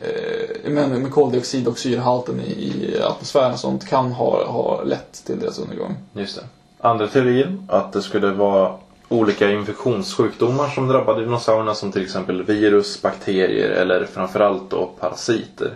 eh, 0.00 0.70
med, 0.70 1.10
koldioxid 1.12 1.68
och 1.68 1.78
syrehalten 1.78 2.40
i, 2.40 2.52
i 2.52 3.02
atmosfären 3.02 3.52
och 3.52 3.58
sånt 3.58 3.88
kan 3.88 4.12
ha, 4.12 4.46
ha 4.46 4.82
lett 4.82 5.24
till 5.26 5.40
deras 5.40 5.58
undergång. 5.58 5.96
Just 6.12 6.36
det. 6.36 6.42
Andra 6.80 7.08
teorier 7.08 7.56
att 7.68 7.92
det 7.92 8.02
skulle 8.02 8.30
vara 8.30 8.74
olika 9.08 9.50
infektionssjukdomar 9.50 10.68
som 10.68 10.88
drabbade 10.88 11.20
dinosaurierna 11.20 11.74
som 11.74 11.92
till 11.92 12.02
exempel 12.02 12.42
virus, 12.42 13.02
bakterier 13.02 13.70
eller 13.70 14.04
framförallt 14.04 14.70
då 14.70 14.90
parasiter. 15.00 15.74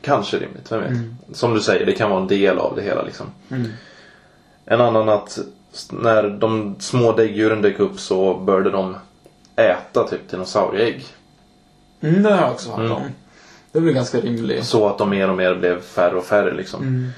Kanske 0.00 0.36
rimligt, 0.36 0.72
vem 0.72 0.80
vet. 0.80 1.36
Som 1.36 1.54
du 1.54 1.60
säger, 1.60 1.86
det 1.86 1.92
kan 1.92 2.10
vara 2.10 2.20
en 2.20 2.28
del 2.28 2.58
av 2.58 2.76
det 2.76 2.82
hela 2.82 3.02
liksom. 3.02 3.26
En 4.64 4.80
annan 4.80 5.08
att 5.08 5.38
när 5.90 6.22
de 6.28 6.76
små 6.78 7.12
däggdjuren 7.12 7.62
dök 7.62 7.80
upp 7.80 8.00
så 8.00 8.34
började 8.34 8.70
de 8.70 8.96
äta 9.56 10.08
typ 10.08 10.30
dinosaurieägg. 10.30 11.04
Mm, 12.00 12.22
det 12.22 12.30
har 12.30 12.42
jag 12.42 12.50
också 12.52 12.70
hört 12.70 12.78
Mm. 12.80 12.92
om. 12.92 13.02
Det 13.72 13.80
väl 13.80 13.94
ganska 13.94 14.20
rimligt. 14.20 14.66
Så 14.66 14.88
att 14.88 14.98
de 14.98 15.10
mer 15.10 15.30
och 15.30 15.36
mer 15.36 15.54
blev 15.54 15.80
färre 15.80 16.16
och 16.16 16.24
färre 16.24 16.54
liksom. 16.54 17.12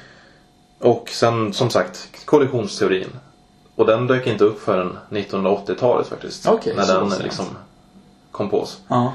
Och 0.79 1.09
sen 1.13 1.53
som 1.53 1.71
sagt 1.71 2.09
kollisionsteorin. 2.25 3.09
Och 3.75 3.87
den 3.87 4.07
dök 4.07 4.27
inte 4.27 4.45
upp 4.45 4.61
förrän 4.61 4.99
1980-talet 5.11 6.09
faktiskt. 6.09 6.47
Okej, 6.47 6.75
när 6.77 6.87
den 6.87 7.11
sent. 7.11 7.23
liksom 7.23 7.47
kom 8.31 8.51
på 8.51 8.61
oss. 8.61 8.81
Ja. 8.89 9.13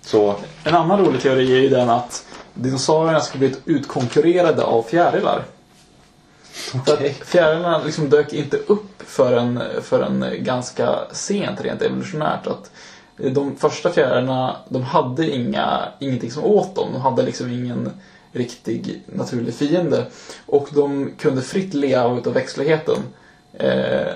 Så 0.00 0.36
En 0.64 0.74
annan 0.74 1.04
rolig 1.04 1.20
teori 1.20 1.56
är 1.56 1.60
ju 1.60 1.68
den 1.68 1.90
att 1.90 2.26
dinosaurierna 2.54 3.20
ska 3.20 3.38
bli 3.38 3.54
utkonkurrerade 3.64 4.64
av 4.64 4.82
fjärilar. 4.82 5.42
Att 6.86 7.26
fjärilarna 7.26 7.82
liksom 7.84 8.08
dök 8.08 8.32
inte 8.32 8.56
upp 8.56 9.02
förrän, 9.06 9.62
förrän 9.82 10.24
ganska 10.38 10.98
sent 11.12 11.60
rent 11.60 11.82
evolutionärt. 11.82 12.46
Att 12.46 12.70
de 13.28 13.56
första 13.56 13.90
fjärilarna, 13.90 14.56
de 14.68 14.82
hade 14.82 15.30
inga, 15.30 15.88
ingenting 15.98 16.30
som 16.30 16.44
åt 16.44 16.74
dem. 16.74 16.92
De 16.92 17.00
hade 17.00 17.22
liksom 17.22 17.52
ingen 17.52 17.90
riktig 18.32 19.02
naturlig 19.06 19.54
fiende. 19.54 20.06
Och 20.46 20.68
de 20.72 21.10
kunde 21.18 21.42
fritt 21.42 21.74
leva 21.74 22.18
utav 22.18 22.32
växtligheten 22.32 22.98
eh, 23.52 24.14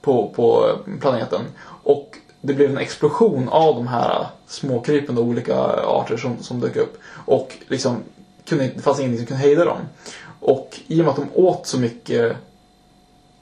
på, 0.00 0.32
på 0.36 0.78
planeten. 1.00 1.40
Och 1.82 2.18
det 2.40 2.54
blev 2.54 2.70
en 2.70 2.78
explosion 2.78 3.48
av 3.48 3.74
de 3.74 3.86
här 3.86 4.26
småkrypande 4.46 5.20
olika 5.20 5.56
arter 5.86 6.16
som, 6.16 6.42
som 6.42 6.60
dök 6.60 6.76
upp. 6.76 6.98
Och 7.26 7.56
liksom, 7.68 7.96
kunde, 8.44 8.70
det 8.76 8.82
fanns 8.82 9.00
ingenting 9.00 9.18
som 9.18 9.26
kunde 9.26 9.42
hejda 9.42 9.64
dem. 9.64 9.78
Och 10.40 10.80
i 10.86 11.00
och 11.00 11.04
med 11.04 11.08
att 11.08 11.16
de 11.16 11.28
åt 11.34 11.66
så 11.66 11.78
mycket, 11.78 12.36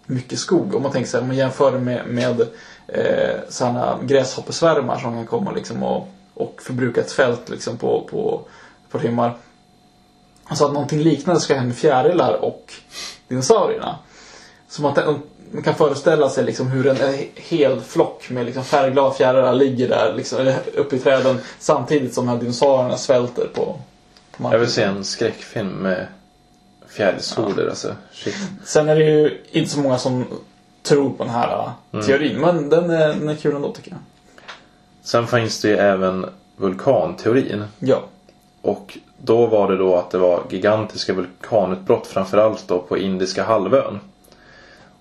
mycket 0.06 0.38
skog, 0.38 0.74
om 0.74 0.82
man 0.82 0.92
tänker 0.92 1.10
sig, 1.10 1.20
om 1.20 1.26
man 1.26 1.36
jämför 1.36 1.72
det 1.72 1.78
med, 1.78 2.06
med 2.06 2.46
eh, 2.88 3.40
sådana 3.48 3.98
gräshoppesvärmar 4.02 4.98
som 4.98 5.12
kan 5.12 5.26
komma 5.26 5.52
liksom 5.52 5.82
och, 5.82 6.08
och 6.34 6.62
förbruka 6.62 7.00
ett 7.00 7.12
fält 7.12 7.48
liksom 7.48 7.78
på, 7.78 8.08
på 8.10 8.40
ett 8.86 8.92
par 8.92 8.98
timmar. 8.98 9.36
Så 10.54 10.66
att 10.66 10.72
någonting 10.72 11.00
liknande 11.00 11.40
ska 11.40 11.54
hända 11.54 11.66
med 11.66 11.76
fjärilar 11.76 12.32
och 12.32 12.72
dinosaurierna. 13.28 13.98
Så 14.68 14.82
man, 14.82 15.20
man 15.52 15.62
kan 15.62 15.74
föreställa 15.74 16.28
sig 16.30 16.44
liksom 16.44 16.68
hur 16.68 16.86
en 16.86 17.18
hel 17.34 17.80
flock 17.80 18.30
med 18.30 18.46
liksom 18.46 18.64
färgglada 18.64 19.14
fjärilar 19.14 19.54
ligger 19.54 19.88
där 19.88 20.14
liksom, 20.14 20.54
uppe 20.74 20.96
i 20.96 20.98
träden 20.98 21.40
samtidigt 21.58 22.14
som 22.14 22.26
de 22.26 22.32
här 22.32 22.38
dinosaurierna 22.38 22.96
svälter 22.96 23.48
på, 23.54 23.78
på 24.30 24.42
marken. 24.42 24.52
jag 24.52 24.58
vill 24.58 24.72
se 24.72 24.82
en 24.82 25.04
skräckfilm 25.04 25.68
med 25.68 26.06
fjärilshorder 26.88 27.68
alltså. 27.68 27.96
Shit. 28.12 28.36
Sen 28.64 28.88
är 28.88 28.96
det 28.96 29.04
ju 29.04 29.40
inte 29.50 29.70
så 29.70 29.80
många 29.80 29.98
som 29.98 30.26
tror 30.82 31.10
på 31.10 31.24
den 31.24 31.32
här 31.32 31.70
Mm. 31.92 32.06
teorin, 32.06 32.40
men 32.40 32.68
den 32.68 32.90
är, 32.90 33.08
den 33.08 33.28
är 33.28 33.34
kul 33.34 33.54
ändå 33.56 33.72
tycker 33.72 33.90
jag. 33.90 34.00
Sen 35.02 35.26
finns 35.26 35.60
det 35.60 35.68
ju 35.68 35.76
även 35.76 36.26
vulkanteorin. 36.56 37.64
Ja. 37.78 38.02
Och 38.62 38.98
då 39.18 39.46
var 39.46 39.70
det 39.70 39.76
då 39.76 39.96
att 39.96 40.10
det 40.10 40.18
var 40.18 40.42
gigantiska 40.50 41.12
vulkanutbrott 41.12 42.06
framförallt 42.06 42.68
då 42.68 42.78
på 42.78 42.98
Indiska 42.98 43.44
halvön. 43.44 44.00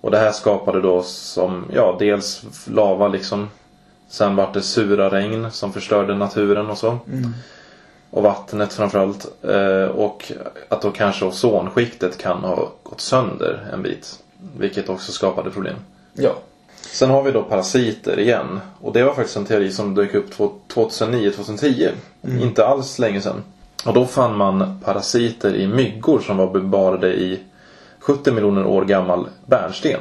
Och 0.00 0.10
det 0.10 0.18
här 0.18 0.32
skapade 0.32 0.80
då 0.80 1.02
som, 1.02 1.64
ja 1.74 1.96
dels 1.98 2.42
lava 2.66 3.08
liksom. 3.08 3.48
Sen 4.08 4.36
vart 4.36 4.54
det 4.54 4.62
sura 4.62 5.10
regn 5.10 5.50
som 5.50 5.72
förstörde 5.72 6.14
naturen 6.14 6.70
och 6.70 6.78
så. 6.78 6.98
Och 8.10 8.22
vattnet 8.22 8.72
framförallt. 8.72 9.44
Eh, 9.44 9.84
och 9.86 10.32
att 10.68 10.82
då 10.82 10.90
kanske 10.90 11.24
ozonskiktet 11.24 12.18
kan 12.18 12.36
ha 12.38 12.72
gått 12.82 13.00
sönder 13.00 13.66
en 13.72 13.82
bit. 13.82 14.18
Vilket 14.56 14.88
också 14.88 15.12
skapade 15.12 15.50
problem. 15.50 15.76
Ja. 16.14 16.34
Sen 16.92 17.10
har 17.10 17.22
vi 17.22 17.30
då 17.30 17.42
parasiter 17.42 18.20
igen. 18.20 18.60
Och 18.80 18.92
det 18.92 19.04
var 19.04 19.14
faktiskt 19.14 19.36
en 19.36 19.44
teori 19.44 19.70
som 19.72 19.94
dök 19.94 20.14
upp 20.14 20.34
2009-2010. 20.68 21.90
Inte 22.40 22.66
alls 22.66 22.98
länge 22.98 23.20
sedan. 23.20 23.42
Och 23.84 23.94
då 23.94 24.06
fann 24.06 24.36
man 24.36 24.80
parasiter 24.84 25.54
i 25.54 25.66
myggor 25.66 26.20
som 26.20 26.36
var 26.36 26.50
bevarade 26.50 27.14
i 27.14 27.40
70 27.98 28.32
miljoner 28.32 28.66
år 28.66 28.84
gammal 28.84 29.26
bärnsten. 29.46 30.00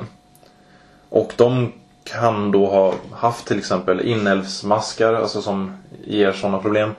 Och 1.09 1.33
de 1.35 1.71
kan 2.03 2.51
då 2.51 2.65
ha 2.65 2.93
haft 3.11 3.47
till 3.47 3.57
exempel 3.57 4.01
inälvsmaskar, 4.01 5.13
alltså 5.13 5.41
som 5.41 5.77
ger 6.03 6.31
sådana 6.31 6.59
problem. 6.59 6.91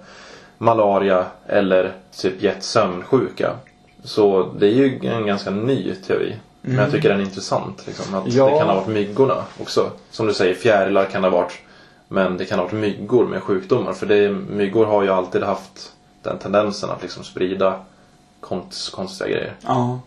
Malaria 0.59 1.27
eller 1.47 1.93
typ 2.17 2.43
gett 2.43 2.63
sömnsjuka. 2.63 3.57
Så 4.05 4.53
det 4.59 4.67
är 4.67 4.71
ju 4.71 5.01
en 5.03 5.27
ganska 5.27 5.51
ny 5.51 5.95
teori. 5.95 6.37
Men 6.63 6.77
jag 6.79 6.91
tycker 6.91 7.09
den 7.09 7.21
är 7.21 7.25
intressant. 7.25 7.87
Liksom, 7.87 8.15
att 8.15 8.33
Ja. 8.33 8.45
Det 8.51 8.59
kan 8.59 8.69
ha 8.69 8.75
varit 8.75 8.87
myggorna 8.89 9.45
också. 9.61 9.91
Som 10.11 10.27
du 10.27 10.35
säger, 10.35 10.55
fjärilar 10.55 11.05
kan 11.05 11.23
det 11.23 11.29
ha 11.29 11.37
varit. 11.37 11.53
Men 12.09 12.37
det 12.37 12.45
kan 12.45 12.59
ha 12.59 12.65
varit 12.67 12.75
myggor 12.75 13.27
med 13.27 13.43
sjukdomar. 13.43 13.93
För 13.93 14.07
det, 14.07 14.31
myggor 14.31 14.87
har 14.87 15.03
ju 15.03 15.09
alltid 15.09 15.43
haft 15.43 15.93
den 16.23 16.39
tendensen 16.39 16.91
att 16.91 17.03
liksom 17.03 17.25
sprida 17.25 17.81
konst, 18.41 18.93
konstiga 18.93 19.29
grejer. 19.31 19.55
Ja. 19.67 20.01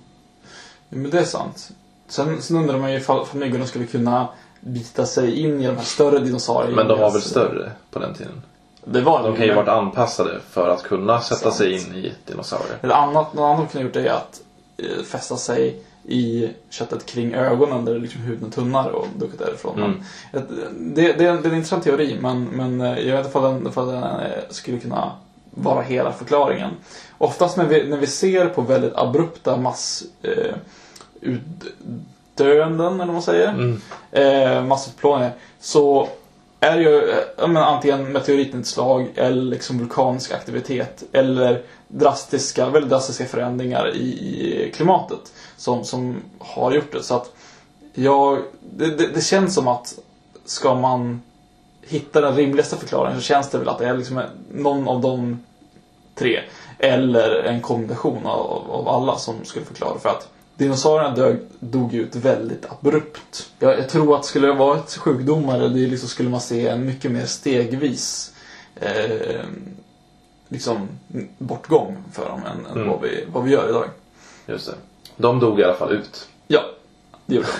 men 0.90 1.12
det 1.12 1.20
är 1.20 1.24
sant. 1.24 1.70
Sen, 2.08 2.42
sen 2.42 2.58
undrar 2.58 2.78
man 2.78 2.92
ju 2.92 2.98
ifall, 2.98 3.26
myggorna 3.34 3.66
skulle 3.66 3.86
kunna 3.86 4.28
bita 4.60 5.06
sig 5.06 5.40
in 5.40 5.62
i 5.62 5.68
de 5.68 5.76
här 5.78 5.84
större 5.84 6.20
dinosaurierna. 6.20 6.76
Men 6.76 6.88
de 6.88 7.00
var 7.00 7.12
väl 7.12 7.22
större 7.22 7.72
på 7.92 8.00
den 8.00 8.14
tiden? 8.14 8.42
Det 8.86 9.02
var 9.02 9.24
De 9.24 9.32
kan 9.36 9.42
ju 9.42 9.48
men- 9.48 9.56
varit 9.56 9.68
anpassade 9.70 10.40
för 10.50 10.70
att 10.70 10.84
kunna 10.84 11.22
sätta 11.22 11.42
Sant. 11.42 11.56
sig 11.56 11.74
in 11.74 11.96
i 11.96 12.14
dinosaurier. 12.26 12.78
Ett 12.82 12.92
annat, 12.92 13.34
något 13.34 13.44
annat 13.44 13.58
de 13.58 13.68
kunde 13.68 13.88
gjort 13.88 13.96
är 14.08 14.14
att 14.14 14.42
eh, 14.78 15.04
fästa 15.06 15.38
sig 15.38 15.80
i 16.08 16.50
köttet 16.70 17.06
kring 17.06 17.34
ögonen 17.34 17.86
där 17.86 18.00
liksom 18.00 18.22
huden 18.22 18.48
är 18.48 18.52
tunnare 18.52 18.92
och 18.92 19.08
ducka 19.18 19.46
därifrån. 19.46 19.78
Mm. 19.78 19.92
Men, 20.32 20.42
ett- 20.44 20.50
det, 20.96 21.14
det, 21.14 21.26
är 21.26 21.30
en- 21.30 21.42
det 21.42 21.48
är 21.48 21.52
en 21.52 21.56
intressant 21.56 21.84
teori 21.84 22.18
men, 22.22 22.44
men 22.46 22.82
eh, 22.82 23.00
jag 23.00 23.16
vet 23.18 23.26
inte 23.26 23.30
ifall 23.30 23.44
den, 23.44 23.64
den 23.88 24.04
eh, 24.04 24.30
skulle 24.50 24.80
kunna 24.80 25.12
vara 25.52 25.82
hela 25.82 26.12
förklaringen. 26.14 26.72
Oftast 27.18 27.58
när 27.58 27.66
vi, 27.66 27.88
när 27.90 27.98
vi 27.98 28.08
ser 28.08 28.46
på 28.46 28.62
väldigt 28.62 28.96
abrupta 28.96 29.58
mass 29.58 30.04
eh, 30.22 30.54
eller 33.02 33.06
vad 33.06 33.14
man 33.14 33.22
säger, 33.22 33.50
Mm. 33.50 33.82
eh, 34.12 34.64
massutplåningar, 34.66 35.32
så 35.60 36.08
är 36.66 36.80
ju 36.80 37.10
eh, 37.10 37.48
menar, 37.48 37.62
antingen 37.62 38.12
meteoritnedslag 38.12 39.12
eller 39.16 39.42
liksom 39.42 39.80
vulkanisk 39.80 40.32
aktivitet 40.32 41.04
eller 41.12 41.62
drastiska, 41.88 42.70
väldigt 42.70 42.90
drastiska 42.90 43.26
förändringar 43.26 43.96
i, 43.96 44.06
i 44.06 44.72
klimatet 44.76 45.34
som, 45.58 45.84
som 45.84 46.16
har 46.40 46.72
gjort 46.72 46.92
det. 46.92 47.04
Så 47.04 47.16
att 47.16 47.32
jag, 47.94 48.40
det, 48.62 48.98
det, 48.98 49.08
det 49.08 49.22
känns 49.22 49.56
som 49.56 49.68
att 49.68 50.00
ska 50.46 50.76
man 50.76 51.22
hitta 51.82 52.22
den 52.22 52.36
rimligaste 52.36 52.76
förklaringen 52.76 53.22
så 53.22 53.26
känns 53.26 53.50
det 53.50 53.58
väl 53.58 53.70
att 53.70 53.80
det 53.80 53.88
är 53.88 53.98
liksom 53.98 54.22
någon 54.52 54.88
av 54.88 55.02
de 55.02 55.44
tre. 56.16 56.40
Eller 56.80 57.44
en 57.44 57.62
kombination 57.62 58.26
av, 58.26 58.72
av 58.72 58.88
alla 58.88 59.18
som 59.18 59.36
skulle 59.46 59.66
förklara. 59.66 60.00
För 60.00 60.10
att 60.10 60.30
dinosaurierna 60.58 61.16
dög, 61.16 61.38
dog 61.60 61.94
ut 61.94 62.16
väldigt 62.16 62.66
abrupt. 62.72 63.50
Jag, 63.60 63.80
jag 63.80 63.90
tror 63.90 64.16
att 64.16 64.26
skulle 64.26 64.48
det 64.48 64.54
vara 64.54 64.78
ett 64.78 64.94
sjukdomar, 64.96 65.60
det 65.60 65.68
liksom 65.70 66.10
skulle 66.10 66.30
man 66.30 66.42
se 66.42 66.68
en 66.68 66.86
mycket 66.86 67.12
mer 67.12 67.26
stegvis 67.26 68.34
eh, 68.76 69.46
liksom 70.50 70.88
bortgång 71.38 71.98
för 72.14 72.26
dem 72.30 72.42
än, 72.46 72.66
än 72.66 72.72
Mm. 72.78 72.88
vad, 72.90 73.02
vi, 73.02 73.26
vad 73.34 73.44
vi 73.44 73.52
gör 73.52 73.70
idag. 73.70 73.86
Just 74.46 74.68
det. 74.68 74.74
De 75.18 75.40
dog 75.40 75.60
i 75.60 75.64
alla 75.64 75.74
fall 75.74 75.92
ut. 75.94 76.28
Ja, 76.48 76.62
det 77.26 77.36
gjorde 77.36 77.48
de. 77.48 77.54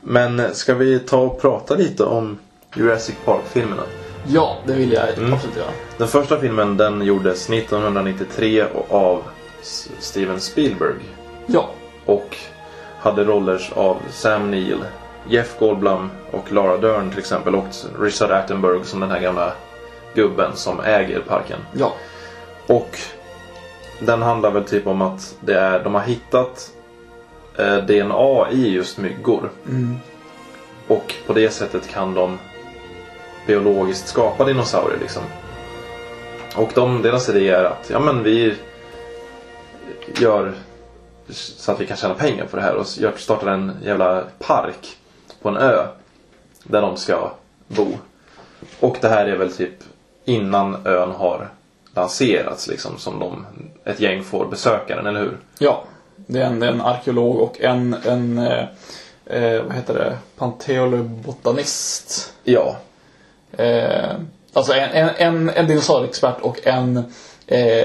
Men 0.12 0.54
ska 0.54 0.74
vi 0.74 0.98
ta 0.98 1.18
och 1.18 1.40
prata 1.40 1.74
lite 1.74 2.04
om 2.04 2.38
Jurassic 2.76 3.14
Park-filmerna? 3.24 3.82
Ja, 4.28 4.56
det 4.66 4.72
vill 4.72 4.92
jag 4.92 5.18
Mm. 5.18 5.32
absolut 5.32 5.56
göra. 5.56 5.70
Den 5.98 6.08
första 6.08 6.40
filmen 6.40 6.76
den 6.76 7.02
gjordes 7.02 7.48
1993 7.50 8.64
av 8.88 9.22
Steven 10.00 10.40
Spielberg. 10.40 10.94
Ja, 11.46 11.70
Och 12.06 12.36
hade 12.98 13.24
roller 13.24 13.72
av 13.74 13.96
Sam 14.10 14.50
Neill, 14.50 14.84
Jeff 15.28 15.58
Goldblum 15.58 16.10
och 16.30 16.52
Laura 16.52 16.76
Dern 16.76 17.10
till 17.10 17.18
exempel. 17.18 17.54
Och 17.54 17.66
Richard 18.00 18.30
Attenborough 18.30 18.84
som 18.84 19.00
den 19.00 19.10
här 19.10 19.20
gamla 19.20 19.52
gubben 20.14 20.50
som 20.54 20.80
äger 20.80 21.20
parken. 21.20 21.58
ja, 21.72 21.92
Och 22.66 22.98
den 24.00 24.22
handlar 24.22 24.50
väl 24.50 24.64
typ 24.64 24.86
om 24.86 25.02
att 25.02 25.36
det 25.40 25.58
är, 25.58 25.84
de 25.84 25.94
har 25.94 26.02
hittat 26.02 26.70
eh, 27.58 27.76
DNA 27.76 28.50
i 28.50 28.70
just 28.70 28.98
myggor. 28.98 29.50
mm, 29.68 29.96
Och 30.88 31.14
på 31.26 31.32
det 31.32 31.50
sättet 31.50 31.88
kan 31.88 32.14
de 32.14 32.38
biologiskt 33.46 34.08
skapa 34.08 34.44
dinosaurier 34.44 34.98
liksom. 35.00 35.22
Och 36.56 36.70
de, 36.74 37.02
deras 37.02 37.28
idé 37.28 37.48
är 37.48 37.64
att 37.64 37.90
ja, 37.90 38.00
men 38.00 38.22
vi 38.22 38.54
gör 40.20 40.52
så 41.30 41.72
att 41.72 41.80
vi 41.80 41.86
kan 41.86 41.96
tjäna 41.96 42.14
pengar 42.14 42.44
på 42.46 42.56
det 42.56 42.62
här 42.62 42.74
och 42.74 42.86
gör- 42.98 43.12
startar 43.16 43.46
en 43.46 43.72
jävla 43.84 44.24
park 44.38 44.96
på 45.42 45.48
en 45.48 45.56
ö. 45.56 45.86
där 46.64 46.80
de 46.80 46.96
ska 46.96 47.30
bo. 47.68 47.86
Och 48.80 48.96
det 49.00 49.08
här 49.08 49.26
är 49.26 49.36
väl 49.36 49.52
typ 49.52 49.74
innan 50.24 50.86
ön 50.86 51.10
har 51.10 51.48
lanserats 51.94 52.68
liksom 52.68 52.98
som 52.98 53.18
de, 53.18 53.46
ett 53.84 54.00
gäng 54.00 54.24
får 54.24 54.46
besöka 54.46 54.96
den, 54.96 55.06
eller 55.06 55.20
hur? 55.20 55.38
Ja, 55.58 55.84
det 56.16 56.40
är 56.40 56.44
en, 56.46 56.60
det 56.60 56.66
är 56.66 56.70
en 56.72 56.80
arkeolog 56.80 57.36
och 57.36 57.60
en, 57.60 57.96
en 58.04 58.38
eh, 58.38 58.64
eh, 59.26 59.62
vad 59.62 59.74
heter 59.74 59.94
det, 59.94 60.18
paleobotanist. 60.38 62.32
Ja, 62.44 62.76
Eh, 63.58 64.14
alltså 64.52 64.72
en, 64.72 64.90
en, 64.90 65.08
en, 65.16 65.50
en 65.50 65.66
dinosaurieexpert 65.66 66.40
och 66.40 66.66
en 66.66 66.96
eh, 67.46 67.84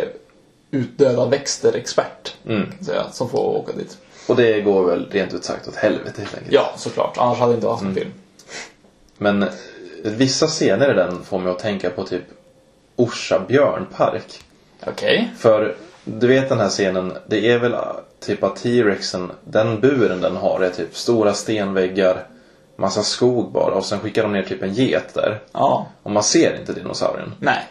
utdöda 0.71 1.25
växter-expert. 1.25 2.35
Mm. 2.47 2.67
Säga, 2.85 3.03
som 3.11 3.29
får 3.29 3.39
åka 3.39 3.71
dit. 3.73 3.97
och 4.27 4.35
det 4.35 4.61
går 4.61 4.85
väl 4.85 5.09
rent 5.11 5.33
ut 5.33 5.43
sagt 5.43 5.67
åt 5.67 5.75
helvete 5.75 6.13
helt 6.21 6.33
enkelt. 6.35 6.53
Ja, 6.53 6.71
såklart. 6.77 7.17
Annars 7.17 7.37
hade 7.39 7.51
det 7.51 7.55
inte 7.55 7.67
varit 7.67 7.81
en 7.81 7.87
Mm. 7.87 7.95
film. 7.95 8.11
Men 9.17 9.43
eh, 9.43 9.49
vissa 10.03 10.47
scener 10.47 10.91
i 10.91 10.93
den 10.93 11.23
får 11.23 11.39
mig 11.39 11.51
att 11.51 11.59
tänka 11.59 11.89
på 11.89 12.03
typ 12.03 12.23
Orsa 12.95 13.39
björnpark. 13.47 14.41
Okej. 14.87 15.31
För 15.37 15.75
du 16.03 16.27
vet 16.27 16.49
den 16.49 16.59
här 16.59 16.69
scenen, 16.69 17.13
det 17.27 17.51
är 17.51 17.59
väl 17.59 17.73
ah, 17.73 18.01
typ 18.19 18.43
att 18.43 18.55
T-rexen, 18.55 19.31
den 19.43 19.79
buren 19.79 20.21
den 20.21 20.35
har 20.35 20.59
är 20.61 20.69
typ 20.69 20.95
stora 20.95 21.33
stenväggar, 21.33 22.27
massa 22.75 23.03
skog 23.03 23.51
bara 23.51 23.75
och 23.75 23.85
sen 23.85 23.99
skickar 23.99 24.23
de 24.23 24.31
ner 24.33 24.43
typ 24.43 24.63
en 24.63 24.73
get 24.73 25.13
där. 25.13 25.41
Ja. 25.51 25.87
Och 26.03 26.11
man 26.11 26.23
ser 26.23 26.59
inte 26.59 26.73
dinosaurien. 26.73 27.33
Nej. 27.39 27.67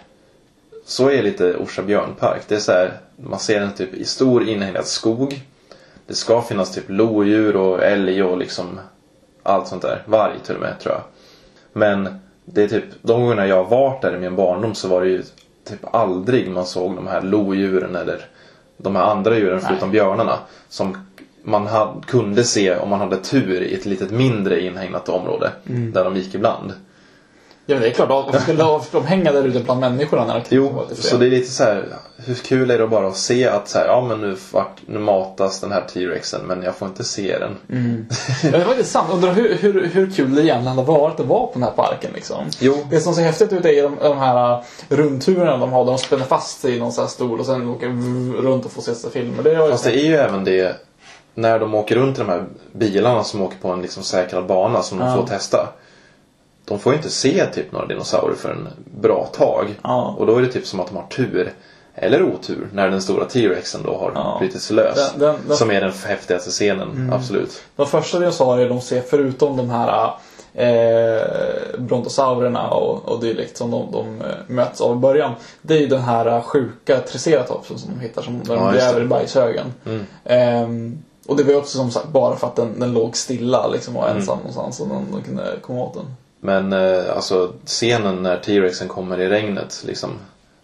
Så 0.85 1.11
är 1.11 1.22
lite 1.22 1.57
Orsa 1.57 1.83
björnpark. 1.83 2.43
Det 2.49 2.55
är 2.55 2.59
så 2.59 2.72
här, 2.72 2.99
man 3.16 3.39
ser 3.39 3.61
den 3.61 3.72
typ 3.72 3.95
i 3.95 4.05
stor 4.05 4.49
inhägnad 4.49 4.87
skog. 4.87 5.41
Det 6.07 6.14
ska 6.14 6.43
finnas 6.43 6.74
typ 6.74 6.85
lodjur 6.87 7.57
och 7.57 7.85
älg 7.85 8.22
och 8.22 8.39
liksom 8.39 8.81
allt 9.43 9.68
sånt 9.68 9.83
där. 9.83 10.03
Varg 10.07 10.35
till 10.45 10.55
och 10.55 10.61
med 10.61 10.81
tror 10.81 10.95
jag. 10.95 11.03
Men 11.72 12.20
det 12.45 12.62
är 12.62 12.68
typ, 12.68 12.85
de 13.03 13.20
gångerna 13.20 13.47
jag 13.47 13.57
har 13.57 13.70
varit 13.70 14.03
där 14.03 14.16
i 14.16 14.18
min 14.20 14.37
barndom 14.37 14.74
så 14.74 14.89
var 14.89 15.01
det 15.01 15.09
ju 15.09 15.22
typ 15.64 15.95
aldrig 15.95 16.51
man 16.51 16.66
såg 16.66 16.97
de 16.97 17.07
här 17.07 17.22
lodjuren 17.22 17.97
eller 17.97 18.24
de 18.76 18.97
här 18.97 19.03
andra 19.03 19.39
djuren 19.39 19.61
förutom 19.61 19.91
björnarna. 19.91 20.39
Som 20.68 21.07
man 21.43 21.66
hade, 21.66 22.03
kunde 22.07 22.45
se 22.45 22.76
om 22.76 22.89
man 22.89 23.01
hade 23.01 23.16
tur 23.16 23.62
i 23.62 23.74
ett 23.74 23.87
litet 23.87 24.11
mindre 24.11 24.61
inhägnat 24.61 25.09
område. 25.09 25.53
Där 25.64 26.05
de 26.05 26.16
gick 26.16 26.35
ibland. 26.35 26.72
Ja, 27.71 27.79
det 27.79 27.87
är 27.87 27.91
klart. 27.91 28.09
Varför 28.09 28.41
skulle 28.41 28.64
de 28.93 29.07
hänga 29.07 29.33
där 29.33 29.45
ute 29.45 29.61
bland 29.61 29.81
människorna 29.81 30.25
när 30.25 30.35
det 30.35 30.45
Jo, 30.49 30.83
så 30.95 31.16
det 31.16 31.27
är 31.27 31.31
lite 31.31 31.51
så 31.51 31.64
här. 31.64 31.85
Hur 32.16 32.35
kul 32.35 32.71
är 32.71 32.79
det 32.79 32.87
bara 32.87 33.07
att 33.07 33.16
se 33.16 33.49
att 33.49 33.68
så 33.68 33.79
här, 33.79 33.87
ja 33.87 34.01
men 34.09 34.21
nu, 34.21 34.37
nu 34.87 34.99
matas 34.99 35.61
den 35.61 35.73
här 35.73 35.81
T-rexen 35.81 36.41
men 36.47 36.62
jag 36.62 36.77
får 36.77 36.89
inte 36.89 37.05
se 37.05 37.39
den. 37.39 37.57
Ja, 38.43 38.59
det 38.59 38.64
var 38.64 38.75
lite 38.75 38.89
sant. 38.89 39.09
Undrar 39.12 39.33
hur, 39.33 39.55
hur, 39.55 39.87
hur 39.87 40.11
kul 40.11 40.35
det 40.35 40.43
egentligen 40.43 40.77
hade 40.77 40.89
varit 40.89 41.21
att 41.21 41.27
vara 41.27 41.47
på 41.47 41.53
den 41.53 41.62
här 41.62 41.71
parken 41.71 42.11
liksom. 42.14 42.45
Jo. 42.61 42.87
Det 42.91 43.01
som 43.01 43.14
ser 43.14 43.23
häftigt 43.23 43.53
ut 43.53 43.64
är 43.64 43.83
de, 43.83 43.97
de 44.03 44.18
här 44.18 44.53
uh, 44.59 44.64
rundturerna 44.89 45.57
de 45.57 45.73
har 45.73 45.85
där 45.85 45.93
de 45.93 45.99
spänner 45.99 46.25
fast 46.25 46.61
sig 46.61 46.77
i 46.77 46.79
någon 46.79 46.93
sån 46.93 47.05
här 47.05 47.09
stol 47.11 47.41
och 47.41 47.47
sen 47.47 47.68
åker 47.68 47.89
runt 48.43 48.64
och 48.64 48.73
får 48.73 48.83
se 48.83 48.95
sig 48.95 49.11
filmer. 49.11 49.43
Det 49.43 49.71
Fast 49.71 49.85
det 49.85 50.01
är 50.01 50.05
ju 50.05 50.14
även 50.14 50.45
det 50.45 50.77
när 51.35 51.59
de 51.59 51.75
åker 51.75 51.97
runt 51.97 52.18
i 52.18 52.21
de 52.21 52.29
här 52.29 52.45
bilarna 52.73 53.25
som 53.25 53.43
åker 53.43 53.59
på 53.59 53.68
en 53.68 53.83
liksom 53.83 54.03
säkrad 54.03 54.47
bana 54.47 54.83
som 54.83 54.99
de 54.99 55.09
Ja. 55.09 55.16
får 55.16 55.27
testa. 55.27 55.68
De 56.71 56.79
får 56.79 56.93
ju 56.93 56.97
inte 56.97 57.11
se 57.11 57.47
typ 57.47 57.73
några 57.73 57.87
dinosaurier 57.87 58.37
för 58.37 58.51
en 58.51 58.68
bra 59.01 59.27
tag. 59.33 59.66
Ja. 59.83 60.14
Och 60.18 60.27
då 60.27 60.37
är 60.37 60.43
det 60.43 60.49
typ 60.49 60.66
som 60.66 60.81
att 60.81 60.87
de 60.87 60.97
har 60.97 61.07
tur. 61.07 61.53
Eller 61.95 62.23
otur 62.23 62.68
när 62.73 62.89
den 62.91 63.03
stora 63.03 63.25
T-rexen 63.25 63.81
då 63.85 63.97
har 63.97 64.12
Ja. 64.14 64.37
brutit 64.41 64.62
sig 64.62 64.77
lös. 64.77 65.11
Den- 65.12 65.21
den- 65.21 65.37
den- 65.49 65.57
Som 65.57 65.71
är 65.71 65.81
den 65.81 65.93
häftigaste 66.07 66.51
scenen, 66.51 67.11
absolut. 67.14 67.62
De 67.77 67.87
första 67.87 68.18
dinosaurier 68.18 68.68
de 68.68 68.81
ser 68.81 69.01
förutom 69.01 69.57
de 69.57 69.71
här 69.71 70.12
eh, 70.55 71.23
brontosaurierna 71.79 72.68
och, 72.71 73.09
och 73.09 73.21
dylikt 73.21 73.57
som 73.57 73.71
de, 73.71 73.93
de 73.93 74.21
eh, 74.21 74.35
möts 74.47 74.81
av 74.81 74.97
i 74.97 74.99
början. 74.99 75.33
Det 75.62 75.75
är 75.75 75.79
ju 75.79 75.87
den 75.87 76.01
här 76.01 76.27
eh, 76.27 76.43
sjuka 76.43 76.99
triceratopsen 77.01 77.79
som 77.79 77.91
de 77.95 78.01
hittar 78.01 78.23
som 78.23 78.37
när 78.39 78.57
de 78.57 78.64
Ja, 78.66 78.73
gräver 78.73 79.01
i 79.03 79.05
bajshögen. 79.07 79.66
Mm. 79.87 80.07
Ehm, 80.25 81.03
och 81.27 81.37
det 81.37 81.43
var 81.43 81.51
ju 81.51 81.57
också 81.59 81.79
som 81.79 81.91
sagt 81.91 82.09
bara 82.09 82.37
för 82.37 82.47
att 82.47 82.57
den, 82.57 82.81
den 82.81 82.93
låg 82.93 83.16
stilla 83.16 83.68
liksom 83.68 83.97
och 83.97 84.05
Mm. 84.05 84.16
ensam 84.16 84.39
någonstans 84.39 84.81
och 84.81 84.89
de, 84.89 85.07
de 85.12 85.23
kunde 85.23 85.45
komma 85.62 85.81
åt 85.83 85.95
den. 85.95 86.07
Men 86.41 86.72
eh, 86.72 87.16
alltså 87.16 87.53
scenen 87.66 88.22
när 88.22 88.36
T-rexen 88.36 88.88
kommer 88.88 89.20
i 89.20 89.28
regnet 89.28 89.82
liksom. 89.86 90.11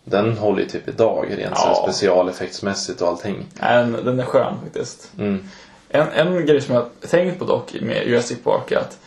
Den 0.05 0.39
håller 0.39 0.63
ju 0.63 0.69
typ 0.69 0.89
idag 0.89 1.27
rent 1.31 1.55
Ja. 1.57 1.81
specialeffektsmässigt 1.83 3.01
och 3.03 3.09
allting. 3.09 3.47
Nej, 3.61 3.77
den, 3.77 3.93
den 4.05 4.21
är 4.21 4.25
skön 4.25 4.55
faktiskt. 4.65 5.11
Mm. 5.19 5.45
En, 5.89 6.09
en 6.09 6.47
grej 6.47 6.61
som 6.61 6.75
jag 6.75 6.87
tänkt 7.09 7.39
på 7.39 7.45
dock 7.45 7.77
med 7.81 8.07
Jurassic 8.09 8.39
Park 8.45 8.73
är 8.73 8.77
att 8.79 8.99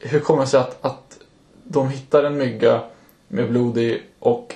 hur 0.00 0.20
kommer 0.20 0.42
det 0.42 0.48
sig 0.48 0.60
att, 0.60 0.78
att 0.84 1.18
de 1.64 1.88
hittar 1.88 2.24
en 2.24 2.36
mygga 2.38 2.80
med 3.28 3.50
blod 3.50 3.78
i 3.78 4.02
och 4.18 4.54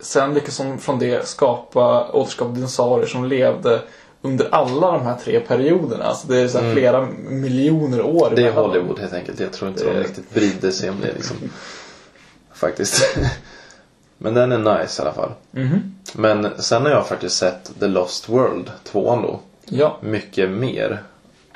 sen 0.00 0.34
lyckas 0.34 0.56
de 0.58 0.78
från 0.78 0.98
det 0.98 1.26
skapa, 1.28 2.10
återskapa 2.12 2.50
dinosaurier 2.52 3.06
som 3.06 3.24
levde 3.24 3.80
under 4.24 4.48
alla 4.54 4.92
de 4.92 5.02
här 5.02 5.16
tre 5.16 5.40
perioderna. 5.40 6.04
Alltså 6.04 6.26
det 6.28 6.36
är 6.38 6.48
så 6.48 6.58
här 6.58 6.72
flera 6.74 7.06
miljoner 7.28 8.02
år 8.02 8.26
Mm. 8.26 8.36
Det 8.36 8.48
är. 8.48 8.52
Hollywood 8.52 8.98
helt 8.98 9.12
enkelt. 9.12 9.40
Jag 9.40 9.52
tror 9.52 9.68
inte 9.70 9.84
de 9.84 9.90
Det- 9.94 10.00
riktigt 10.00 10.34
brydde 10.34 10.72
sig 10.72 10.90
om 10.90 10.96
det 11.00 11.12
liksom. 11.12 11.36
Faktiskt. 12.54 13.16
Men 14.18 14.34
den 14.34 14.52
är 14.52 14.78
nice 14.78 15.02
i 15.02 15.06
alla 15.06 15.14
fall. 15.14 15.30
Mhm. 15.50 15.94
Men 16.14 16.48
sen 16.58 16.82
har 16.82 16.90
jag 16.90 17.06
faktiskt 17.06 17.36
sett 17.36 17.70
The 17.80 17.86
Lost 17.86 18.28
World, 18.28 18.70
tvåan 18.84 19.22
då. 19.22 19.40
Ja. 19.66 19.98
Mycket 20.00 20.50
mer. 20.50 21.02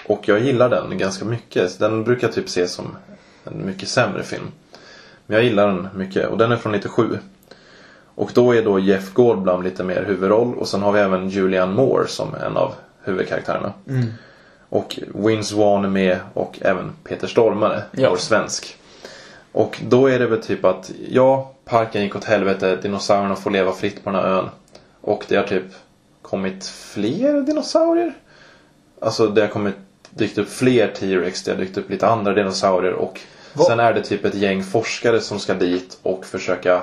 Och 0.07 0.29
jag 0.29 0.41
gillar 0.41 0.69
den 0.69 0.99
ganska 0.99 1.25
mycket. 1.25 1.79
Den 1.79 2.05
brukar 2.05 2.29
typ 2.29 2.49
se 2.49 2.69
som 2.69 2.97
en 3.45 3.67
mycket 3.67 3.89
sämre 3.89 4.23
film. 4.23 4.45
Men 5.27 5.35
jag 5.37 5.45
gillar 5.45 5.67
den 5.67 5.89
mycket 5.95 6.29
och 6.29 6.39
den 6.39 6.53
är 6.53 6.57
från 6.57 6.73
97. 6.73 7.19
Och 8.19 8.31
då 8.35 8.53
är 8.55 8.63
då 8.63 8.79
Jeff 8.79 9.13
Goldblum 9.13 9.63
lite 9.63 9.85
mer 9.85 10.05
huvudroll 10.05 10.55
och 10.55 10.69
sen 10.69 10.83
har 10.83 10.93
vi 10.93 11.01
även 11.01 11.29
Julianne 11.29 11.75
Moore 11.75 12.07
som 12.09 12.35
en 12.35 12.57
av 12.57 12.75
huvudkaraktärerna. 13.03 13.73
Och 14.69 14.99
Vince 15.15 15.55
Vaughn 15.57 15.85
är 15.85 15.89
med 15.89 16.19
och 16.35 16.59
även 16.61 16.93
Peter 17.05 17.27
Stormare, 17.27 17.83
Ja. 17.93 18.11
vår 18.11 18.17
svensk. 18.17 18.77
Och 19.53 19.81
då 19.89 20.07
är 20.07 20.19
det 20.19 20.27
väl 20.27 20.43
typ 20.43 20.65
att, 20.65 20.91
ja, 21.09 21.53
parken 21.65 22.03
gick 22.03 22.17
åt 22.17 22.25
helvete, 22.25 22.77
dinosaurierna 22.83 23.37
får 23.37 23.51
leva 23.51 23.73
fritt 23.73 24.05
på 24.05 24.11
den 24.11 24.21
här 24.21 24.29
ön. 24.29 24.49
Och 25.01 25.25
det 25.29 25.37
har 25.37 25.45
typ 25.45 25.65
kommit 26.23 26.67
fler 26.67 27.41
dinosaurier. 27.41 28.13
Alltså 29.01 29.27
det 29.27 29.41
har 29.41 29.49
kommit, 29.49 29.75
dykt 30.11 30.39
upp 30.39 30.49
fler 30.49 30.89
T-Rex, 30.89 31.43
det 31.45 31.51
har 31.51 31.59
dykt 31.59 31.79
upp 31.79 31.91
lite 31.91 32.07
andra 32.09 32.33
dinosaurier 32.35 32.93
och 32.93 33.21
Vad- 33.53 33.67
sen 33.67 33.81
är 33.81 33.93
det 33.93 34.03
typ 34.03 34.25
ett 34.25 34.35
gäng 34.35 34.63
forskare 34.63 35.21
som 35.21 35.39
ska 35.39 35.55
dit 35.55 35.99
och 36.03 36.25
försöka 36.27 36.83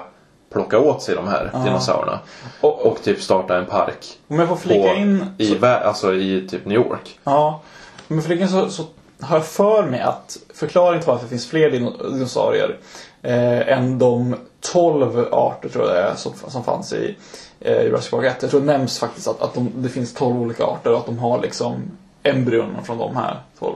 plocka 0.53 0.79
åt 0.79 1.01
sig 1.01 1.15
de 1.15 1.27
här 1.27 1.51
dinosaurierna. 1.65 2.19
Och, 2.61 2.85
och 2.85 3.03
typ 3.03 3.21
starta 3.21 3.57
en 3.57 3.65
park. 3.65 4.17
om 4.27 4.39
jag 4.39 4.47
får 4.47 4.55
flika 4.55 4.87
På, 4.89 4.95
in... 4.95 5.25
i, 5.37 5.59
så- 5.59 5.65
alltså 5.65 6.13
i 6.13 6.47
typ 6.47 6.65
New 6.65 6.75
York. 6.77 7.19
Ja, 7.23 7.61
men 8.07 8.21
för 8.21 8.35
det 8.35 8.47
så, 8.47 8.69
så 8.69 8.83
har 9.21 9.35
jag 9.37 9.45
för 9.45 9.83
mig 9.83 10.01
att 10.01 10.37
förklaringen 10.53 11.01
till 11.01 11.07
varför 11.07 11.23
det 11.23 11.29
finns 11.29 11.47
fler 11.49 11.69
dino- 11.71 12.11
dinosaurier 12.13 12.77
eh, 13.21 13.77
än 13.77 13.99
de 13.99 14.35
12 14.73 15.27
arter 15.31 15.69
tror 15.69 15.85
jag 15.87 15.95
det 15.95 16.01
är 16.01 16.15
som, 16.15 16.31
som 16.47 16.63
fanns 16.63 16.93
i 16.93 17.15
eh, 17.59 17.81
Jurassic 17.83 18.11
Park 18.11 18.25
1. 18.25 18.41
Jag 18.41 18.51
tror 18.51 18.59
det 18.59 18.65
nämns 18.65 18.99
faktiskt 18.99 19.27
att, 19.27 19.41
att 19.41 19.53
de, 19.53 19.71
det 19.75 19.89
finns 19.89 20.13
12 20.13 20.41
olika 20.41 20.63
arter 20.65 20.91
och 20.91 20.97
att 20.99 21.05
de 21.05 21.19
har 21.19 21.41
liksom 21.41 21.75
embryon 22.23 22.75
från 22.83 22.97
de 22.97 23.15
här 23.15 23.39
12. 23.59 23.73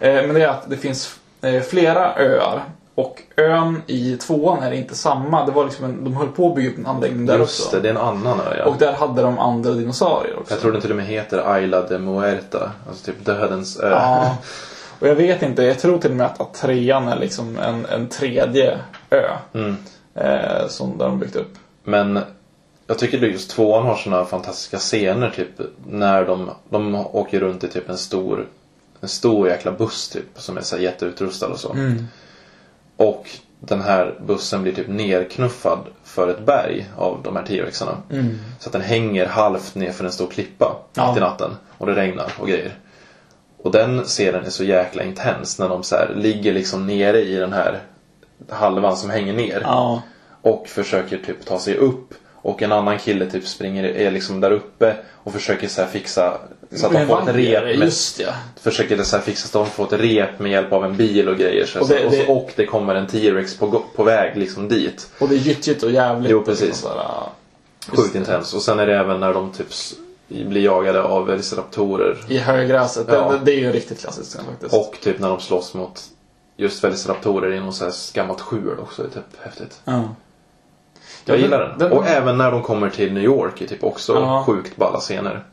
Eh, 0.00 0.12
men 0.26 0.34
det 0.34 0.42
är 0.42 0.48
att 0.48 0.70
det 0.70 0.76
finns 0.76 1.14
eh, 1.42 1.62
flera 1.62 2.14
öar 2.16 2.62
och 2.94 3.22
ön 3.36 3.82
i 3.86 4.16
tvåan 4.16 4.62
är 4.62 4.72
inte 4.72 4.94
samma. 4.94 5.46
Det 5.46 5.52
var 5.52 5.64
liksom 5.64 5.84
en, 5.84 6.04
de 6.04 6.16
höll 6.16 6.28
på 6.28 6.48
att 6.48 6.54
bygga 6.54 6.70
upp 6.70 6.78
en 6.78 6.86
anläggning 6.86 7.26
där 7.26 7.38
Just 7.38 7.60
också. 7.60 7.76
det, 7.76 7.82
det 7.82 7.88
är 7.88 7.90
en 7.90 8.00
annan 8.00 8.40
ö 8.40 8.56
ja. 8.58 8.64
Och 8.64 8.76
där 8.78 8.92
hade 8.92 9.22
de 9.22 9.38
andra 9.38 9.70
dinosaurier 9.70 10.38
också. 10.38 10.54
Jag 10.54 10.60
tror 10.60 10.72
den 10.72 10.80
till 10.80 10.90
och 10.90 10.96
med 10.96 11.06
heter 11.06 11.52
Ayla 11.52 11.82
de 11.82 11.98
Muerta. 11.98 12.72
Alltså 12.88 13.04
typ 13.04 13.24
dödens 13.24 13.80
ö. 13.80 13.90
Ja. 13.90 14.36
Och 14.98 15.08
jag 15.08 15.14
vet 15.14 15.42
inte, 15.42 15.62
jag 15.62 15.78
tror 15.78 15.98
till 15.98 16.10
och 16.10 16.16
med 16.16 16.26
att, 16.26 16.40
att 16.40 16.54
trean 16.54 17.08
är 17.08 17.18
liksom 17.18 17.58
en, 17.58 17.86
en 17.86 18.08
tredje 18.08 18.78
ö. 19.10 19.30
Mm. 19.52 19.76
Eh, 20.14 20.68
som 20.68 20.98
där 20.98 21.06
de 21.06 21.18
byggt 21.18 21.36
upp. 21.36 21.58
Men 21.84 22.20
jag 22.86 22.98
tycker 22.98 23.18
just 23.18 23.50
tvåan 23.50 23.86
har 23.86 23.96
såna 23.96 24.24
fantastiska 24.24 24.78
scener 24.78 25.30
typ 25.30 25.48
när 25.86 26.24
de, 26.24 26.50
de 26.68 26.94
åker 26.94 27.40
runt 27.40 27.64
i 27.64 27.68
typ 27.68 27.88
en 27.88 27.98
stor 27.98 28.46
en 29.00 29.08
stor 29.08 29.48
jäkla 29.48 29.72
buss 29.72 30.08
typ 30.08 30.24
som 30.34 30.56
är 30.56 30.62
så 30.62 30.78
jätteutrustad 30.78 31.46
och 31.46 31.60
så. 31.60 31.72
Mm. 31.72 32.06
Och 32.96 33.30
den 33.60 33.80
här 33.80 34.14
bussen 34.26 34.62
blir 34.62 34.72
typ 34.72 34.88
nerknuffad 34.88 35.78
för 36.04 36.28
ett 36.28 36.46
berg 36.46 36.86
av 36.96 37.20
de 37.24 37.36
här 37.36 37.42
T-rexarna. 37.44 37.96
Så 38.58 38.68
att 38.68 38.72
den 38.72 38.82
hänger 38.82 39.26
halvt 39.26 39.74
ner 39.74 39.92
för 39.92 40.04
en 40.04 40.12
stor 40.12 40.26
klippa 40.26 40.76
Ja. 40.94 41.08
mitt 41.08 41.16
i 41.16 41.20
natten. 41.20 41.50
Och 41.78 41.86
det 41.86 41.94
regnar 41.94 42.32
och 42.38 42.48
grejer. 42.48 42.74
Och 43.62 43.70
den 43.72 44.02
scenen 44.02 44.44
är 44.44 44.50
så 44.50 44.64
jäkla 44.64 45.02
intens 45.02 45.58
när 45.58 45.68
de 45.68 45.82
så 45.82 45.96
här 45.96 46.12
ligger 46.16 46.52
liksom 46.52 46.86
nere 46.86 47.20
i 47.20 47.34
den 47.36 47.52
här 47.52 47.78
halvan 48.50 48.96
som 48.96 49.10
hänger 49.10 49.32
ner. 49.32 49.60
Ja. 49.64 50.02
Och 50.42 50.68
försöker 50.68 51.18
typ 51.18 51.44
ta 51.46 51.58
sig 51.58 51.76
upp. 51.76 52.14
Och 52.34 52.62
en 52.62 52.72
annan 52.72 52.98
kille 52.98 53.30
typ 53.30 53.46
springer, 53.46 53.84
är 53.84 54.10
liksom 54.10 54.40
där 54.40 54.50
uppe 54.50 54.96
och 55.10 55.32
försöker 55.32 55.68
så 55.68 55.84
fixa 55.84 56.38
Så 56.76 56.86
att 56.86 56.92
de 56.92 57.06
får 57.06 57.22
ett 57.30 57.36
rep 57.36 57.64
med, 57.64 57.76
Just 57.78 58.20
ja. 58.20 58.32
försöker 58.60 59.02
så 59.02 59.16
här 59.16 59.22
fixa 59.24 59.48
så 59.48 59.60
att 59.60 59.66
de 59.66 59.72
får 59.72 59.84
ett 59.94 60.00
rep 60.00 60.38
med 60.38 60.50
hjälp 60.52 60.72
av 60.72 60.84
en 60.84 60.96
bil 60.96 61.28
och 61.28 61.36
grejer. 61.36 61.66
Så, 61.66 61.80
Och 61.80 61.88
det- 61.88 62.06
och, 62.06 62.12
så, 62.14 62.32
och 62.32 62.50
det 62.56 62.66
kommer 62.66 62.94
en 62.94 63.06
T-Rex 63.06 63.56
på, 63.56 63.82
på 63.96 64.02
väg 64.04 64.36
liksom 64.36 64.68
dit. 64.68 65.10
Och 65.18 65.28
det 65.28 65.34
är 65.34 65.38
gyttjigt 65.38 65.82
och 65.82 65.90
jävligt. 65.90 66.30
Jo, 66.30 66.42
precis. 66.42 66.66
liksom. 66.68 66.90
Just 67.86 68.02
Sjukt 68.02 68.14
intens. 68.14 68.54
Och 68.54 68.62
sen 68.62 68.78
är 68.78 68.86
det 68.86 68.96
även 68.98 69.20
när 69.20 69.34
de 69.34 69.52
typ 69.52 69.66
blir 70.28 70.64
jagade 70.64 71.02
av 71.02 71.26
velociraptorer. 71.26 72.18
I 72.28 72.38
högräset. 72.38 73.06
Ja. 73.10 73.30
Det, 73.32 73.40
det, 73.44 73.52
är 73.52 73.58
ju 73.60 73.72
riktigt 73.72 74.00
klassiskt 74.00 74.34
faktiskt. 74.36 74.74
Och 74.74 74.98
typ 75.02 75.18
när 75.18 75.28
de 75.28 75.40
slåss 75.40 75.74
mot 75.74 76.02
just 76.56 76.84
velociraptorer 76.84 77.52
i 77.52 77.60
något 77.60 77.74
så 77.74 77.84
här 77.84 77.94
gammalt 78.14 78.40
skjul 78.40 78.78
också. 78.82 79.02
Det 79.02 79.08
är 79.08 79.12
typ 79.12 79.42
häftigt. 79.44 79.80
Ja. 79.84 79.92
Jag 81.24 81.36
Ja, 81.38 81.42
gillar 81.42 81.60
den. 81.68 81.78
den- 81.78 81.92
Och 81.92 82.06
även 82.06 82.38
när 82.38 82.50
de 82.50 82.62
kommer 82.62 82.90
till 82.90 83.12
New 83.12 83.22
York 83.24 83.60
är 83.60 83.66
typ 83.66 83.84
också 83.84 84.12
Ja. 84.14 84.44
sjukt 84.46 84.76
balla 84.76 85.00
scener. 85.00 85.44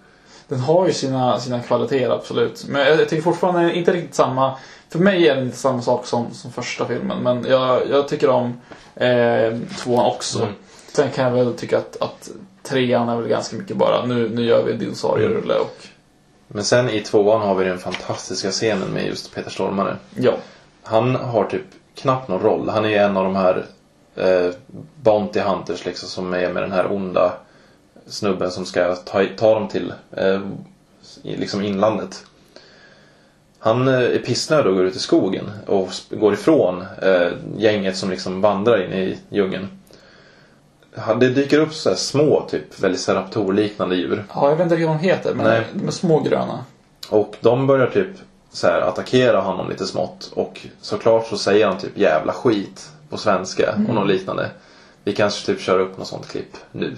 Den 0.49 0.59
har 0.59 0.87
ju 0.87 0.93
sina, 0.93 1.39
sina 1.39 1.59
kvaliteter 1.59 2.09
absolut. 2.09 2.65
Men 2.67 2.81
jag, 2.81 2.99
jag 2.99 3.09
tycker 3.09 3.23
fortfarande 3.23 3.73
inte 3.73 3.93
riktigt 3.93 4.15
samma. 4.15 4.57
För 4.89 4.99
mig 4.99 5.27
är 5.27 5.35
det 5.35 5.41
inte 5.41 5.57
samma 5.57 5.81
sak 5.81 6.05
som, 6.05 6.33
som 6.33 6.51
första 6.51 6.85
filmen. 6.85 7.23
Men 7.23 7.45
jag, 7.49 7.89
jag 7.89 8.07
tycker 8.07 8.29
om 8.29 8.61
eh, 8.95 9.57
tvåan 9.77 10.05
också. 10.05 10.41
Mm. 10.41 10.53
Sen 10.93 11.11
kan 11.11 11.25
jag 11.25 11.31
väl 11.31 11.53
tycka 11.53 11.77
att, 11.77 12.01
att 12.01 12.29
trean 12.63 13.09
är 13.09 13.15
väl 13.15 13.27
ganska 13.27 13.55
mycket 13.55 13.77
bara 13.77 14.05
nu, 14.05 14.29
nu 14.29 14.43
gör 14.43 14.63
vi 14.63 14.71
en 14.71 14.79
dinosaurierulle 14.79 15.53
och 15.53 15.75
Men 16.47 16.63
sen 16.63 16.89
i 16.89 16.99
tvåan 17.01 17.41
har 17.41 17.55
vi 17.55 17.65
den 17.65 17.79
fantastiska 17.79 18.51
scenen 18.51 18.89
med 18.89 19.05
just 19.05 19.35
Peter 19.35 19.49
Stormare. 19.49 19.97
ja. 20.15 20.33
Han 20.83 21.15
har 21.15 21.45
typ 21.45 21.65
knappt 21.95 22.27
någon 22.27 22.41
roll. 22.41 22.69
Han 22.69 22.85
är 22.85 23.03
en 23.03 23.17
av 23.17 23.23
de 23.23 23.35
här 23.35 23.65
eh, 24.15 24.53
Bounty 24.95 25.39
Hunters 25.39 25.85
liksom 25.85 26.09
som 26.09 26.33
är 26.33 26.53
med 26.53 26.63
den 26.63 26.71
här 26.71 26.91
onda 26.91 27.33
snubben 28.09 28.51
som 28.51 28.65
ska 28.65 28.95
ta, 28.95 29.25
ta 29.37 29.53
dem 29.53 29.67
till 29.67 29.93
eh, 30.11 30.41
liksom 31.23 31.61
inlandet. 31.61 32.23
Han 33.59 33.87
eh, 33.87 33.93
är 33.93 34.19
pissnödig 34.19 34.67
och 34.71 34.75
går 34.75 34.85
ut 34.85 34.95
i 34.95 34.99
skogen 34.99 35.51
och 35.65 35.89
går 36.09 36.33
ifrån 36.33 36.85
eh, 37.01 37.31
gänget 37.57 37.97
som 37.97 38.09
liksom 38.09 38.41
vandrar 38.41 38.83
in 38.83 38.93
i 38.93 39.17
djungeln. 39.29 39.67
Det 41.19 41.29
dyker 41.29 41.59
upp 41.59 41.73
så 41.73 41.89
här 41.89 41.95
små, 41.95 42.45
typ 42.49 42.79
Velociraptor-liknande 42.79 43.95
djur. 43.95 44.25
ja, 44.35 44.49
jag 44.49 44.55
vet 44.55 44.71
inte 44.71 44.85
vad 44.85 44.95
de 44.95 44.99
heter 44.99 45.33
men 45.33 45.45
Nej. 45.45 45.65
de 45.73 45.87
är 45.87 45.91
små 45.91 46.19
gröna. 46.19 46.65
Och 47.09 47.35
de 47.41 47.67
börjar 47.67 47.87
typ 47.87 48.07
så 48.51 48.67
här 48.67 48.81
attackera 48.81 49.41
honom 49.41 49.69
lite 49.69 49.85
smått. 49.85 50.31
Och 50.33 50.67
såklart 50.81 51.27
så 51.27 51.37
säger 51.37 51.67
han 51.67 51.77
typ 51.77 51.97
jävla 51.97 52.33
skit 52.33 52.89
på 53.09 53.17
svenska 53.17 53.75
och 53.87 53.95
något 53.95 54.07
liknande. 54.07 54.49
Vi 55.03 55.15
kanske 55.15 55.45
typ 55.45 55.61
kör 55.61 55.79
upp 55.79 55.97
något 55.97 56.07
sånt 56.07 56.27
klipp 56.27 56.57
nu. 56.71 56.97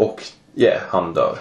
Och 0.00 0.22
yeah, 0.54 0.80
han 0.88 1.14
dör. 1.14 1.38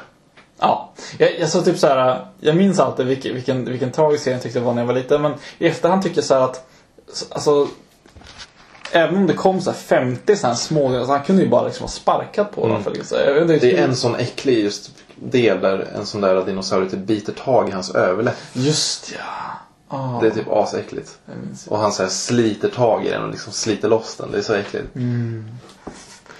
Ja, 0.60 0.94
jag, 1.18 1.40
jag 1.40 1.50
så 1.50 1.62
typ 1.62 1.78
så 1.78 1.88
här, 1.88 2.26
jag 2.40 2.56
minns 2.56 2.80
alltid 2.80 3.06
vilken, 3.06 3.34
vilken, 3.34 3.66
vilken 3.66 3.92
tragisk 3.92 4.22
scen 4.22 4.34
jag 4.34 4.42
tyckte 4.42 4.60
det 4.60 4.66
var 4.66 4.74
när 4.74 4.82
jag 4.82 4.88
var 4.88 4.94
liten. 4.94 5.22
Men 5.22 5.34
i 5.58 5.68
efterhand 5.68 6.04
tycker 6.04 6.18
jag 6.18 6.26
så 6.26 6.34
här 6.34 6.42
att, 6.42 6.70
alltså, 7.30 7.68
även 8.92 9.18
om 9.18 9.28
det 9.28 9.34
kom 9.34 9.62
så 9.62 9.72
här 9.72 9.78
50 9.78 10.36
så 10.36 10.48
här 10.48 10.54
små, 10.54 10.98
alltså 10.98 11.12
han 11.14 11.24
kunde 11.24 11.44
ju 11.44 11.50
bara 11.50 11.66
liksom 11.66 11.84
ha 11.84 11.90
sparkat 11.90 12.52
på 12.52 12.68
dem. 12.68 12.84
För 12.84 12.92
liksom, 12.92 13.18
jag 13.26 13.34
vet 13.34 13.42
inte, 13.42 13.54
Mm. 13.54 13.76
Det 13.76 13.82
är 13.82 13.88
en 13.88 13.96
sån 13.96 14.16
äcklig 14.16 14.64
just 14.64 14.92
del 15.16 15.62
där 15.62 15.88
en 15.96 16.06
sån 16.06 16.22
där 16.22 16.46
dinosaurie 16.46 16.90
typ 16.90 17.00
biter 17.00 17.34
tag 17.34 17.70
i 17.70 17.72
hans 17.72 17.96
överläpp. 17.96 18.36
Just 18.54 19.12
ja. 19.16 19.24
Ah, 19.92 20.22
Det 20.22 20.28
är 20.28 20.32
typ 20.32 20.52
asäckligt. 20.52 21.18
Och 21.68 21.78
han 21.78 21.92
så 21.92 22.04
här 22.04 22.10
sliter 22.10 22.70
tag 22.70 23.06
i 23.06 23.10
den 23.10 23.24
och 23.24 23.30
liksom 23.30 23.54
sliter 23.54 23.90
loss 23.90 24.16
den. 24.16 24.32
Det 24.32 24.38
är 24.38 24.42
så 24.42 24.54
äckligt. 24.54 24.88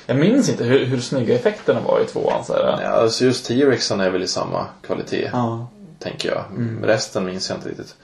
Jag 0.10 0.18
minns 0.18 0.50
inte 0.50 0.64
hur, 0.64 0.86
hur 0.86 1.00
snygga 1.00 1.36
effekterna 1.36 1.80
var 1.80 2.00
i 2.02 2.06
tvåan. 2.06 2.46
Så 2.46 2.54
här. 2.54 2.80
Ja, 2.82 2.88
alltså 2.88 3.26
just 3.26 3.46
T-Rexen 3.46 4.00
är 4.00 4.10
väl 4.10 4.24
i 4.24 4.28
samma 4.28 4.66
kvalitet. 4.82 5.30
Ja. 5.34 5.68
Tänker 6.00 6.30
jag. 6.30 6.44
Resten 6.84 7.26
minns 7.26 7.50
jag 7.50 7.58
inte 7.58 7.70
riktigt. 7.70 7.96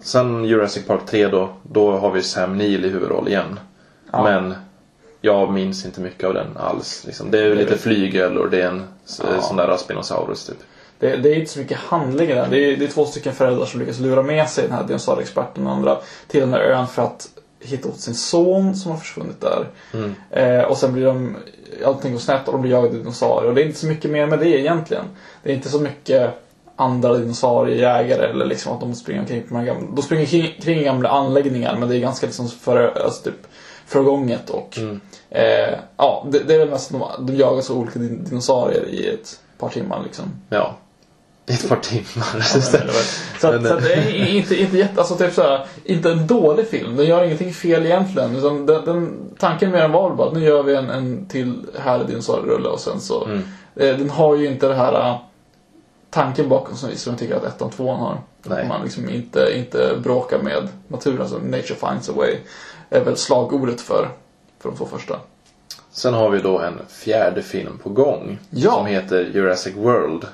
Sen 0.00 0.44
Jurassic 0.44 0.86
Park 0.86 1.00
3 1.06 1.28
då. 1.28 1.48
Då 1.62 1.96
har 1.98 2.10
vi 2.10 2.22
Sam 2.22 2.58
Neill 2.58 2.84
i 2.84 2.88
huvudroll 2.88 3.28
igen. 3.28 3.60
Ja. 4.12 4.22
Men 4.22 4.54
jag 5.20 5.52
minns 5.52 5.84
inte 5.84 6.00
mycket 6.00 6.24
av 6.24 6.34
den 6.34 6.56
alls. 6.56 7.02
Liksom. 7.06 7.30
Det 7.30 7.38
är 7.38 7.44
ju 7.44 7.54
lite 7.54 7.78
flygel 7.78 8.38
och 8.38 8.50
det 8.50 8.62
är 8.62 8.68
en 8.68 8.84
Ja. 9.18 9.40
sån 9.42 9.56
där 9.56 9.76
Spinosaurus 9.76 10.46
typ. 10.46 10.56
Det, 10.98 11.16
det 11.16 11.28
är 11.28 11.34
inte 11.38 11.50
så 11.52 11.58
mycket 11.58 11.78
handling 11.78 12.30
i 12.30 12.34
den. 12.34 12.50
Det 12.50 12.58
är, 12.58 12.76
det 12.76 12.84
är 12.84 12.88
två 12.88 13.04
stycken 13.06 13.32
föräldrar 13.32 13.66
som 13.66 13.80
lyckas 13.80 13.98
lura 13.98 14.22
med 14.22 14.48
sig 14.48 14.64
den 14.68 14.76
här 14.76 14.84
dinosaurieexperten 14.84 15.66
och 15.66 15.72
andra 15.72 15.98
till 16.28 16.40
den 16.40 16.52
här 16.52 16.60
ön 16.60 16.86
för 16.86 17.02
att 17.02 17.28
hitta 17.62 17.88
åt 17.88 18.00
sin 18.00 18.14
son 18.14 18.74
som 18.76 18.90
har 18.90 18.98
försvunnit 18.98 19.40
där. 19.40 19.66
Mm. 19.94 20.14
Eh, 20.30 20.64
och 20.64 20.76
sen 20.76 20.92
blir 20.92 21.04
de, 21.06 21.36
allting 21.86 22.12
går 22.12 22.18
snett 22.18 22.46
och 22.46 22.52
de 22.52 22.62
blir 22.62 22.70
jagade 22.70 22.98
dinosaurier. 22.98 23.48
Och 23.48 23.54
det 23.54 23.62
är 23.62 23.66
inte 23.66 23.78
så 23.78 23.86
mycket 23.86 24.10
mer 24.10 24.26
med 24.26 24.38
det 24.38 24.48
egentligen. 24.60 25.04
Det 25.42 25.50
är 25.50 25.54
inte 25.54 25.68
så 25.68 25.80
mycket 25.80 26.30
andra 26.76 27.16
dinosauriejägare 27.16 28.26
eller 28.26 28.46
liksom 28.46 28.72
att 28.72 28.80
de 28.80 28.94
springer 28.94 29.20
omkring 29.20 29.42
på 29.42 29.54
de 29.54 29.64
gamla, 29.64 29.88
de 29.96 30.02
springer 30.02 30.26
kring, 30.26 30.54
kring 30.62 30.84
gamla 30.84 31.08
anläggningar 31.08 31.76
men 31.78 31.88
det 31.88 31.96
är 31.96 32.00
ganska 32.00 32.26
liksom 32.26 32.48
för, 32.48 33.02
alltså 33.04 33.22
typ 33.24 33.46
förgånget 33.86 34.50
och 34.50 34.78
Mm. 34.78 35.00
eh, 35.30 35.78
ja, 35.96 36.26
det, 36.30 36.38
det 36.38 36.54
är 36.54 36.58
väl 36.58 36.70
mest 36.70 36.94
att 36.94 37.00
de, 37.16 37.26
de 37.26 37.36
jagas 37.36 37.70
av 37.70 37.78
olika 37.78 37.98
din- 37.98 38.24
dinosaurier 38.24 38.88
i 38.88 39.08
ett 39.08 39.40
par 39.58 39.68
timmar 39.68 40.00
liksom. 40.04 40.24
Ja. 40.48 40.76
I 41.46 41.52
ett 41.52 41.68
par 41.68 41.76
timmar. 41.76 42.40
Så, 42.40 42.76
att, 43.48 43.54
Men, 43.54 43.64
så 43.64 43.74
att 43.74 43.82
det 43.82 43.94
är 43.94 44.26
inte, 44.28 44.60
inte 44.60 44.78
jätte, 44.78 45.00
alltså 45.00 45.16
typ 45.16 45.34
såhär, 45.34 45.66
inte 45.84 46.10
en 46.10 46.26
dålig 46.26 46.68
film. 46.68 46.96
Den 46.96 47.06
gör 47.06 47.24
ingenting 47.24 47.54
fel 47.54 47.86
egentligen. 47.86 48.36
Utan 48.36 48.66
den, 48.66 48.84
den, 48.84 49.30
tanken 49.38 49.70
med 49.70 49.82
den 49.82 49.92
var 49.92 50.14
bara 50.14 50.28
att 50.28 50.34
nu 50.34 50.44
gör 50.44 50.62
vi 50.62 50.74
en, 50.74 50.90
en 50.90 51.26
till 51.26 51.66
härlig 51.78 52.06
dinosaurierulle 52.06 52.68
och 52.68 52.80
sen 52.80 53.00
så. 53.00 53.24
Mm. 53.24 53.42
Eh, 53.76 53.96
den 53.96 54.10
har 54.10 54.36
ju 54.36 54.46
inte 54.46 54.68
det 54.68 54.74
här 54.74 54.92
eh, 54.92 55.16
tanken 56.10 56.48
bakom 56.48 56.76
som, 56.76 56.90
som 56.96 57.12
jag 57.12 57.20
tycker 57.20 57.34
att 57.34 57.44
ettan 57.44 57.68
och 57.68 57.74
tvåan 57.74 58.00
har. 58.00 58.18
Nej. 58.42 58.68
Man 58.68 58.82
liksom 58.82 59.10
inte, 59.10 59.52
inte 59.56 59.96
bråkar 60.02 60.38
med 60.38 60.68
naturen, 60.88 61.20
alltså 61.20 61.38
nature 61.38 61.90
finds 61.90 62.08
a 62.08 62.12
way. 62.16 62.36
är 62.90 63.04
väl 63.04 63.16
slagordet 63.16 63.80
för, 63.80 64.08
för 64.60 64.68
de 64.68 64.78
två 64.78 64.86
första. 64.86 65.18
Sen 65.90 66.14
har 66.14 66.30
vi 66.30 66.38
då 66.38 66.58
en 66.58 66.80
fjärde 66.88 67.42
film 67.42 67.78
på 67.82 67.88
gång. 67.88 68.38
Ja. 68.50 68.70
Som 68.70 68.86
heter 68.86 69.30
Jurassic 69.34 69.76
World. 69.76 70.26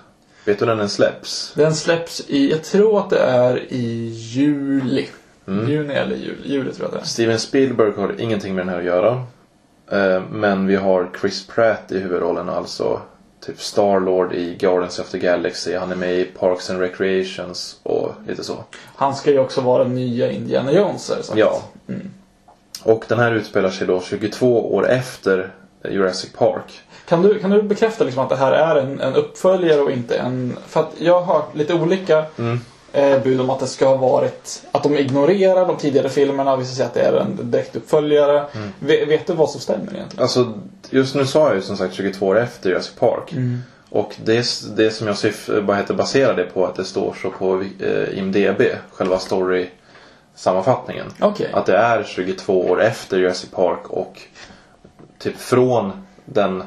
Vet 0.48 0.58
du 0.58 0.66
när 0.66 0.76
den 0.76 0.88
släpps? 0.88 1.52
Den 1.54 1.74
släpps 1.74 2.20
i, 2.28 2.50
jag 2.50 2.64
tror 2.64 2.98
att 2.98 3.10
det 3.10 3.18
är 3.18 3.72
i 3.72 4.06
juli. 4.14 5.06
Mm. 5.48 5.68
Juni 5.70 5.94
eller 5.94 6.16
juli, 6.16 6.36
juli 6.44 6.72
tror 6.72 6.88
jag 6.88 6.98
det 6.98 7.02
är. 7.02 7.06
Steven 7.06 7.38
Spielberg 7.38 7.92
har 7.96 8.20
ingenting 8.20 8.54
med 8.54 8.66
den 8.66 8.74
här 8.74 8.78
att 8.78 8.84
göra. 8.84 9.24
Eh, 9.90 10.22
Men 10.30 10.66
vi 10.66 10.76
har 10.76 11.10
Chris 11.20 11.46
Pratt 11.46 11.92
i 11.92 11.98
huvudrollen, 11.98 12.48
alltså 12.48 13.00
typ 13.46 13.60
Star-Lord 13.60 14.32
i 14.32 14.54
Guardians 14.54 14.98
of 14.98 15.10
the 15.10 15.18
Galaxy. 15.18 15.76
Han 15.76 15.92
är 15.92 15.96
med 15.96 16.18
i 16.18 16.24
Parks 16.24 16.70
and 16.70 16.80
Recreations 16.80 17.76
och 17.82 18.12
lite 18.28 18.44
så. 18.44 18.64
Han 18.96 19.14
ska 19.16 19.30
ju 19.30 19.38
också 19.38 19.60
vara 19.60 19.84
nya 19.84 20.30
Indiana 20.30 20.72
Jones 20.72 21.10
är 21.10 21.16
det 21.16 21.22
sagt. 21.22 21.38
Ja. 21.38 21.62
Mm. 21.88 22.10
Och 22.82 23.04
den 23.08 23.18
här 23.18 23.32
utspelar 23.32 23.70
sig 23.70 23.86
då 23.86 24.00
22 24.00 24.74
år 24.74 24.88
efter 24.88 25.50
Jurassic 25.84 26.32
Park. 26.32 26.80
Kan 27.08 27.22
du, 27.22 27.38
kan 27.38 27.50
du 27.50 27.62
bekräfta 27.62 28.04
liksom 28.04 28.22
att 28.22 28.28
det 28.28 28.36
här 28.36 28.52
är 28.52 28.76
en, 28.80 29.00
en 29.00 29.14
uppföljare 29.14 29.80
och 29.80 29.90
inte 29.90 30.16
en... 30.18 30.56
För 30.66 30.80
att 30.80 30.90
jag 30.98 31.20
har 31.20 31.34
hört 31.34 31.54
lite 31.54 31.74
olika 31.74 32.24
Mm. 32.38 32.60
eh, 32.92 33.22
bud 33.22 33.40
om 33.40 33.50
att 33.50 33.60
det 33.60 33.66
ska 33.66 33.86
ha 33.88 33.96
varit... 33.96 34.62
Att 34.72 34.82
de 34.82 34.96
ignorerar 34.98 35.66
de 35.66 35.76
tidigare 35.76 36.08
filmerna. 36.08 36.56
Vissa 36.56 36.74
säger 36.74 36.88
att 36.88 36.94
det 36.94 37.00
är 37.00 37.12
en 37.12 37.50
direkt 37.50 37.76
uppföljare. 37.76 38.44
Mm. 38.54 38.68
Ve- 38.78 39.04
vet 39.04 39.26
du 39.26 39.32
vad 39.32 39.50
som 39.50 39.60
stämmer 39.60 39.94
egentligen? 39.94 40.22
Alltså, 40.22 40.52
just 40.90 41.14
nu 41.14 41.26
sa 41.26 41.46
jag 41.46 41.54
ju 41.56 41.62
som 41.62 41.76
sagt 41.76 41.94
22 41.94 42.26
år 42.26 42.38
efter 42.38 42.70
Jurassic 42.70 42.94
Park. 42.98 43.32
Mm. 43.32 43.58
Och 43.90 44.14
det, 44.24 44.46
det 44.76 44.90
som 44.90 45.06
jag 45.06 45.16
syf- 45.16 45.60
vad 45.66 45.76
heter, 45.76 45.94
baserar 45.94 46.34
det 46.36 46.44
på 46.44 46.66
att 46.66 46.74
det 46.74 46.84
står 46.84 47.14
så 47.22 47.30
på 47.30 47.64
eh, 47.80 48.18
IMDB, 48.18 48.62
själva 48.92 49.18
story-sammanfattningen. 49.18 51.06
Okej. 51.20 51.50
Att 51.52 51.66
det 51.66 51.76
är 51.76 52.04
22 52.04 52.60
år 52.70 52.82
efter 52.82 53.16
Jurassic 53.18 53.50
Park 53.50 53.80
och 53.88 54.20
typ 55.18 55.36
från 55.36 55.92
den, 56.24 56.60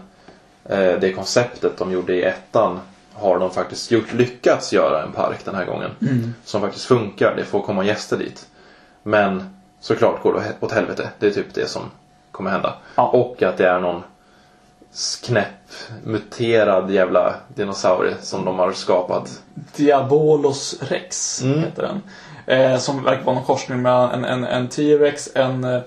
eh, 0.65 0.93
det 0.99 1.13
konceptet 1.15 1.77
de 1.77 1.91
gjorde 1.91 2.13
i 2.15 2.23
ettan 2.23 2.79
har 3.13 3.39
de 3.39 3.51
faktiskt 3.51 3.91
gjort, 3.91 4.13
lyckats 4.13 4.73
göra 4.73 5.03
en 5.03 5.11
park 5.11 5.37
den 5.45 5.55
här 5.55 5.65
gången. 5.65 5.91
Mm. 6.01 6.33
Som 6.45 6.61
faktiskt 6.61 6.85
funkar, 6.85 7.35
det 7.35 7.45
får 7.45 7.61
komma 7.61 7.85
gäster 7.85 8.17
dit. 8.17 8.47
Men 9.03 9.55
såklart 9.79 10.23
går 10.23 10.33
det 10.33 10.65
åt 10.65 10.71
helvete. 10.71 11.09
Det 11.19 11.27
är 11.27 11.31
typ 11.31 11.53
det 11.53 11.69
som 11.69 11.81
kommer 12.31 12.49
hända. 12.51 12.73
Ja. 12.95 13.07
Och 13.07 13.43
att 13.43 13.57
det 13.57 13.67
är 13.67 13.79
någon 13.79 14.03
knäpp, 15.23 15.47
muterad 16.03 16.91
jävla 16.91 17.35
dinosaurie 17.55 18.15
som 18.21 18.45
de 18.45 18.59
har 18.59 18.71
skapat. 18.71 19.41
Diabolos 19.75 20.75
Rex 20.81 21.41
Mm. 21.41 21.59
heter 21.59 21.81
den. 21.81 22.01
Eh, 22.45 22.77
som 22.77 23.03
verkar 23.03 23.23
vara 23.23 23.35
någon 23.35 23.45
korsning 23.45 23.81
mellan 23.81 24.09
en, 24.11 24.25
en, 24.25 24.43
en 24.43 24.67
T-Rex, 24.67 25.29
en, 25.35 25.81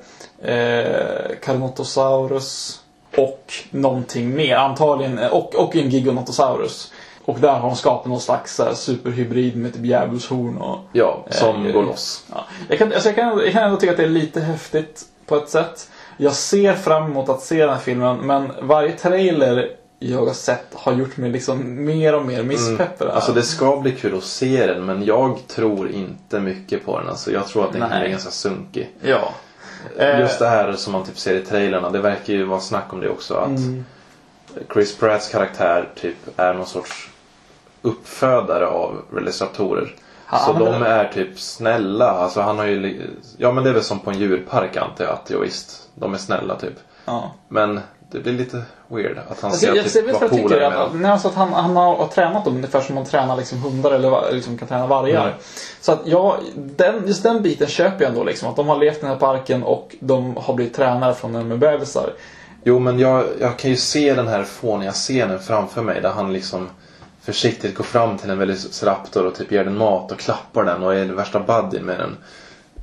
eh, 0.45 0.55
eh, 0.55 1.37
Carnotosaurus 1.43 2.81
och 3.17 3.53
någonting 3.71 4.37
mer. 4.37 4.57
Antagligen, 4.57 5.19
och, 5.19 5.55
och 5.55 5.77
en 5.77 5.91
Gigantosaurus. 5.91 6.93
Och 7.25 7.41
där 7.41 7.53
har 7.53 7.69
de 7.69 7.77
skapat 7.77 8.07
någon 8.07 8.21
slags 8.21 8.59
här, 8.59 8.75
superhybrid 8.75 9.57
med 9.57 9.75
typ 9.75 9.85
djävulshorn 9.85 10.57
och... 10.59 10.79
Ja, 10.93 11.27
som 11.31 11.67
Eh, 11.67 11.73
går 11.73 11.83
loss. 11.83 12.25
Ja. 12.33 12.45
Jag, 12.69 12.79
kan, 12.79 12.93
alltså 12.93 13.09
jag, 13.09 13.17
kan, 13.17 13.39
jag 13.39 13.53
kan 13.53 13.63
ändå 13.63 13.77
tycka 13.77 13.91
att 13.91 13.97
det 13.97 14.05
är 14.05 14.09
lite 14.09 14.41
häftigt 14.41 15.03
på 15.27 15.37
ett 15.37 15.49
sätt. 15.49 15.89
Jag 16.17 16.33
ser 16.33 16.75
fram 16.75 17.05
emot 17.05 17.29
att 17.29 17.41
se 17.41 17.61
den 17.61 17.69
här 17.71 17.79
filmen 17.79 18.17
men 18.17 18.53
varje 18.63 18.93
trailer 18.93 19.71
jag 19.99 20.27
har 20.27 20.35
sett 20.35 20.67
har 20.75 20.93
gjort 20.93 21.17
mig 21.17 21.31
liksom 21.31 21.85
mer 21.85 22.15
och 22.15 22.27
mer 22.27 22.43
misspeppad. 22.43 23.09
Alltså 23.09 23.33
det 23.33 23.43
ska 23.43 23.77
bli 23.77 23.93
kul 23.93 24.17
att 24.17 24.25
se 24.25 24.67
den 24.67 24.85
men 24.85 25.05
jag 25.05 25.39
tror 25.49 25.91
inte 25.91 26.41
mycket 26.41 26.85
på 26.85 26.99
den. 26.99 27.09
Alltså 27.09 27.33
jag 27.33 27.47
tror 27.47 27.65
att 27.65 27.73
den 27.73 27.89
kan 27.91 28.01
bli 28.01 28.11
ganska 28.11 28.31
sunkig. 28.31 28.91
Ja. 29.03 29.33
Eh, 29.99 30.21
Just 30.21 30.39
det 30.39 30.49
här 30.49 30.73
som 30.73 30.93
man 30.93 31.05
typ 31.05 31.19
ser 31.19 31.35
i 31.35 31.43
trailerna, 31.43 31.91
det 31.91 31.99
verkar 31.99 32.33
ju 32.33 32.45
vara 32.45 32.61
snack 32.61 32.93
om 32.93 33.01
det 33.01 33.09
också. 33.09 33.35
Att 33.35 33.49
Mm. 33.59 33.85
Chris 34.73 34.97
Pratts 34.99 35.29
karaktär 35.29 35.89
typ 35.95 36.17
är 36.37 36.55
någon 36.55 36.67
sorts 36.67 37.11
uppfödare 37.83 38.67
av 38.67 39.03
Velociraptorer. 39.11 39.95
Ja, 40.33 40.39
så 40.39 40.53
de 40.53 40.83
är 40.83 41.09
typ 41.09 41.39
snälla. 41.41 42.11
Alltså 42.11 42.41
han 42.41 42.59
har 42.59 42.67
ju... 42.67 43.01
Ja 43.37 43.53
men 43.53 43.65
det 43.65 43.71
är 43.71 43.75
väl 43.75 43.83
som 43.83 43.99
på 44.01 44.11
en 44.11 44.19
djurpark 44.19 44.77
antar 44.77 45.05
jag 45.05 45.13
att 45.15 45.31
jo, 45.31 45.41
visst. 45.41 45.89
De 45.95 46.15
är 46.15 46.19
snälla 46.19 46.57
typ. 46.57 46.75
Ja. 47.05 47.33
Men 47.49 47.81
det 48.15 48.21
blir 48.21 48.33
lite 48.33 48.63
weird 48.89 49.19
att 49.31 49.41
han 49.41 49.51
Alltså, 49.51 49.67
jag, 49.67 49.85
typ 49.85 49.95
jag 49.95 50.03
vet 50.03 50.13
vad 50.13 50.23
jag 50.23 50.31
polare 50.31 50.71
med 50.71 50.79
att, 50.79 50.95
nej, 50.95 51.11
alltså 51.11 51.29
att 51.29 51.35
han, 51.35 51.53
han 51.53 51.77
har, 51.77 51.97
har 51.97 52.07
tränat 52.07 52.45
dem 52.45 52.57
ungefär 52.57 52.81
som 52.81 52.95
man 52.95 53.05
tränar 53.05 53.37
liksom 53.37 53.59
hundar 53.59 53.91
eller 53.91 54.33
liksom 54.33 54.59
kan 54.59 54.69
träna 54.69 54.87
vargar. 54.87 55.23
Mm. 55.23 55.35
Så 55.81 55.93
att 55.93 56.01
ja, 56.05 56.39
den, 56.55 57.07
just 57.07 57.23
den 57.23 57.43
biten 57.43 57.69
köper 57.69 58.05
jag 58.05 58.09
ändå. 58.09 58.25
Liksom, 58.25 58.49
att 58.49 58.57
de 58.57 58.69
har 58.69 58.77
levt 58.77 58.97
i 58.97 59.01
den 59.01 59.09
här 59.11 59.17
parken 59.17 59.63
och 59.63 59.97
de 60.01 60.37
har 60.37 60.55
blivit 60.55 60.75
tränare 60.75 61.15
från 61.15 61.33
när 61.33 61.39
de 61.39 61.53
är 61.53 61.57
bebisar. 61.57 62.13
Jo 62.65 62.79
men 62.79 62.99
jag, 62.99 63.25
jag 63.41 63.57
kan 63.59 63.71
ju 63.71 63.77
se 63.77 64.15
den 64.15 64.29
här 64.29 64.43
fåniga 64.43 64.93
scenen 64.93 65.39
framför 65.39 65.83
mig 65.83 66.01
där 66.01 66.11
han 66.11 66.33
liksom 66.33 66.69
försiktigt 67.23 67.75
går 67.75 67.85
fram 67.85 68.19
till 68.19 68.31
en 68.31 68.39
Velociraptor 68.39 69.27
och 69.27 69.35
typ 69.35 69.53
ger 69.53 69.65
den 69.65 69.77
mat 69.77 70.13
och 70.13 70.19
klappar 70.19 70.65
den 70.65 70.83
och 70.83 70.95
är 70.95 71.05
värsta 71.05 71.41
buddyn 71.41 71.85
med 71.85 71.99
den. 71.99 72.17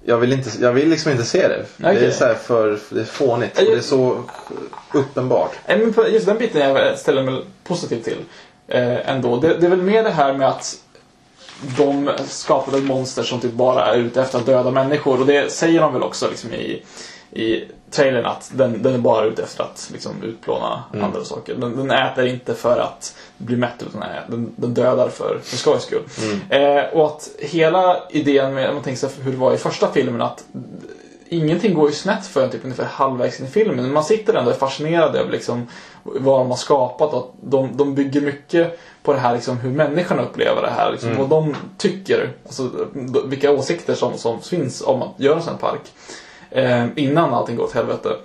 Jag 0.06 0.18
vill, 0.18 0.34
inte, 0.34 0.50
jag 0.62 0.74
vill 0.74 0.90
liksom 0.90 1.12
inte 1.12 1.24
se 1.24 1.48
det. 1.48 1.66
Det 1.78 2.06
är 2.06 2.12
så 2.12 2.34
för, 2.36 2.80
det 2.90 3.02
är 3.02 3.06
fånigt 3.06 3.60
och 3.60 3.66
det 3.66 3.74
är 3.74 3.82
så 3.82 4.24
uppenbart. 4.94 5.52
Men 5.68 5.94
just 6.14 6.26
den 6.26 6.38
biten 6.38 6.62
jag 6.62 7.00
ställer 7.00 7.24
mig 7.24 7.42
positiv 7.64 8.02
till. 8.04 8.18
Eh, 8.68 9.10
ändå. 9.10 9.38
Det, 9.38 9.58
det 9.58 9.66
är 9.66 9.70
väl 9.70 9.82
mer 9.82 10.04
det 10.04 10.10
här 10.10 10.34
med 10.34 10.48
att 10.48 10.76
de 11.78 12.12
skapade 12.28 12.82
monster 12.82 13.24
som 13.24 13.40
typ 13.40 13.54
bara 13.54 13.86
är 13.86 13.98
ute 13.98 14.22
efter 14.22 14.40
att 14.40 14.46
döda 14.46 14.72
människor. 14.72 15.20
Och 15.20 15.26
det 15.26 15.52
säger 15.52 15.82
de 15.82 15.94
väl 15.94 16.04
också 16.04 16.30
liksom 16.30 16.54
i, 16.54 16.84
i 17.32 17.64
trailern 17.92 18.26
att 18.26 18.52
den, 18.54 18.84
den 18.84 18.94
är 18.94 18.98
bara 18.98 19.26
ute 19.26 19.44
efter 19.44 19.64
att 19.64 19.90
liksom, 19.94 20.24
utplåna 20.24 20.84
andra 21.04 21.24
saker. 21.24 21.56
Den, 21.56 21.78
den 21.78 21.92
äter 21.92 22.26
inte 22.26 22.54
för 22.54 22.80
att 22.80 23.16
bli 23.38 23.58
mätt 23.58 23.84
utan 23.90 24.04
den, 24.28 24.54
den, 24.56 24.74
dödar 24.74 25.10
för, 25.10 25.40
för 25.44 25.58
skojs 25.58 25.84
skull. 25.84 26.04
Eh, 26.50 26.84
och 26.94 27.06
att 27.06 27.30
hela 27.40 27.98
idén 28.10 28.54
med, 28.54 28.70
om 28.70 28.76
man 28.76 28.84
tänker 28.84 29.00
sig 29.00 29.24
hur 29.24 29.32
det 29.32 29.38
var 29.38 29.54
i 29.54 29.58
första 29.58 29.92
filmen, 29.92 30.22
att 30.22 30.44
ingenting 31.30 31.74
går 31.74 31.90
ju 31.90 31.96
snett 31.96 32.28
förrän 32.28 32.50
typ 32.50 32.64
ungefär 32.64 32.86
halvvägs 32.86 33.40
in 33.40 33.46
i 33.46 33.50
filmen. 33.50 33.76
Men 33.76 33.94
man 33.94 34.04
sitter 34.04 34.34
ändå 34.34 34.50
och 34.50 34.56
är 34.56 34.60
fascinerad 34.60 35.16
över 35.16 35.32
liksom 35.32 35.68
vad 36.04 36.40
de 36.40 36.50
har 36.50 36.58
skapat 36.58 37.14
och 37.14 37.20
att 37.20 37.52
de, 37.52 37.78
de 37.78 37.96
bygger 37.96 38.22
mycket 38.22 38.80
på 39.04 39.14
det 39.14 39.20
här 39.20 39.34
liksom 39.34 39.58
hur 39.58 39.70
människorna 39.70 40.22
upplever 40.22 40.62
det 40.62 40.70
här. 40.70 40.92
Liksom, 40.92 41.16
Vad 41.18 41.30
de 41.30 41.56
tycker, 41.78 42.30
alltså 42.46 42.70
vilka 43.26 43.52
åsikter 43.52 43.94
som, 43.94 44.18
som 44.18 44.42
finns 44.42 44.82
om 44.82 45.02
att 45.02 45.14
göra 45.18 45.36
en 45.36 45.44
sån 45.44 45.54
här 45.54 45.60
park. 45.60 45.82
Eh, 46.52 46.86
innan 46.96 47.34
allting 47.34 47.56
går 47.56 47.64
åt 47.64 47.74
helvete. 47.74 48.16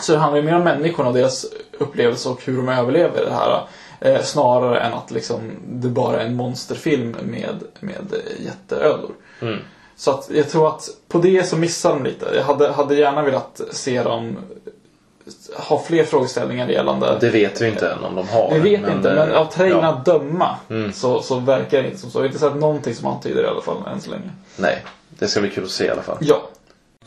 Så 0.00 0.12
det 0.12 0.18
handlar 0.18 0.40
ju 0.40 0.46
mer 0.46 0.54
om 0.54 0.64
människorna 0.64 1.08
och 1.08 1.14
deras 1.14 1.46
upplevelse 1.78 2.28
och 2.28 2.44
hur 2.44 2.56
de 2.56 2.68
överlever 2.68 3.24
det 3.24 3.32
här. 3.34 3.62
Eh, 4.00 4.22
snarare 4.22 4.80
än 4.80 4.94
att 4.94 5.10
liksom, 5.10 5.50
det 5.68 5.88
bara 5.88 6.20
är 6.20 6.26
en 6.26 6.36
monsterfilm 6.36 7.16
med, 7.22 7.62
med 7.80 8.12
eh, 8.12 8.44
jätteödlor. 8.44 9.12
Mm. 9.40 9.58
Så 9.96 10.10
att 10.10 10.30
jag 10.32 10.48
tror 10.48 10.68
att 10.68 10.88
på 11.08 11.18
det 11.18 11.48
så 11.48 11.56
missar 11.56 11.90
de 11.90 12.04
lite. 12.04 12.26
Jag 12.34 12.44
hade, 12.44 12.72
hade 12.72 12.94
gärna 12.94 13.22
velat 13.22 13.60
se 13.70 14.02
dem 14.02 14.36
ha 15.56 15.82
fler 15.86 16.04
frågeställningar 16.04 16.68
gällande... 16.68 17.18
Det 17.20 17.30
vet 17.30 17.60
vi 17.60 17.68
inte 17.68 17.88
än 17.88 18.04
om 18.04 18.14
de 18.14 18.28
har. 18.28 18.50
Vi 18.54 18.60
vet 18.76 18.90
inte, 18.92 19.10
eh, 19.10 19.16
men 19.16 19.32
av 19.32 19.44
trailerna 19.46 19.88
att 19.88 20.04
döma 20.04 20.56
Mm. 20.68 20.92
så, 20.92 21.22
så 21.22 21.38
verkar 21.38 21.82
det 21.82 21.88
inte 21.88 22.00
som 22.00 22.10
så. 22.10 22.18
Jag 22.18 22.22
har 22.22 22.26
inte 22.26 22.38
sett 22.38 22.56
någonting 22.56 22.94
som 22.94 23.06
antyder 23.06 23.42
det 23.42 23.48
i 23.48 23.50
alla 23.50 23.62
fall 23.62 23.76
än 23.92 24.00
så 24.00 24.10
länge. 24.10 24.30
Nej, 24.56 24.84
det 25.08 25.28
ska 25.28 25.40
bli 25.40 25.50
kul 25.50 25.64
att 25.64 25.70
se 25.70 25.84
i 25.84 25.90
alla 25.90 26.02
fall. 26.02 26.16
Ja. 26.20 26.48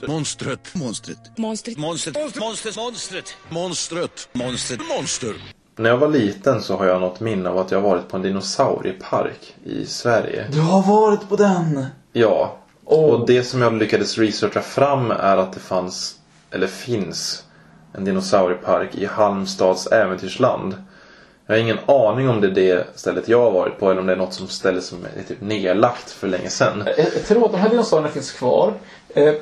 Monstret. 0.08 0.76
Monstret. 0.76 1.18
Monstret. 1.38 1.78
Monstret. 1.78 2.18
Monstret. 2.18 2.76
Monstret. 2.78 3.38
Monstret. 3.50 4.30
Monstret. 4.34 4.80
Monster. 4.98 5.34
När 5.76 5.90
jag 5.90 5.98
var 5.98 6.08
liten 6.08 6.62
så 6.62 6.78
har 6.78 6.86
jag 6.86 7.02
något 7.02 7.20
minne 7.20 7.50
av 7.50 7.58
att 7.58 7.72
jag 7.72 7.82
varit 7.82 8.08
på 8.08 8.18
en 8.18 8.24
dinosauriepark 8.24 9.56
i 9.64 9.86
Sverige. 9.86 10.48
Du 10.52 10.62
har 10.62 10.82
varit 10.84 11.30
på 11.30 11.36
den! 11.36 11.86
Ja. 12.14 12.58
Åh. 12.86 13.14
Och 13.14 13.28
det 13.28 13.44
som 13.44 13.62
jag 13.62 13.74
lyckades 13.74 14.18
researcha 14.18 14.62
fram 14.62 15.12
är 15.12 15.38
att 15.38 15.54
det 15.54 15.60
fanns, 15.60 16.16
eller 16.52 16.68
finns, 16.68 17.44
en 17.94 18.06
dinosauriepark 18.06 18.96
i 18.96 19.06
Halmstads 19.06 19.88
äventyrsland. 19.88 20.84
Jag 21.48 21.56
har 21.56 21.60
ingen 21.60 21.80
aning 21.86 22.30
om 22.30 22.42
det 22.42 22.48
är 22.48 22.52
det 22.52 22.88
stället 22.96 23.28
jag 23.28 23.42
har 23.42 23.52
varit 23.52 23.80
på 23.80 23.92
eller 23.92 24.02
om 24.02 24.08
det 24.08 24.14
är 24.14 24.18
något 24.18 24.34
som 24.34 24.48
ställe 24.48 24.82
som 24.82 25.06
är 25.18 25.24
typ 25.28 25.42
nedlagt 25.42 26.12
för 26.12 26.28
länge 26.28 26.50
sedan. 26.50 26.84
Jag, 26.98 27.26
tror 27.26 27.46
att 27.46 27.52
de 27.52 27.58
här 27.58 27.70
dinosaurierna 27.70 28.14
finns 28.14 28.32
kvar. 28.32 28.74
Eh, 29.10 29.34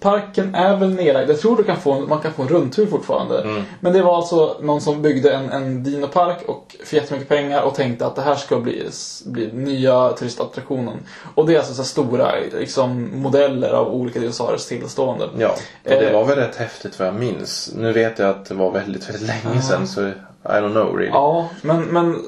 parken 0.00 0.54
är 0.54 0.76
väl 0.76 0.94
nedlagd. 0.94 1.30
Jag 1.30 1.40
tror 1.40 1.56
du 1.56 1.62
kan 1.62 1.76
få 1.76 1.92
en, 1.92 2.08
man 2.08 2.20
kan 2.20 2.32
få 2.32 2.42
en 2.42 2.48
rundtur 2.48 2.86
fortfarande. 2.86 3.40
Mm. 3.42 3.62
Men 3.80 3.92
det 3.92 4.02
var 4.02 4.16
alltså 4.16 4.56
någon 4.62 4.80
som 4.80 5.02
byggde 5.02 5.32
en, 5.32 5.50
en 5.50 5.82
dinopark 5.82 6.42
och 6.48 6.76
för 6.84 6.96
jättemycket 6.96 7.28
pengar 7.28 7.62
och 7.62 7.74
tänkte 7.74 8.06
att 8.06 8.16
det 8.16 8.22
här 8.22 8.34
ska 8.34 8.60
bli, 8.60 8.88
bli 9.26 9.52
nya 9.52 10.12
turistattraktionen. 10.12 10.98
Och 11.34 11.46
det 11.46 11.54
är 11.54 11.58
alltså 11.58 11.74
så 11.74 11.84
stora 11.84 12.32
liksom, 12.58 13.20
modeller 13.20 13.70
av 13.70 13.94
olika 13.94 14.20
dinosauriers 14.20 14.66
tillstående. 14.66 15.28
Ja, 15.38 15.48
och 15.48 15.90
det 15.90 16.06
Eh. 16.06 16.12
var 16.12 16.24
väl 16.24 16.36
rätt 16.38 16.56
häftigt 16.56 16.98
vad 16.98 17.08
jag 17.08 17.14
minns. 17.14 17.72
Nu 17.76 17.92
vet 17.92 18.18
jag 18.18 18.30
att 18.30 18.46
det 18.46 18.54
var 18.54 18.70
väldigt, 18.70 19.08
väldigt 19.08 19.28
länge 19.44 19.62
sedan 19.62 19.88
så 19.88 20.12
i 20.44 20.48
don't 20.48 20.72
know 20.72 20.96
really. 20.96 21.10
Ja, 21.10 21.48
men, 21.62 21.80
men 21.82 22.24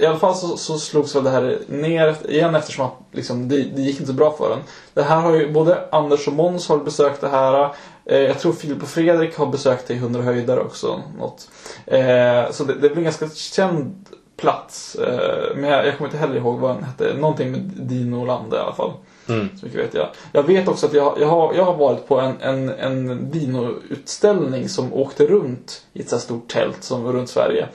i 0.00 0.06
alla 0.06 0.18
fall 0.18 0.34
så, 0.34 0.56
så 0.56 0.78
slogs 0.78 1.16
väl 1.16 1.24
det 1.24 1.30
här 1.30 1.58
ner 1.68 2.16
igen 2.28 2.54
eftersom 2.54 2.86
att 2.86 2.98
liksom, 3.12 3.48
det, 3.48 3.56
det 3.56 3.82
gick 3.82 3.94
inte 3.94 4.06
så 4.06 4.12
bra 4.12 4.32
för 4.32 4.50
den. 4.50 4.58
Det 4.94 5.02
här 5.02 5.20
har 5.20 5.34
ju 5.34 5.52
både 5.52 5.88
Anders 5.92 6.28
och 6.28 6.34
Måns 6.34 6.68
har 6.68 6.78
besökt 6.78 7.20
det 7.20 7.28
här. 7.28 7.74
Eh, 8.04 8.18
jag 8.18 8.38
tror 8.38 8.52
Filip 8.52 8.82
och 8.82 8.88
Fredrik 8.88 9.36
har 9.36 9.46
besökt 9.46 9.88
det 9.88 9.94
i 9.94 9.96
100 9.96 10.22
höjder 10.22 10.58
också. 10.58 11.02
Något. 11.18 11.48
Eh, 11.86 12.50
så 12.50 12.64
det, 12.64 12.74
det 12.74 12.88
blir 12.88 12.98
en 12.98 13.04
ganska 13.04 13.28
känd 13.28 14.06
plats. 14.36 14.94
Eh, 14.94 15.56
men 15.56 15.70
jag, 15.70 15.86
jag 15.86 15.96
kommer 15.96 16.08
inte 16.08 16.18
heller 16.18 16.36
ihåg 16.36 16.58
vad 16.58 16.76
den 16.76 16.84
hette. 16.84 17.14
Någonting 17.14 17.50
med 17.50 17.60
Dino 17.60 18.24
Lande 18.24 18.56
i 18.56 18.60
alla 18.60 18.74
fall. 18.74 18.92
Mm. 19.28 19.48
Så 19.58 19.66
mycket 19.66 19.80
vet 19.80 19.94
jag. 19.94 20.08
Jag 20.32 20.42
vet 20.42 20.68
också 20.68 20.86
att 20.86 20.92
jag, 20.92 21.16
jag, 21.20 21.26
har, 21.26 21.54
jag 21.54 21.64
har 21.64 21.74
varit 21.74 22.08
på 22.08 22.20
en, 22.20 22.40
en, 22.40 22.68
en 22.68 23.30
dinoutställning 23.30 24.68
som 24.68 24.94
åkte 24.94 25.26
runt 25.26 25.84
i 25.92 26.00
ett 26.00 26.08
så 26.08 26.18
stort 26.18 26.48
tält 26.48 26.84
som 26.84 27.12
runt 27.12 27.28
Sverige. 27.28 27.68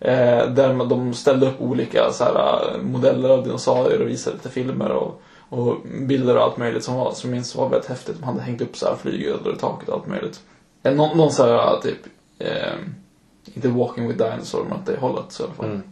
Eh, 0.00 0.48
där 0.48 0.88
de 0.88 1.14
ställde 1.14 1.46
upp 1.46 1.60
olika 1.60 2.12
så 2.12 2.24
här, 2.24 2.34
eh, 2.34 2.82
modeller 2.82 3.28
av 3.28 3.44
dinosaurier 3.44 4.02
och 4.02 4.08
visade 4.08 4.36
lite 4.36 4.48
filmer 4.48 4.90
och, 4.90 5.22
och 5.48 5.76
bilder 6.08 6.36
och 6.36 6.42
allt 6.42 6.56
möjligt 6.56 6.84
som, 6.84 6.94
var, 6.94 7.12
som 7.12 7.30
jag 7.30 7.34
minns 7.34 7.54
var 7.54 7.68
väldigt 7.68 7.88
häftigt. 7.88 8.16
De 8.18 8.24
hade 8.24 8.40
hängt 8.40 8.60
upp 8.60 8.76
så 8.76 8.86
här 8.86 8.96
flygödlor 8.96 9.54
i 9.54 9.58
taket 9.58 9.88
och 9.88 9.94
allt 9.94 10.06
möjligt. 10.06 10.40
Eh, 10.82 10.94
någon, 10.94 11.16
någon 11.16 11.32
så 11.32 11.46
här 11.46 11.80
typ, 11.82 11.98
eh, 12.38 12.74
inte 13.44 13.68
Walking 13.68 14.08
with 14.08 14.24
Dinosaur 14.24 14.64
men 14.64 14.78
åt 14.78 14.86
det 14.86 14.96
hållet 14.96 15.24
så 15.28 15.42
i 15.42 15.46
alla 15.46 15.54
fall. 15.54 15.66
Mm. 15.66 15.82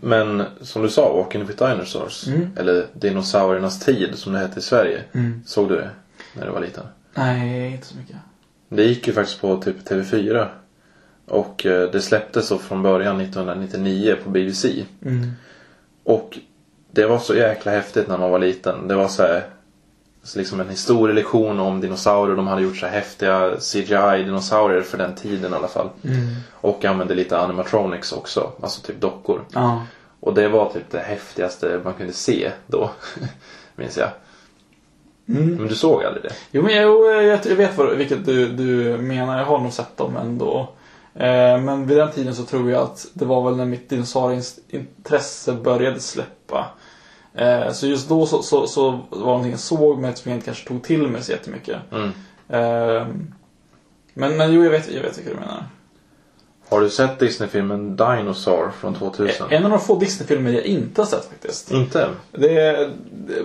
Men 0.00 0.42
som 0.60 0.82
du 0.82 0.88
sa, 0.88 1.12
Walking 1.12 1.46
with 1.46 1.64
Dinosaurs. 1.64 2.26
Mm. 2.26 2.48
Eller 2.56 2.86
Dinosauriernas 2.92 3.80
tid 3.80 4.18
som 4.18 4.32
det 4.32 4.38
hette 4.38 4.58
i 4.58 4.62
Sverige. 4.62 5.04
Mm. 5.12 5.42
Såg 5.46 5.68
du 5.68 5.76
det? 5.76 5.90
När 6.34 6.46
du 6.46 6.52
var 6.52 6.60
liten? 6.60 6.84
Nej, 7.14 7.72
inte 7.72 7.86
så 7.86 7.96
mycket. 7.96 8.16
Det 8.68 8.84
gick 8.84 9.06
ju 9.06 9.12
faktiskt 9.12 9.40
på 9.40 9.56
typ 9.56 9.88
TV4. 9.88 10.46
Och 11.26 11.66
eh, 11.66 11.90
det 11.90 12.00
släpptes 12.00 12.46
så 12.46 12.58
från 12.58 12.82
början 12.82 13.20
1999 13.20 14.16
på 14.24 14.30
BBC. 14.30 14.84
Mm. 15.04 15.32
Och 16.04 16.38
det 16.90 17.06
var 17.06 17.18
så 17.18 17.34
jäkla 17.34 17.72
häftigt 17.72 18.08
när 18.08 18.18
man 18.18 18.30
var 18.30 18.38
liten. 18.38 18.88
Det 18.88 18.94
var 18.94 19.08
så 19.08 19.22
här, 19.22 19.42
liksom 20.36 20.60
en 20.60 20.68
historielektion 20.68 21.60
om 21.60 21.80
dinosaurier. 21.80 22.36
De 22.36 22.46
hade 22.46 22.62
gjort 22.62 22.76
så 22.76 22.86
häftiga 22.86 23.56
CGI-dinosaurier 23.58 24.82
för 24.82 24.98
den 24.98 25.14
tiden 25.14 25.52
i 25.52 25.56
alla 25.56 25.68
fall. 25.68 25.88
Mm. 26.04 26.34
Och 26.52 26.84
använde 26.84 27.14
lite 27.14 27.38
animatronics 27.38 28.12
också. 28.12 28.52
Alltså 28.60 28.82
typ 28.82 29.00
dockor. 29.00 29.44
Ja. 29.52 29.82
Och 30.20 30.34
det 30.34 30.48
var 30.48 30.70
typ 30.70 30.90
det 30.90 30.98
häftigaste 30.98 31.80
man 31.84 31.94
kunde 31.94 32.12
se 32.12 32.50
då. 32.66 32.90
Minns 33.76 33.96
jag. 33.96 34.08
Mm. 35.28 35.54
Men 35.54 35.68
du 35.68 35.74
såg 35.74 36.04
aldrig 36.04 36.22
det? 36.22 36.34
Jo, 36.50 36.62
men 36.62 36.74
jag, 36.74 37.24
jag, 37.24 37.40
jag 37.46 37.56
vet 37.56 37.78
vad, 37.78 37.96
vilket 37.96 38.26
du, 38.26 38.48
du 38.48 38.98
menar. 38.98 39.38
Jag 39.38 39.46
har 39.46 39.58
nog 39.58 39.72
sett 39.72 39.96
dem 39.96 40.16
ändå. 40.16 40.68
Eh, 41.14 41.60
men 41.60 41.86
vid 41.86 41.96
den 41.96 42.12
tiden 42.12 42.34
så 42.34 42.44
tror 42.44 42.70
jag 42.70 42.82
att 42.82 43.06
det 43.12 43.24
var 43.24 43.44
väl 43.44 43.56
när 43.56 43.64
mitt 43.64 43.88
dinosaurieintresse 43.88 45.52
började 45.52 46.00
släppa. 46.00 46.66
Eh, 47.34 47.72
så 47.72 47.86
just 47.86 48.08
då 48.08 48.26
så, 48.26 48.42
så, 48.42 48.66
så 48.66 48.90
var 48.90 49.00
det 49.10 49.18
någonting 49.18 49.50
jag 49.50 49.60
såg 49.60 49.98
men 49.98 50.16
som 50.16 50.30
jag 50.30 50.36
inte 50.36 50.44
kanske 50.44 50.68
tog 50.68 50.82
till 50.82 51.08
mig 51.08 51.22
så 51.22 51.32
jättemycket. 51.32 51.76
Mm. 51.92 52.08
Eh, 52.48 53.06
Men, 54.14 54.36
men 54.36 54.52
jo, 54.52 54.64
jag 54.64 54.70
vet, 54.70 54.92
jag 54.92 55.02
vet 55.02 55.18
vilka 55.18 55.30
du 55.30 55.36
menar. 55.36 55.64
Har 56.68 56.80
du 56.80 56.90
sett 56.90 57.18
Disney-filmen 57.18 57.96
Dinosaur 57.96 58.70
från 58.80 58.94
2000? 58.94 59.46
En 59.50 59.64
av 59.64 59.70
de 59.70 59.80
få 59.80 59.98
Disney-filmer 59.98 60.50
jag 60.50 60.64
inte 60.64 61.00
har 61.00 61.06
sett 61.06 61.24
faktiskt. 61.24 61.70
Inte? 61.72 62.08
Det, 62.32 62.48
det, 63.12 63.42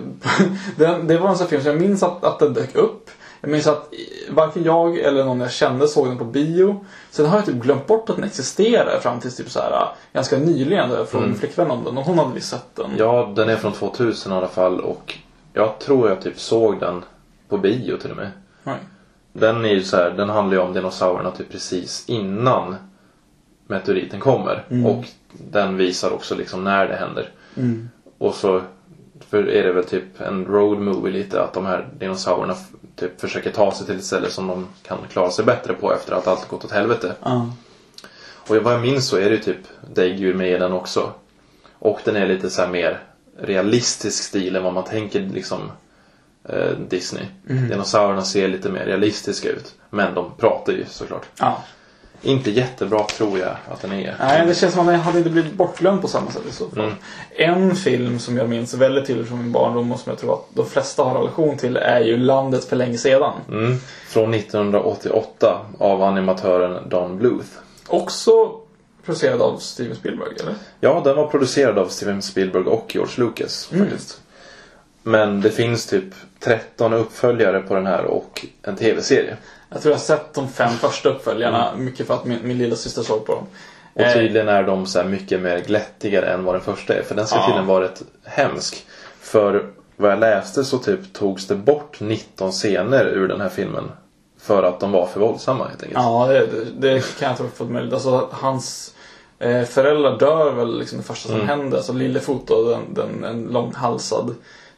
det, 0.76 1.02
det 1.02 1.18
var 1.18 1.28
en 1.30 1.36
sån 1.36 1.46
film 1.48 1.62
som 1.62 1.70
jag 1.72 1.80
minns 1.80 2.02
att, 2.02 2.24
att 2.24 2.38
den 2.38 2.54
dök 2.54 2.74
upp. 2.74 3.10
Jag 3.44 3.50
minns 3.50 3.66
att 3.66 3.92
varken 4.30 4.64
jag 4.64 4.98
eller 4.98 5.24
någon 5.24 5.40
jag 5.40 5.52
kände 5.52 5.88
såg 5.88 6.08
den 6.08 6.18
på 6.18 6.24
bio. 6.24 6.84
Sen 7.10 7.26
har 7.26 7.36
jag 7.36 7.46
typ 7.46 7.54
glömt 7.54 7.86
bort 7.86 8.10
att 8.10 8.16
den 8.16 8.24
existerar 8.24 9.00
fram 9.00 9.20
till 9.20 9.32
typ 9.32 9.50
så 9.50 9.60
här 9.60 9.88
ganska 10.12 10.38
nyligen. 10.38 10.90
Där 10.90 10.96
jag 10.96 11.08
frågade 11.08 11.30
min 11.30 11.38
flickvän 11.38 11.70
om 11.70 11.84
den 11.84 11.98
och 11.98 12.04
hon 12.04 12.18
hade 12.18 12.34
visst 12.34 12.50
sett 12.50 12.74
den. 12.74 12.90
Ja, 12.98 13.32
den 13.36 13.48
är 13.48 13.56
från 13.56 13.72
2000 13.72 14.32
i 14.32 14.36
alla 14.36 14.48
fall 14.48 14.80
och 14.80 15.18
jag 15.52 15.78
tror 15.78 16.08
jag 16.08 16.22
typ 16.22 16.40
såg 16.40 16.80
den 16.80 17.04
på 17.48 17.58
bio 17.58 17.96
till 17.96 18.10
och 18.10 18.16
med. 18.16 18.30
Nej. 18.62 18.78
Den 19.32 19.64
är 19.64 19.68
ju 19.68 19.82
så 19.82 19.96
här, 19.96 20.10
den 20.10 20.28
handlar 20.28 20.56
ju 20.56 20.62
om 20.62 20.72
dinosaurierna 20.72 21.30
typ 21.30 21.50
precis 21.52 22.04
innan 22.08 22.76
meteoriten 23.66 24.20
kommer. 24.20 24.64
Och 24.86 25.04
den 25.32 25.76
visar 25.76 26.12
också 26.12 26.34
liksom 26.34 26.64
när 26.64 26.88
det 26.88 26.96
händer. 26.96 27.30
Och 28.18 28.34
så 28.34 28.62
för 29.34 29.48
är 29.48 29.62
det 29.64 29.72
väl 29.72 29.84
typ 29.84 30.20
en 30.20 30.44
road 30.44 30.78
movie 30.78 31.12
lite 31.12 31.42
att 31.42 31.52
de 31.52 31.66
här 31.66 31.88
dinosaurierna 31.98 32.56
typ 32.96 33.20
försöker 33.20 33.50
ta 33.50 33.72
sig 33.72 33.86
till 33.86 33.96
ett 33.96 34.04
ställe 34.04 34.30
som 34.30 34.46
de 34.46 34.66
kan 34.82 34.98
klara 35.12 35.30
sig 35.30 35.44
bättre 35.44 35.74
på 35.74 35.94
efter 35.94 36.12
att 36.12 36.26
allt 36.26 36.48
gått 36.48 36.64
åt 36.64 36.70
helvete. 36.70 37.14
Ja. 37.22 37.52
Och 38.48 38.56
vad 38.56 38.72
jag 38.72 38.80
minns 38.80 39.08
så 39.08 39.16
är 39.16 39.24
det 39.24 39.36
ju 39.36 39.38
typ 39.38 39.56
däggdjur 39.94 40.34
med 40.34 40.52
i 40.52 40.58
den 40.58 40.72
också. 40.72 41.12
Och 41.78 42.00
den 42.04 42.16
är 42.16 42.26
lite 42.26 42.50
så 42.50 42.62
här 42.62 42.68
mer 42.68 43.02
realistisk 43.38 44.24
stil 44.24 44.56
än 44.56 44.62
vad 44.62 44.72
man 44.72 44.84
tänker 44.84 45.20
liksom 45.20 45.72
eh, 46.44 46.70
Disney. 46.88 47.24
Dinosaurierna 47.42 48.24
ser 48.24 48.48
lite 48.48 48.68
mer 48.68 48.84
realistiska 48.84 49.50
ut. 49.50 49.74
Men 49.90 50.14
de 50.14 50.30
pratar 50.38 50.72
ju 50.72 50.84
såklart. 50.86 51.26
ja. 51.38 51.64
Inte 52.24 52.50
jättebra 52.50 53.04
tror 53.04 53.38
jag 53.38 53.56
att 53.68 53.80
den 53.80 53.92
är. 53.92 54.16
Nej, 54.18 54.46
det 54.46 54.54
känns 54.54 54.74
som 54.74 54.88
att 54.88 54.94
den 54.94 55.00
hade 55.00 55.18
inte 55.18 55.30
blivit 55.30 55.52
bortglömd 55.52 56.02
på 56.02 56.08
samma 56.08 56.30
sätt 56.30 56.42
i 56.48 56.52
så 56.52 56.68
fall. 56.68 56.84
Mm. 56.84 56.94
En 57.36 57.76
film 57.76 58.18
som 58.18 58.36
jag 58.36 58.48
minns 58.48 58.74
väldigt 58.74 59.06
tydligt 59.06 59.28
från 59.28 59.38
min 59.38 59.52
barndom 59.52 59.92
och 59.92 60.00
som 60.00 60.10
jag 60.10 60.18
tror 60.18 60.34
att 60.34 60.46
de 60.54 60.66
flesta 60.66 61.02
har 61.02 61.14
relation 61.14 61.56
till 61.56 61.76
är 61.76 62.00
ju 62.00 62.16
Landet 62.16 62.64
för 62.64 62.76
länge 62.76 62.98
sedan. 62.98 63.32
Mm. 63.48 63.76
Från 64.06 64.34
1988 64.34 65.60
av 65.78 66.02
animatören 66.02 66.88
Don 66.88 67.18
Bluth. 67.18 67.48
Också 67.86 68.60
producerad 69.04 69.42
av 69.42 69.58
Steven 69.58 69.96
Spielberg, 69.96 70.28
eller? 70.40 70.54
Ja, 70.80 71.02
den 71.04 71.16
var 71.16 71.26
producerad 71.26 71.78
av 71.78 71.88
Steven 71.88 72.22
Spielberg 72.22 72.64
och 72.64 72.94
George 72.94 73.24
Lucas 73.24 73.66
faktiskt. 73.66 74.20
Men 75.02 75.40
det 75.40 75.50
finns 75.50 75.86
typ 75.86 76.14
13 76.40 76.92
uppföljare 76.92 77.60
på 77.60 77.74
den 77.74 77.86
här 77.86 78.04
och 78.04 78.46
en 78.62 78.76
tv-serie. 78.76 79.36
Jag 79.74 79.82
tror 79.82 79.92
jag 79.92 79.98
har 79.98 80.04
sett 80.04 80.34
de 80.34 80.48
fem 80.48 80.70
första 80.72 81.08
uppföljarna, 81.08 81.72
mycket 81.76 82.06
för 82.06 82.14
att 82.14 82.24
min, 82.24 82.38
min 82.42 82.58
lilla 82.58 82.76
syster 82.76 83.02
såg 83.02 83.26
på 83.26 83.32
dem. 83.34 83.46
Och 83.94 84.00
Eh, 84.00 84.12
tydligen 84.12 84.48
är 84.48 84.62
de 84.62 84.86
så 84.86 85.04
mycket 85.04 85.40
mer 85.40 85.58
glättigare 85.58 86.26
än 86.26 86.44
vad 86.44 86.54
den 86.54 86.62
första 86.62 86.94
är. 86.94 87.02
För 87.02 87.14
den 87.14 87.26
ska 87.26 87.36
Ja. 87.36 87.46
tydligen 87.46 87.66
vara 87.66 87.84
rätt 87.84 88.02
hemsk. 88.24 88.86
För 89.20 89.66
vad 89.96 90.10
jag 90.10 90.18
läste 90.18 90.64
så 90.64 90.78
typ 90.78 91.12
togs 91.12 91.46
det 91.46 91.54
bort 91.54 92.00
19 92.00 92.52
scener 92.52 93.04
ur 93.04 93.28
den 93.28 93.40
här 93.40 93.48
filmen. 93.48 93.90
För 94.40 94.62
att 94.62 94.80
de 94.80 94.92
var 94.92 95.06
för 95.06 95.20
våldsamma 95.20 95.64
helt 95.68 95.82
enkelt. 95.82 96.02
Ja, 96.04 96.26
det, 96.26 96.46
det, 96.78 97.18
kan 97.18 97.28
jag 97.28 97.36
tro 97.38 97.48
för 97.54 97.64
möjligt. 97.64 97.92
Alltså, 97.92 98.28
hans 98.32 98.94
eh, 99.38 99.62
föräldrar 99.64 100.18
dör 100.18 100.52
väl 100.52 100.78
liksom 100.78 100.98
det 100.98 101.04
första 101.04 101.28
som 101.28 101.36
Mm. 101.36 101.48
händer. 101.48 101.76
Alltså 101.76 101.92
Lillefot 101.92 102.46
då, 102.46 102.68
den, 102.70 102.94
den, 102.94 103.24
en 103.24 103.42
långhalsad 103.42 104.34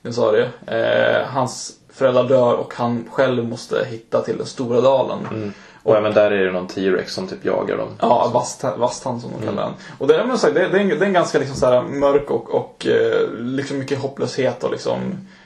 dinosaurie. 0.06 0.48
Eh, 0.66 1.26
hans 1.26 1.72
föräldrar 1.88 2.24
dör 2.24 2.54
och 2.54 2.74
han 2.74 3.04
själv 3.10 3.48
måste 3.48 3.84
hitta 3.90 4.22
till 4.22 4.36
den 4.36 4.46
stora 4.46 4.80
dalen. 4.80 5.52
Och 5.82 5.96
även 5.96 6.14
där 6.14 6.30
är 6.30 6.44
det 6.44 6.52
någon 6.52 6.66
T-Rex 6.66 7.14
som 7.14 7.26
typ 7.26 7.44
jagar 7.44 7.76
dem. 7.76 7.88
Ja, 8.00 8.30
vast, 8.34 8.64
vasthand 8.76 9.20
som 9.20 9.30
de 9.38 9.46
kallar 9.46 9.62
den. 9.62 9.72
Och 9.98 10.06
det 10.06 10.14
är, 10.14 10.24
men, 10.24 10.38
så 10.38 10.46
det, 10.46 10.68
det, 10.68 10.78
är 10.78 10.80
en, 10.80 10.88
det 10.88 10.94
är 10.94 11.02
en 11.02 11.12
ganska 11.12 11.38
liksom, 11.38 11.56
så 11.56 11.66
här, 11.66 11.82
mörk 11.82 12.30
och, 12.30 12.54
och 12.54 12.86
eh, 12.86 13.30
liksom 13.38 13.78
mycket 13.78 13.98
hopplöshet 13.98 14.64
och 14.64 14.70
liksom 14.70 14.98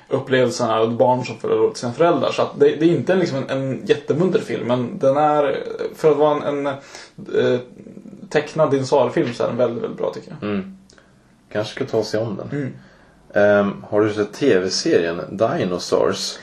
upplevelserna 0.08 0.78
av 0.78 0.96
barn 0.96 1.24
som 1.24 1.38
förlorar 1.38 1.74
sina 1.74 1.92
föräldrar. 1.92 2.32
Så 2.32 2.48
det, 2.58 2.76
det 2.76 2.84
är 2.86 2.96
inte 2.96 3.14
liksom 3.14 3.38
en, 3.38 3.50
en 3.50 3.86
jättemunter 3.86 4.40
film, 4.40 4.66
men 4.66 4.98
den 4.98 5.16
är, 5.16 5.64
för 5.94 6.10
att 6.10 6.16
vara 6.16 6.48
en, 6.48 6.66
en 6.66 6.66
eh, 6.66 7.60
tecknad 8.28 8.70
dinosauriefilm 8.70 9.34
så 9.34 9.42
är 9.42 9.48
den 9.48 9.56
väldigt, 9.56 9.82
väldigt 9.82 9.98
bra 9.98 10.12
tycker 10.14 10.36
jag. 10.40 10.50
Mm. 10.50 10.76
Kanske 11.52 11.74
ska 11.74 11.84
ta 11.84 11.98
och 11.98 12.04
se 12.04 12.18
om 12.18 12.36
den. 12.36 12.60
Mm. 12.60 12.72
Ehm, 13.34 13.84
har 13.90 14.00
du 14.00 14.12
sett 14.12 14.32
tv-serien 14.32 15.20
Dinosaurs? 15.30 16.38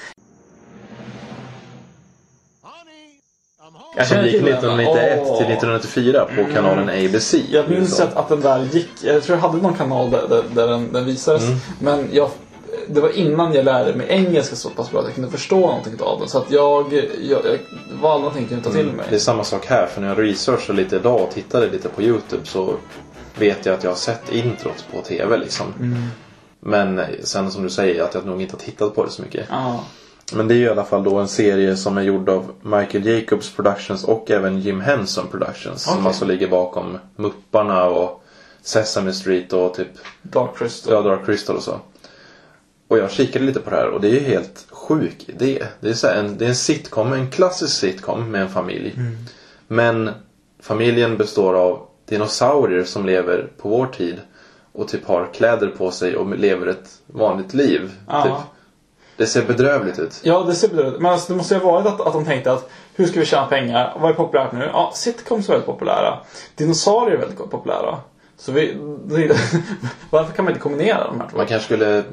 Jag 3.98 4.08
Som 4.08 4.26
gick 4.26 4.32
till 4.32 4.46
den. 4.46 4.54
1991 4.54 5.20
Åh. 5.26 5.38
till 5.38 5.48
1994 5.48 6.28
på 6.36 6.54
kanalen 6.54 6.90
ABC. 6.90 7.36
Jag 7.50 7.70
minns 7.70 8.00
att, 8.00 8.16
att 8.16 8.30
den 8.30 8.42
där 8.42 8.68
gick, 8.72 8.90
jag 9.04 9.24
tror 9.24 9.38
jag 9.38 9.48
hade 9.48 9.62
någon 9.62 9.74
kanal 9.74 10.12
där, 10.12 10.28
där, 10.28 10.44
där 10.56 10.68
den, 10.68 10.94
den 10.94 11.06
visades. 11.06 11.44
Mm. 11.44 11.58
Men 11.80 12.10
jag, 12.12 12.30
det 12.88 13.02
var 13.02 13.10
innan 13.10 13.54
jag 13.54 13.66
lärde 13.66 13.96
mig 13.96 14.08
engelska 14.10 14.56
så 14.56 14.70
pass 14.70 14.92
bra 14.92 15.00
att 15.00 15.06
jag 15.06 15.16
kunde 15.16 15.32
förstå 15.32 15.60
någonting 15.60 15.94
av 16.02 16.20
den. 16.20 16.30
Så 16.30 16.38
att 16.38 16.52
jag, 16.52 16.94
jag, 16.94 17.46
jag 17.46 17.60
valde 18.02 18.20
någonting 18.20 18.42
jag 18.42 18.50
kunde 18.50 18.64
ta 18.64 18.72
till 18.72 18.86
mig. 18.86 18.94
Mm. 18.94 19.06
Det 19.10 19.16
är 19.16 19.20
samma 19.20 19.44
sak 19.44 19.66
här, 19.66 19.88
för 19.88 20.02
när 20.02 20.08
jag 20.08 20.24
researchade 20.24 20.82
lite 20.82 20.96
idag 20.96 21.22
och 21.22 21.32
tittade 21.32 21.70
lite 21.70 21.90
på 21.90 22.02
YouTube 22.02 22.46
så 22.46 22.74
vet 23.40 23.66
jag 23.66 23.76
att 23.76 23.84
jag 23.84 23.92
har 23.92 23.96
sett 23.96 24.32
introt 24.32 24.86
på 24.92 25.02
TV 25.02 25.38
liksom. 25.38 25.74
Mm. 26.66 26.96
Men 26.96 27.06
sen 27.24 27.52
som 27.52 27.64
du 27.64 27.70
säger 27.70 28.04
att 28.04 28.14
jag 28.14 28.26
nog 28.26 28.42
inte 28.42 28.54
har 28.54 28.60
tittat 28.60 28.96
på 28.96 29.06
det 29.06 29.12
så 29.12 29.22
mycket. 29.22 29.48
Ja. 29.50 29.84
Men 30.34 30.48
det 30.48 30.54
är 30.54 30.58
ju 30.58 30.66
i 30.66 30.70
alla 30.70 30.84
fall 30.84 31.04
då 31.04 31.18
en 31.18 31.28
serie 31.28 31.78
som 31.78 31.98
är 31.98 32.02
gjord 32.02 32.30
av 32.30 32.52
Michael 32.62 33.06
Jacobs 33.06 33.52
Productions 33.56 34.04
och 34.04 34.32
även 34.32 34.60
Jim 34.60 34.82
Henson 34.82 35.28
Productions. 35.28 35.84
Som 35.84 35.94
Okej. 35.94 36.08
alltså 36.08 36.26
ligger 36.26 36.48
bakom 36.48 36.98
Mupparna 37.16 37.86
och 37.86 38.24
Sesame 38.62 39.14
Street 39.14 39.54
och 39.54 39.74
typ 39.74 39.88
Dark 40.22 40.58
Crystal. 40.58 40.94
ja, 40.94 41.02
Dark 41.02 41.26
Crystal 41.26 41.56
och 41.56 41.64
så. 41.64 41.80
Och 42.88 42.98
jag 42.98 43.12
kikade 43.12 43.46
lite 43.46 43.60
på 43.60 43.70
det 43.70 43.76
här 43.76 43.90
och 43.90 44.02
det 44.02 44.08
är 44.08 44.12
ju 44.12 44.20
helt 44.20 44.66
sjuk 44.70 45.30
idé. 45.30 45.64
Det 45.80 45.90
är, 45.90 45.94
så 45.94 46.08
en, 46.08 46.38
det 46.38 46.46
är 46.46 46.50
en 46.50 46.56
sitcom, 46.56 47.14
en 47.14 47.32
klassisk 47.32 47.80
sitcom 47.80 48.32
med 48.32 48.42
en 48.42 48.50
familj. 48.50 49.00
Men 49.68 50.10
familjen 50.60 51.18
består 51.18 51.54
av 51.54 51.88
dinosaurier 52.06 52.84
som 52.84 53.06
lever 53.06 53.50
på 53.58 53.70
vår 53.70 53.88
tid 53.88 54.16
och 54.78 54.88
typ 54.88 55.08
har 55.08 55.30
kläder 55.34 55.68
på 55.68 55.92
sig 55.92 56.16
och 56.16 56.38
lever 56.38 56.68
ett 56.68 56.90
vanligt 57.08 57.54
liv. 57.54 57.92
Typ. 58.24 58.34
Det 59.18 59.26
ser 59.26 59.46
bedrövligt 59.46 60.00
ut. 60.00 60.20
Ja, 60.24 60.44
det 60.44 60.56
ser 60.56 60.68
bedrövligt 60.68 60.96
ut. 60.96 61.02
Men 61.02 61.12
alltså, 61.12 61.34
det 61.34 61.38
måste 61.38 61.54
ju 61.54 61.60
ha 61.60 61.72
varit 61.72 61.88
att, 61.88 62.02
att 62.02 62.14
de 62.14 62.26
tänkte 62.26 62.52
att 62.52 62.70
hur 62.96 63.06
ska 63.06 63.20
vi 63.20 63.26
tjäna 63.26 63.46
pengar? 63.46 63.98
Vad 64.00 64.12
är 64.12 64.16
populärt 64.16 64.52
nu? 64.52 64.70
Ja, 64.74 64.92
sitcoms 64.96 65.50
är 65.50 65.54
väldigt 65.54 65.66
populära. 65.66 66.20
Dinosaurier 66.56 67.16
är 67.16 67.20
väldigt 67.20 67.50
populära. 67.52 67.98
Så 68.38 68.52
vi, 68.52 68.78
varför 70.10 70.34
kan 70.34 70.46
man 70.46 70.52
inte 70.52 70.62
kombinera 70.62 71.08
de 71.08 71.20
här 71.20 71.28
två? 71.30 71.38
Man 71.38 71.46
kanske 71.46 71.66
skulle 71.66 72.04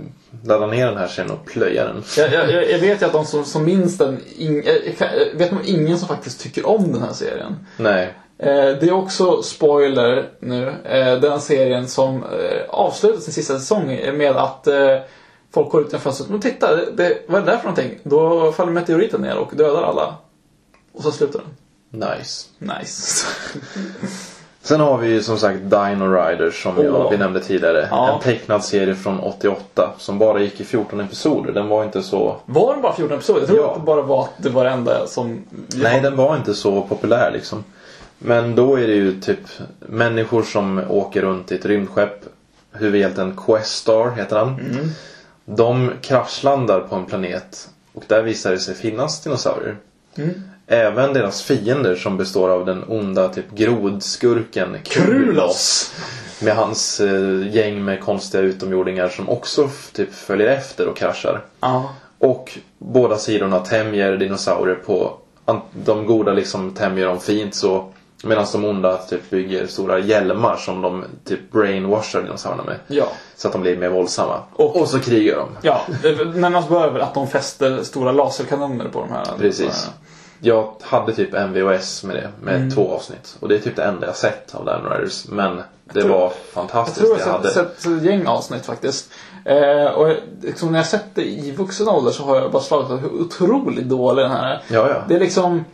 ladda 0.45 0.67
ner 0.67 0.87
den 0.87 0.97
här 0.97 1.07
sen 1.07 1.31
och 1.31 1.45
plöja 1.45 1.85
den. 1.85 2.03
Jag, 2.17 2.33
jag, 2.33 2.71
jag 2.71 2.79
vet 2.79 3.03
ju 3.03 3.07
att 3.07 3.12
de 3.12 3.27
som, 3.27 3.45
som 3.45 3.65
minns 3.65 3.99
den, 3.99 4.21
ing, 4.37 4.62
jag, 4.65 4.77
jag 4.99 5.39
vet 5.39 5.53
nog 5.53 5.65
ingen 5.65 5.99
som 5.99 6.09
faktiskt 6.09 6.41
tycker 6.41 6.67
om 6.67 6.93
den 6.93 7.03
här 7.03 7.12
serien. 7.12 7.67
Nej. 7.77 8.15
Eh, 8.39 8.47
det 8.80 8.82
är 8.89 8.93
också 8.93 9.43
spoiler 9.43 10.28
nu. 10.41 10.68
Eh, 10.85 11.20
den 11.20 11.41
serien 11.41 11.89
som 11.89 12.16
eh, 12.24 12.61
avslutar 12.68 13.20
sin 13.20 13.35
sista 13.35 13.59
säsong 13.59 13.87
med 14.14 14.37
att 14.37 14.66
eh, 14.66 14.97
folk 15.55 15.70
går 15.70 15.80
ut 15.80 15.87
genom 15.93 16.01
fönstret. 16.01 16.30
Men 16.30 16.41
titta, 16.41 16.76
det, 16.76 16.91
det, 16.93 17.18
vad 17.28 17.41
är 17.43 17.45
det 17.45 17.51
där 17.51 17.59
för 17.59 17.64
någonting? 17.68 17.99
Då 18.03 18.53
faller 18.53 18.72
meteoriten 18.72 19.20
ner 19.20 19.37
och 19.39 19.53
dödar 19.57 19.82
alla. 19.82 20.14
Och 20.93 21.03
så 21.03 21.11
slutar 21.12 21.41
den. 21.41 22.01
Nice. 22.11 22.47
Nice. 22.59 23.26
Sen 24.62 24.80
har 24.80 24.99
vi 24.99 25.09
ju 25.09 25.22
som 25.22 25.39
sagt 25.39 25.59
Dino 25.62 26.14
Riders 26.14 26.62
som 26.62 26.85
jag, 26.85 26.95
Åh. 26.95 27.11
vi 27.11 27.16
nämnde 27.16 27.41
tidigare. 27.41 27.89
Ja. 27.91 28.14
En 28.14 28.20
tecknad 28.20 28.64
serie 28.64 28.95
från 28.95 29.20
88 29.20 29.91
som 29.99 30.18
bara 30.18 30.41
gick 30.41 30.61
i 30.61 30.64
14 30.64 31.01
episoder. 31.01 31.53
Den 31.53 31.68
var 31.68 31.85
inte 31.85 32.03
så... 32.03 32.37
Var 32.45 32.76
det 32.76 32.82
bara 32.82 32.93
14 32.93 33.16
episoder? 33.16 33.41
Jag 33.41 33.49
tror 33.49 33.61
Ja. 33.61 33.68
att 33.70 33.74
det 33.74 33.80
bara 33.80 34.03
var 34.03 34.22
att 34.22 34.30
det 34.37 34.49
var 34.51 34.64
det 34.64 34.70
enda 34.70 35.07
som... 35.07 35.45
Nej, 35.76 36.01
den 36.01 36.16
var 36.16 36.37
inte 36.37 36.55
så 36.55 36.82
populär 36.82 37.30
liksom. 37.32 37.64
Men 38.27 38.55
då 38.55 38.77
är 38.77 38.87
det 38.87 38.95
ju 38.95 39.20
typ 39.20 39.39
människor 39.79 40.43
som 40.43 40.81
åker 40.89 41.22
runt 41.22 41.53
i 41.53 41.55
ett 41.55 41.66
rymdskepp. 41.66 42.25
Huvudhjälten 42.72 43.37
Questar 43.37 44.11
heter 44.11 44.37
han. 44.37 44.49
Mm. 44.49 44.89
De 45.45 45.91
kraschlandar 46.03 46.81
på 46.81 46.95
en 46.95 47.07
planet 47.07 47.68
och 47.93 48.05
där 48.07 48.22
visar 48.22 48.51
det 48.51 48.59
sig 48.59 48.75
finnas 48.75 49.22
dinosaurier. 49.22 49.77
Mm. 50.16 50.43
Även 50.66 51.12
deras 51.12 51.43
fiender 51.43 51.97
som 51.97 52.16
består 52.16 52.49
av 52.49 52.66
den 52.66 52.85
onda 52.89 53.29
typ 53.29 53.51
grodskurken 53.51 54.77
Krulos! 54.83 55.93
Med 56.43 56.57
hans 56.57 57.01
eh, 57.01 57.49
gäng 57.57 57.85
med 57.85 58.01
konstiga 58.01 58.43
utomjordingar 58.43 59.09
som 59.09 59.29
också 59.29 59.70
typ 59.93 60.14
följer 60.14 60.49
efter 60.49 60.89
och 60.89 60.97
kraschar. 60.97 61.45
Ja. 61.61 61.95
Och 62.18 62.59
båda 62.79 63.18
sidorna 63.18 63.59
tämjer 63.59 64.16
dinosaurier 64.16 64.75
på... 64.75 65.18
De 65.85 66.07
goda 66.07 66.33
liksom 66.33 66.75
tämjer 66.75 67.07
dem 67.07 67.20
fint 67.20 67.55
så 67.55 67.91
Medan 68.25 68.47
de 68.53 68.64
onda 68.64 68.97
typ 68.97 69.31
bygger 69.31 69.66
stora 69.66 69.99
hjälmar 69.99 70.57
som 70.57 70.83
de 70.83 71.05
typ 71.25 71.53
brainwashar 71.53 72.22
dinosaurierna 72.22 72.64
med. 72.64 72.77
Ja. 72.87 73.05
Så 73.37 73.49
att 73.49 73.53
de 73.53 73.62
blir 73.62 73.77
mer 73.77 73.89
våldsamma. 73.89 74.41
Och- 74.53 74.77
Och, 74.81 74.89
så 74.89 74.99
krigar 75.01 75.37
de. 75.37 75.49
Ja, 75.62 75.81
bör 76.68 76.91
väl 76.91 77.03
att 77.03 77.14
de 77.14 77.27
fäster 77.29 77.83
stora 77.83 78.12
laserkanoner 78.12 78.89
på 78.89 79.01
de 79.01 79.11
här. 79.12 79.25
Precis. 79.39 79.91
jag 80.41 80.72
hade 80.83 81.12
typ 81.14 81.35
en 81.35 81.53
VHS 81.53 82.05
med 82.05 82.16
det, 82.16 82.29
med 82.43 82.57
Mm. 82.57 82.70
två 82.70 82.91
avsnitt. 82.95 83.37
Och 83.41 83.49
det 83.49 83.55
är 83.55 83.59
typ 83.59 83.77
det 83.77 83.85
enda 83.85 84.07
jag 84.07 84.16
sett 84.16 84.55
av 84.55 84.64
Dino 84.64 84.95
Riders. 84.95 85.29
Men 85.29 85.62
det 85.93 86.01
tror- 86.01 86.11
var 86.11 86.20
Jag 86.20 86.33
fantastiskt. 86.53 86.99
tror 87.01 87.11
jag 87.11 87.20
jag 87.20 87.33
har 87.33 87.39
hade... 87.39 87.51
sett, 87.51 87.87
ett 87.87 88.03
gäng 88.03 88.27
avsnitt 88.27 88.66
faktiskt. 88.66 89.11
Eh, 89.45 89.85
och 89.87 90.09
jag- 90.09 90.16
liksom, 90.43 90.72
när 90.72 90.79
jag 90.79 90.87
sett 90.87 91.05
det 91.14 91.22
i 91.25 91.51
vuxen 91.53 91.89
ålder 91.89 92.11
så 92.11 92.22
har 92.25 92.37
jag 92.41 92.53
bara 92.53 92.62
slagit 92.62 92.91
hur 93.03 93.20
otroligt 93.20 93.85
dålig 93.89 94.25
den 94.25 94.33
här 94.33 94.47
är. 94.51 94.62
Ja, 94.68 94.89
ja. 94.89 95.03
Det 95.09 95.14
är 95.14 95.20
liksom... 95.20 95.64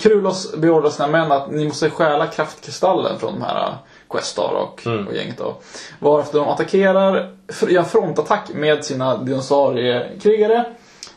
Krulos 0.00 0.54
beordrar 0.56 0.90
sina 0.90 1.08
män 1.08 1.32
att 1.32 1.50
ni 1.50 1.64
måste 1.68 1.90
stjäla 1.90 2.26
kraftkristallen 2.26 3.18
från 3.18 3.32
de 3.32 3.42
här 3.42 3.68
eh, 3.68 3.74
Questar 4.10 4.52
och, 4.54 4.86
Mm. 4.86 5.06
och 5.06 5.14
gänget 5.14 5.38
då. 5.38 5.54
Varefter 5.98 6.38
de 6.38 6.48
attackerar, 6.48 7.36
gör 7.68 7.78
en 7.78 7.84
frontattack 7.84 8.50
med 8.54 8.84
sina 8.84 9.16
dinosauriekrigare. 9.16 10.64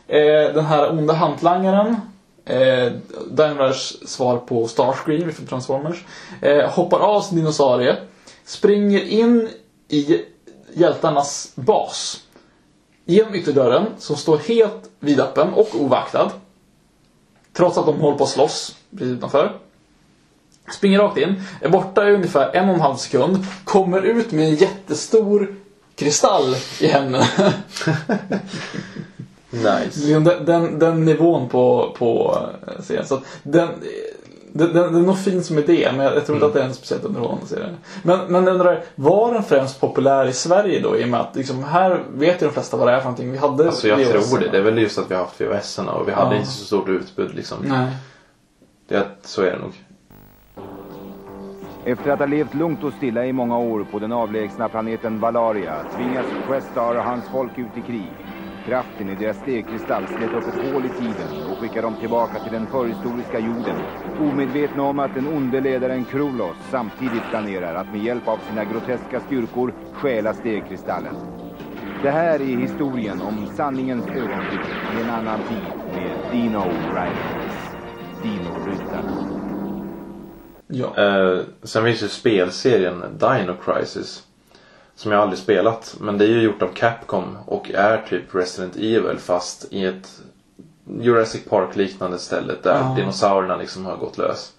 Eh, 0.07 0.53
den 0.53 0.65
här 0.65 0.91
onda 0.91 1.13
hantlangaren 1.13 1.95
Eh, 2.45 2.91
Daimlers 3.31 4.09
svar 4.09 4.37
på 4.37 4.67
Starscream 4.67 5.31
från 5.31 5.45
Transformers. 5.47 6.05
Eh, 6.41 6.69
hoppar 6.69 6.99
av 6.99 7.21
sin 7.21 7.37
dinosaurie. 7.37 7.95
Springer 8.45 8.99
in 9.03 9.49
i 9.87 10.21
hjältarnas 10.73 11.51
bas. 11.55 12.19
Genom 13.05 13.35
ytterdörren 13.35 13.85
som 13.97 14.15
står 14.15 14.37
helt 14.37 14.89
vidöppen 14.99 15.53
och 15.53 15.69
ovaktad. 15.81 16.31
Trots 17.59 17.77
att 17.77 17.85
de 17.85 17.99
håller 17.99 18.17
på 18.17 18.23
att 18.23 18.29
slåss 18.29 18.75
precis 18.91 19.07
utanför. 19.07 19.57
Springer 20.71 20.99
rakt 20.99 21.17
in, 21.17 21.43
är 21.61 21.69
borta 21.69 22.09
i 22.09 22.13
ungefär 22.13 22.55
en 22.55 22.69
och 22.69 22.75
en 22.75 22.81
halv 22.81 22.95
sekund. 22.95 23.45
Kommer 23.63 24.01
ut 24.01 24.31
med 24.31 24.45
en 24.45 24.55
jättestor 24.55 25.55
kristall 25.95 26.55
i 26.79 26.87
händerna. 26.87 27.25
Nice. 29.51 30.19
Den, 30.19 30.45
den, 30.45 30.79
den 30.79 31.05
nivån 31.05 31.49
på, 31.49 31.95
på 31.97 32.39
eh, 32.67 32.83
serien. 32.83 33.07
Så 33.07 33.21
den, 33.43 33.69
den, 34.53 34.73
den, 34.73 34.93
den 34.93 34.95
är 35.03 35.07
nog 35.07 35.17
fin 35.19 35.43
som 35.43 35.57
idé, 35.57 35.89
men 35.95 36.05
jag, 36.05 36.15
jag 36.15 36.25
tror 36.25 36.35
inte 36.35 36.45
att 36.45 36.53
det 36.53 36.61
är 36.61 36.65
en 36.65 36.73
speciellt 36.73 37.05
underhållande 37.05 37.45
serie. 37.45 37.75
Men, 38.03 38.19
men 38.27 38.43
jag 38.45 38.53
undrar, 38.53 38.83
var 38.95 39.33
den 39.33 39.43
främst 39.43 39.81
populär 39.81 40.25
i 40.25 40.33
Sverige 40.33 40.79
då? 40.79 40.97
I 40.97 41.03
och 41.03 41.07
med 41.09 41.19
att 41.19 41.35
liksom, 41.35 41.63
här 41.63 41.99
vet 42.13 42.41
ju 42.41 42.45
de 42.45 42.53
flesta 42.53 42.77
vad 42.77 42.87
det 42.87 42.91
är 42.93 42.97
för 42.97 43.03
någonting. 43.03 43.31
Vi 43.31 43.37
hade 43.37 43.67
Alltså 43.67 43.87
jag 43.87 43.97
VHS. 43.97 44.29
tror 44.29 44.39
det. 44.39 44.49
Det 44.51 44.57
är 44.57 44.61
väl 44.61 44.77
just 44.77 44.97
att 44.99 45.11
vi 45.11 45.15
har 45.15 45.21
haft 45.21 45.41
VHS 45.41 45.79
och 45.79 46.07
vi 46.07 46.11
hade 46.11 46.35
Ja. 46.35 46.39
inte 46.39 46.51
så 46.51 46.65
stort 46.65 46.89
utbud 46.89 47.35
liksom. 47.35 47.57
Nej. 47.61 47.87
Det, 48.87 49.05
så 49.23 49.41
är 49.41 49.51
det 49.51 49.57
nog. 49.59 49.73
Efter 51.85 52.11
att 52.11 52.19
ha 52.19 52.25
levt 52.25 52.53
lugnt 52.53 52.83
och 52.83 52.93
stilla 52.93 53.25
i 53.25 53.33
många 53.33 53.57
år 53.57 53.85
på 53.91 53.99
den 53.99 54.11
avlägsna 54.11 54.69
planeten 54.69 55.19
Valaria 55.19 55.75
tvingas 55.97 56.25
Questar 56.47 56.95
och 56.95 57.03
hans 57.03 57.23
folk 57.31 57.51
ut 57.57 57.77
i 57.77 57.81
krig. 57.81 58.11
Kraften 58.65 59.09
i 59.09 59.15
deras 59.15 59.37
stegkristall 59.37 60.07
slet 60.07 60.33
upp 60.33 60.47
ett 60.47 60.71
hål 60.71 60.85
i 60.85 60.89
tiden 60.89 61.31
och 61.51 61.57
skickar 61.59 61.81
dem 61.81 61.95
tillbaka 61.99 62.39
till 62.39 62.51
den 62.51 62.67
förhistoriska 62.67 63.39
jorden. 63.39 63.77
Omedvetna 64.19 64.83
om 64.83 64.99
att 64.99 65.13
den 65.13 65.27
onde 65.27 65.61
ledaren 65.61 66.05
Krolos 66.05 66.57
samtidigt 66.71 67.29
planerar 67.29 67.75
att 67.75 67.91
med 67.91 68.03
hjälp 68.03 68.27
av 68.27 68.37
sina 68.37 68.65
groteska 68.65 69.19
styrkor 69.19 69.73
stjäla 69.93 70.33
stegkristallen. 70.33 71.15
Det 72.03 72.09
här 72.11 72.41
är 72.41 72.57
historien 72.57 73.21
om 73.21 73.47
sanningens 73.57 74.07
ögonblick 74.07 74.65
i 74.97 75.01
en 75.01 75.09
annan 75.09 75.39
tid 75.39 75.73
med 75.95 76.31
Dino 76.31 76.63
Riders. 76.95 77.69
Dino-ryttarna. 78.23 79.39
Ja. 80.67 80.97
Eh, 80.97 81.39
sen 81.63 81.83
finns 81.83 82.03
ju 82.03 82.07
spelserien 82.07 83.03
Dino 83.19 83.53
Crisis. 83.65 84.28
Som 84.99 85.11
jag 85.11 85.21
aldrig 85.21 85.39
spelat. 85.39 85.95
Men 85.99 86.17
det 86.17 86.25
är 86.25 86.29
ju 86.29 86.41
gjort 86.41 86.61
av 86.61 86.67
Capcom 86.73 87.37
och 87.45 87.71
är 87.71 88.05
typ 88.09 88.35
Resident 88.35 88.75
Evil 88.75 89.17
fast 89.19 89.73
i 89.73 89.85
ett 89.85 90.21
Jurassic 90.99 91.45
Park 91.45 91.75
liknande 91.75 92.19
ställe 92.19 92.53
där 92.63 92.75
Ja. 92.75 92.93
dinosaurierna 92.97 93.57
liksom 93.57 93.85
har 93.85 93.97
gått 93.97 94.17
lös. 94.17 94.53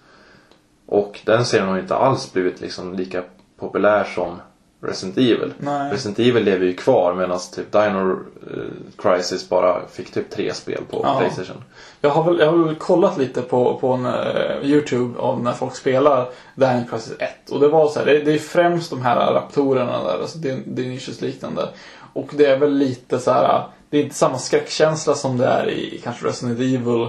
Och 0.85 1.19
den 1.25 1.45
serien 1.45 1.67
har 1.67 1.75
ju 1.75 1.81
inte 1.81 1.95
alls 1.95 2.33
blivit 2.33 2.61
liksom 2.61 2.93
lika 2.93 3.23
populär 3.59 4.03
som 4.03 4.41
Resident 4.81 5.17
Evil. 5.17 5.53
Nej. 5.57 5.91
Resident 5.91 6.19
Evil 6.19 6.43
lever 6.43 6.65
ju 6.65 6.73
kvar 6.73 7.13
medan 7.13 7.39
typ 7.55 7.71
Dino 7.71 8.11
eh, 8.11 8.63
Crisis 8.97 9.49
bara 9.49 9.87
fick 9.87 10.11
typ 10.11 10.29
tre 10.29 10.53
spel 10.53 10.83
på 10.89 11.01
Ja. 11.03 11.19
Playstation. 11.19 11.63
Jag 12.01 12.09
har 12.09 12.23
väl, 12.23 12.39
jag 12.39 12.51
har 12.51 12.57
väl 12.57 12.75
kollat 12.75 13.17
lite 13.17 13.41
på, 13.41 13.77
på 13.81 13.87
en, 13.87 14.05
eh, 14.05 14.61
Youtube 14.63 15.19
av 15.19 15.43
när 15.43 15.53
folk 15.53 15.75
spelar 15.75 16.29
Daniel 16.55 16.87
Crisis 16.89 17.13
1. 17.19 17.49
Och 17.51 17.59
det 17.59 17.67
var 17.67 17.87
så 17.87 17.99
här, 17.99 18.05
det, 18.05 18.19
det 18.19 18.33
är 18.33 18.37
främst 18.37 18.89
de 18.89 19.01
här 19.01 19.33
raptorerna 19.33 20.03
där, 20.03 20.21
alltså 20.21 20.37
nischus 20.65 21.21
liknande. 21.21 21.69
Och 22.13 22.29
det 22.31 22.45
är 22.45 22.57
väl 22.57 22.73
lite 22.73 23.19
så 23.19 23.31
här, 23.31 23.63
det 23.89 23.97
är 23.97 24.03
inte 24.03 24.15
samma 24.15 24.37
skräckkänsla 24.37 25.15
som 25.15 25.37
det 25.37 25.45
är 25.45 25.69
i 25.69 26.01
kanske 26.03 26.27
Resident 26.27 26.59
Evil. 26.59 27.07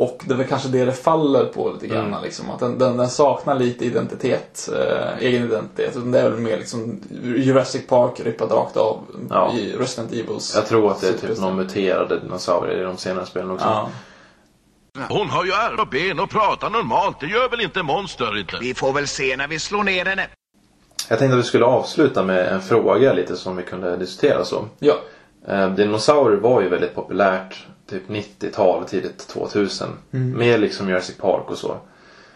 Och 0.00 0.22
det 0.24 0.34
är 0.34 0.38
väl 0.38 0.46
kanske 0.46 0.68
det 0.68 0.84
det 0.84 0.92
faller 0.92 1.44
på 1.44 1.70
lite 1.70 1.86
grann. 1.86 2.06
Mm. 2.06 2.22
Liksom, 2.22 2.50
att 2.50 2.58
den, 2.60 2.78
den, 2.78 2.96
den 2.96 3.08
saknar 3.10 3.54
lite 3.54 3.84
identitet, 3.84 4.68
eh, 4.76 5.18
egen 5.26 5.44
identitet. 5.44 5.96
Utan 5.96 6.10
det 6.10 6.20
är 6.20 6.30
väl 6.30 6.40
mer 6.40 6.56
liksom 6.56 7.00
Jurassic 7.22 7.86
Park 7.86 8.20
rippat 8.20 8.50
rakt 8.50 8.76
av 8.76 8.98
Ja. 9.30 9.52
i 9.54 9.72
Resident 9.72 10.12
Evils. 10.12 10.52
Jag 10.54 10.66
tror 10.66 10.90
att 10.90 11.00
det 11.00 11.08
är 11.08 11.12
typ 11.12 11.40
någon 11.40 11.56
muterade 11.56 12.18
dinosaurier 12.20 12.80
i 12.80 12.82
de 12.84 12.96
senare 12.96 13.26
spelen 13.26 13.50
också. 13.50 13.66
Ja. 13.66 13.88
Hon 15.08 15.30
har 15.30 15.44
ju 15.44 15.52
armar 15.52 15.82
och 15.82 15.88
ben 15.88 16.20
och 16.20 16.30
pratar 16.30 16.70
normalt. 16.70 17.20
Det 17.20 17.26
gör 17.26 17.48
väl 17.48 17.60
inte 17.60 17.82
monster 17.82 18.38
inte? 18.38 18.56
Vi 18.60 18.74
får 18.74 18.92
väl 18.92 19.06
se 19.08 19.36
när 19.36 19.48
vi 19.48 19.58
slår 19.58 19.82
ner 19.84 20.04
henne. 20.04 20.26
Jag 21.08 21.18
tänkte 21.18 21.34
att 21.34 21.44
vi 21.44 21.46
skulle 21.48 21.64
avsluta 21.64 22.22
med 22.22 22.52
en 22.52 22.60
fråga 22.60 23.12
lite 23.12 23.36
som 23.36 23.56
vi 23.56 23.62
kunde 23.62 23.96
diskutera 23.96 24.44
så. 24.44 24.64
ja. 24.78 24.94
Eh, 25.48 25.70
dinosaurier 25.70 26.40
var 26.40 26.60
ju 26.60 26.68
väldigt 26.68 26.94
populärt 26.94 27.66
typ 27.90 28.08
90-tal, 28.08 28.84
tidigt 28.84 29.28
2000. 29.28 29.88
Mer 30.10 30.58
liksom 30.58 30.88
Jurassic 30.88 31.16
Park 31.16 31.50
och 31.50 31.58
så. 31.58 31.76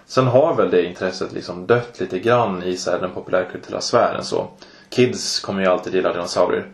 Sen 0.06 0.26
har 0.26 0.54
väl 0.54 0.70
det 0.70 0.84
intresset 0.84 1.32
liksom 1.32 1.66
dött 1.66 2.00
lite 2.00 2.18
grann 2.18 2.62
i 2.62 2.76
så 2.76 2.90
här, 2.90 3.00
den 3.00 3.10
populärkulturella 3.10 3.80
sfären 3.80 4.24
så. 4.24 4.48
Kids 4.88 5.40
kommer 5.40 5.62
ju 5.62 5.68
alltid 5.68 5.94
gilla 5.94 6.12
dinosaurier. 6.12 6.66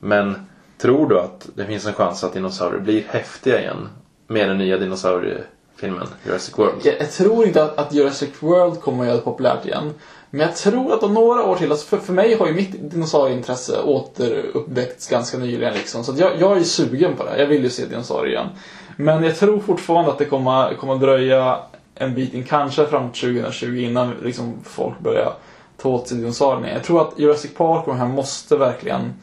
Men 0.00 0.46
tror 0.78 1.08
du 1.08 1.20
att 1.20 1.48
det 1.54 1.64
finns 1.64 1.86
en 1.86 1.92
chans 1.92 2.24
att 2.24 2.32
dinosaurier 2.32 2.80
blir 2.80 3.04
häftiga 3.08 3.60
igen? 3.60 3.88
Med 4.26 4.48
den 4.48 4.58
nya 4.58 4.78
dinosauriefilmen 4.78 6.06
Jurassic 6.26 6.58
World? 6.58 6.74
Jag, 6.82 6.94
jag 7.00 7.10
tror 7.10 7.46
inte 7.46 7.64
att, 7.64 7.78
att 7.78 7.92
Jurassic 7.94 8.30
World 8.40 8.80
kommer 8.80 9.00
att 9.00 9.06
göra 9.06 9.16
det 9.16 9.22
populärt 9.22 9.66
igen. 9.66 9.94
Men 10.34 10.46
jag 10.46 10.56
tror 10.56 10.92
att 10.92 11.02
om 11.02 11.14
några 11.14 11.44
år 11.44 11.56
till, 11.56 11.70
alltså 11.70 11.86
för, 11.86 11.98
för 11.98 12.12
mig 12.12 12.34
har 12.34 12.46
ju 12.46 12.54
mitt 12.54 12.90
dinosaurieintresse 12.90 13.82
återuppväckts 13.82 15.08
ganska 15.08 15.38
nyligen 15.38 15.74
liksom. 15.74 16.04
Så 16.04 16.12
att 16.12 16.18
jag, 16.18 16.40
jag 16.40 16.52
är 16.52 16.56
ju 16.56 16.64
sugen 16.64 17.16
på 17.16 17.24
det. 17.24 17.38
Jag 17.38 17.46
vill 17.46 17.62
ju 17.62 17.70
se 17.70 17.86
dinosaurier 17.86 18.32
igen. 18.32 18.48
Men 18.96 19.24
jag 19.24 19.36
tror 19.36 19.60
fortfarande 19.60 20.10
att 20.10 20.18
det 20.18 20.24
kommer, 20.24 20.74
kommer 20.74 20.94
dröja 20.96 21.58
en 21.94 22.14
bit 22.14 22.34
in, 22.34 22.44
kanske 22.44 22.86
fram 22.86 23.10
till 23.10 23.20
2020 23.20 23.76
innan 23.76 24.14
liksom 24.22 24.54
folk 24.64 24.98
börjar 25.00 25.32
ta 25.76 25.88
åt 25.88 26.08
sig 26.08 26.16
dinosaurierna. 26.18 26.72
Jag 26.72 26.84
tror 26.84 27.00
att 27.00 27.18
Jurassic 27.18 27.54
Park 27.54 27.86
och 27.86 27.92
de 27.94 27.98
här 28.00 28.08
måste 28.08 28.56
verkligen 28.56 29.14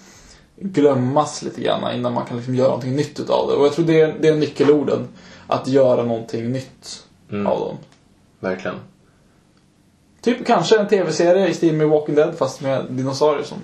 glömmas 0.55 1.41
lite 1.43 1.62
grann 1.62 1.95
innan 1.95 2.14
man 2.14 2.26
kan 2.26 2.38
liksom 2.38 2.55
göra 2.55 2.68
någonting 2.68 2.95
nytt 2.95 3.20
utav 3.20 3.47
det. 3.49 3.53
Och 3.55 3.66
jag 3.66 3.74
tror 3.74 3.86
det 3.86 4.01
är, 4.01 4.16
det 4.20 4.28
är 4.28 4.36
nyckelorden. 4.36 5.07
Att 5.47 5.68
göra 5.68 6.03
någonting 6.03 6.51
nytt 6.51 7.03
Mm. 7.32 7.47
av 7.47 7.59
dem. 7.59 7.78
Verkligen. 8.39 8.76
Typ 10.22 10.45
kanske 10.47 10.78
en 10.78 10.88
tv-serie 10.88 11.47
i 11.47 11.53
stil 11.53 11.74
med 11.74 11.88
Walking 11.88 12.15
Dead 12.15 12.38
fast 12.38 12.61
med 12.61 12.86
dinosaurier 12.89 13.43
som... 13.43 13.57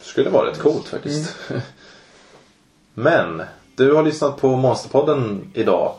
Skulle 0.00 0.30
vara 0.30 0.50
rätt 0.50 0.58
coolt 0.58 0.88
faktiskt. 0.88 1.36
Men, 2.94 3.42
du 3.76 3.94
har 3.94 4.02
lyssnat 4.02 4.36
på 4.36 4.56
Monsterpodden 4.56 5.50
idag. 5.54 5.94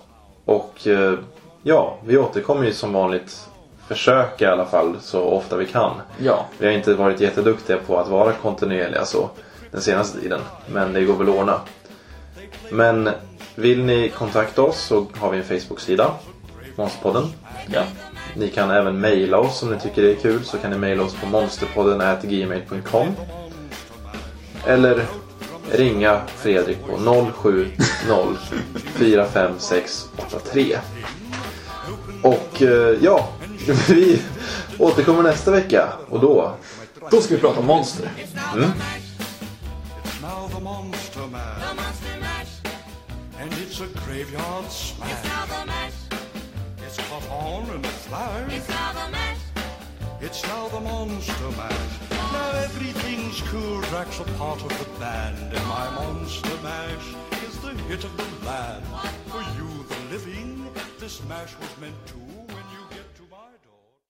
Och 0.46 0.88
eh, 0.88 1.14
ja, 1.64 1.98
vi 2.06 2.18
återkommer 2.18 2.66
ju 2.66 2.74
som 2.74 2.94
vanligt. 2.94 3.48
Försöka 3.88 4.46
i 4.46 4.48
alla 4.48 4.66
fall 4.66 4.96
så 5.02 5.22
ofta 5.22 5.58
vi 5.58 5.66
kan. 5.66 5.92
Ja. 6.18 6.46
Vi 6.58 6.66
har 6.66 6.74
inte 6.74 6.94
varit 6.94 7.20
jätteduktiga 7.20 7.78
på 7.78 8.00
att 8.00 8.08
vara 8.08 8.34
kontinuerliga 8.34 9.06
så 9.06 9.30
den 9.72 9.82
senaste 9.82 10.20
tiden. 10.20 10.42
Men 10.74 10.94
det 10.94 11.04
går 11.04 11.14
väl 11.14 11.30
att 11.30 11.36
ordna. 11.36 11.62
Men 12.72 13.10
vill 13.56 13.84
ni 13.84 14.10
kontakta 14.10 14.62
oss 14.62 14.80
så 14.80 15.06
har 15.16 15.32
vi 15.32 15.38
en 15.38 15.44
Facebook-sida. 15.44 16.12
Monsterpodden. 16.76 17.24
ja. 17.74 17.84
Ni 18.36 18.50
kan 18.50 18.72
även 18.72 19.00
mejla 19.00 19.38
oss 19.38 19.64
om 19.64 19.72
ni 19.72 19.80
tycker 19.80 20.02
det 20.02 20.12
är 20.12 20.16
kul 20.16 20.44
så 20.44 20.58
kan 20.58 20.72
ni 20.72 20.78
mejla 20.78 21.04
oss 21.04 21.16
på 21.16 21.26
monsterpodden.gmail.com 21.26 23.08
Eller 24.66 25.06
ringa 25.72 26.22
Fredrik 26.28 26.78
på 26.86 26.98
070 27.34 27.72
45683 28.96 30.78
Och 32.24 32.62
eh, 32.62 32.98
ja, 33.02 33.30
vi 33.90 34.22
återkommer 34.80 35.24
nästa 35.24 35.52
vecka 35.52 35.94
och 36.10 36.20
då 36.20 36.56
Då 37.12 37.22
ska 37.22 37.36
vi 37.36 37.42
prata 37.42 37.60
om 37.60 37.66
monster. 37.66 38.10
Now 40.22 40.50
the 40.50 40.60
Monster 40.64 41.28
Mash. 41.32 41.60
The 41.70 41.76
Monster 41.76 42.20
Mash. 42.20 42.62
And 43.42 43.54
it's 43.54 43.82
a 43.82 43.88
graveyard 44.06 44.66
It's 44.66 44.96
smash. 44.96 45.81
Mash. 47.10 47.14
It's 47.14 47.18
caught 47.18 47.86
a 47.86 47.90
flash. 47.90 48.54
It's 48.54 48.70
now 48.70 48.94
the 48.94 49.12
mash. 49.12 49.38
It's 50.22 50.44
now 50.44 50.68
the 50.68 50.80
Monster 50.80 51.52
Mash. 51.58 52.12
Now 52.12 52.52
everything's 52.64 53.42
cool. 53.50 53.82
Drax 53.90 54.20
a 54.20 54.24
part 54.38 54.62
of 54.62 54.70
the 54.70 55.00
band. 55.00 55.54
And 55.54 55.66
my 55.68 55.90
Monster 55.96 56.58
Mash 56.62 57.16
is 57.44 57.58
the 57.60 57.74
hit 57.90 58.04
of 58.04 58.16
the 58.18 58.46
land. 58.46 58.86
For 59.28 59.42
you, 59.58 59.84
the 59.90 60.00
living 60.12 60.68
this 61.00 61.24
mash 61.24 61.58
was 61.60 61.78
meant 61.80 61.96
to 62.08 62.31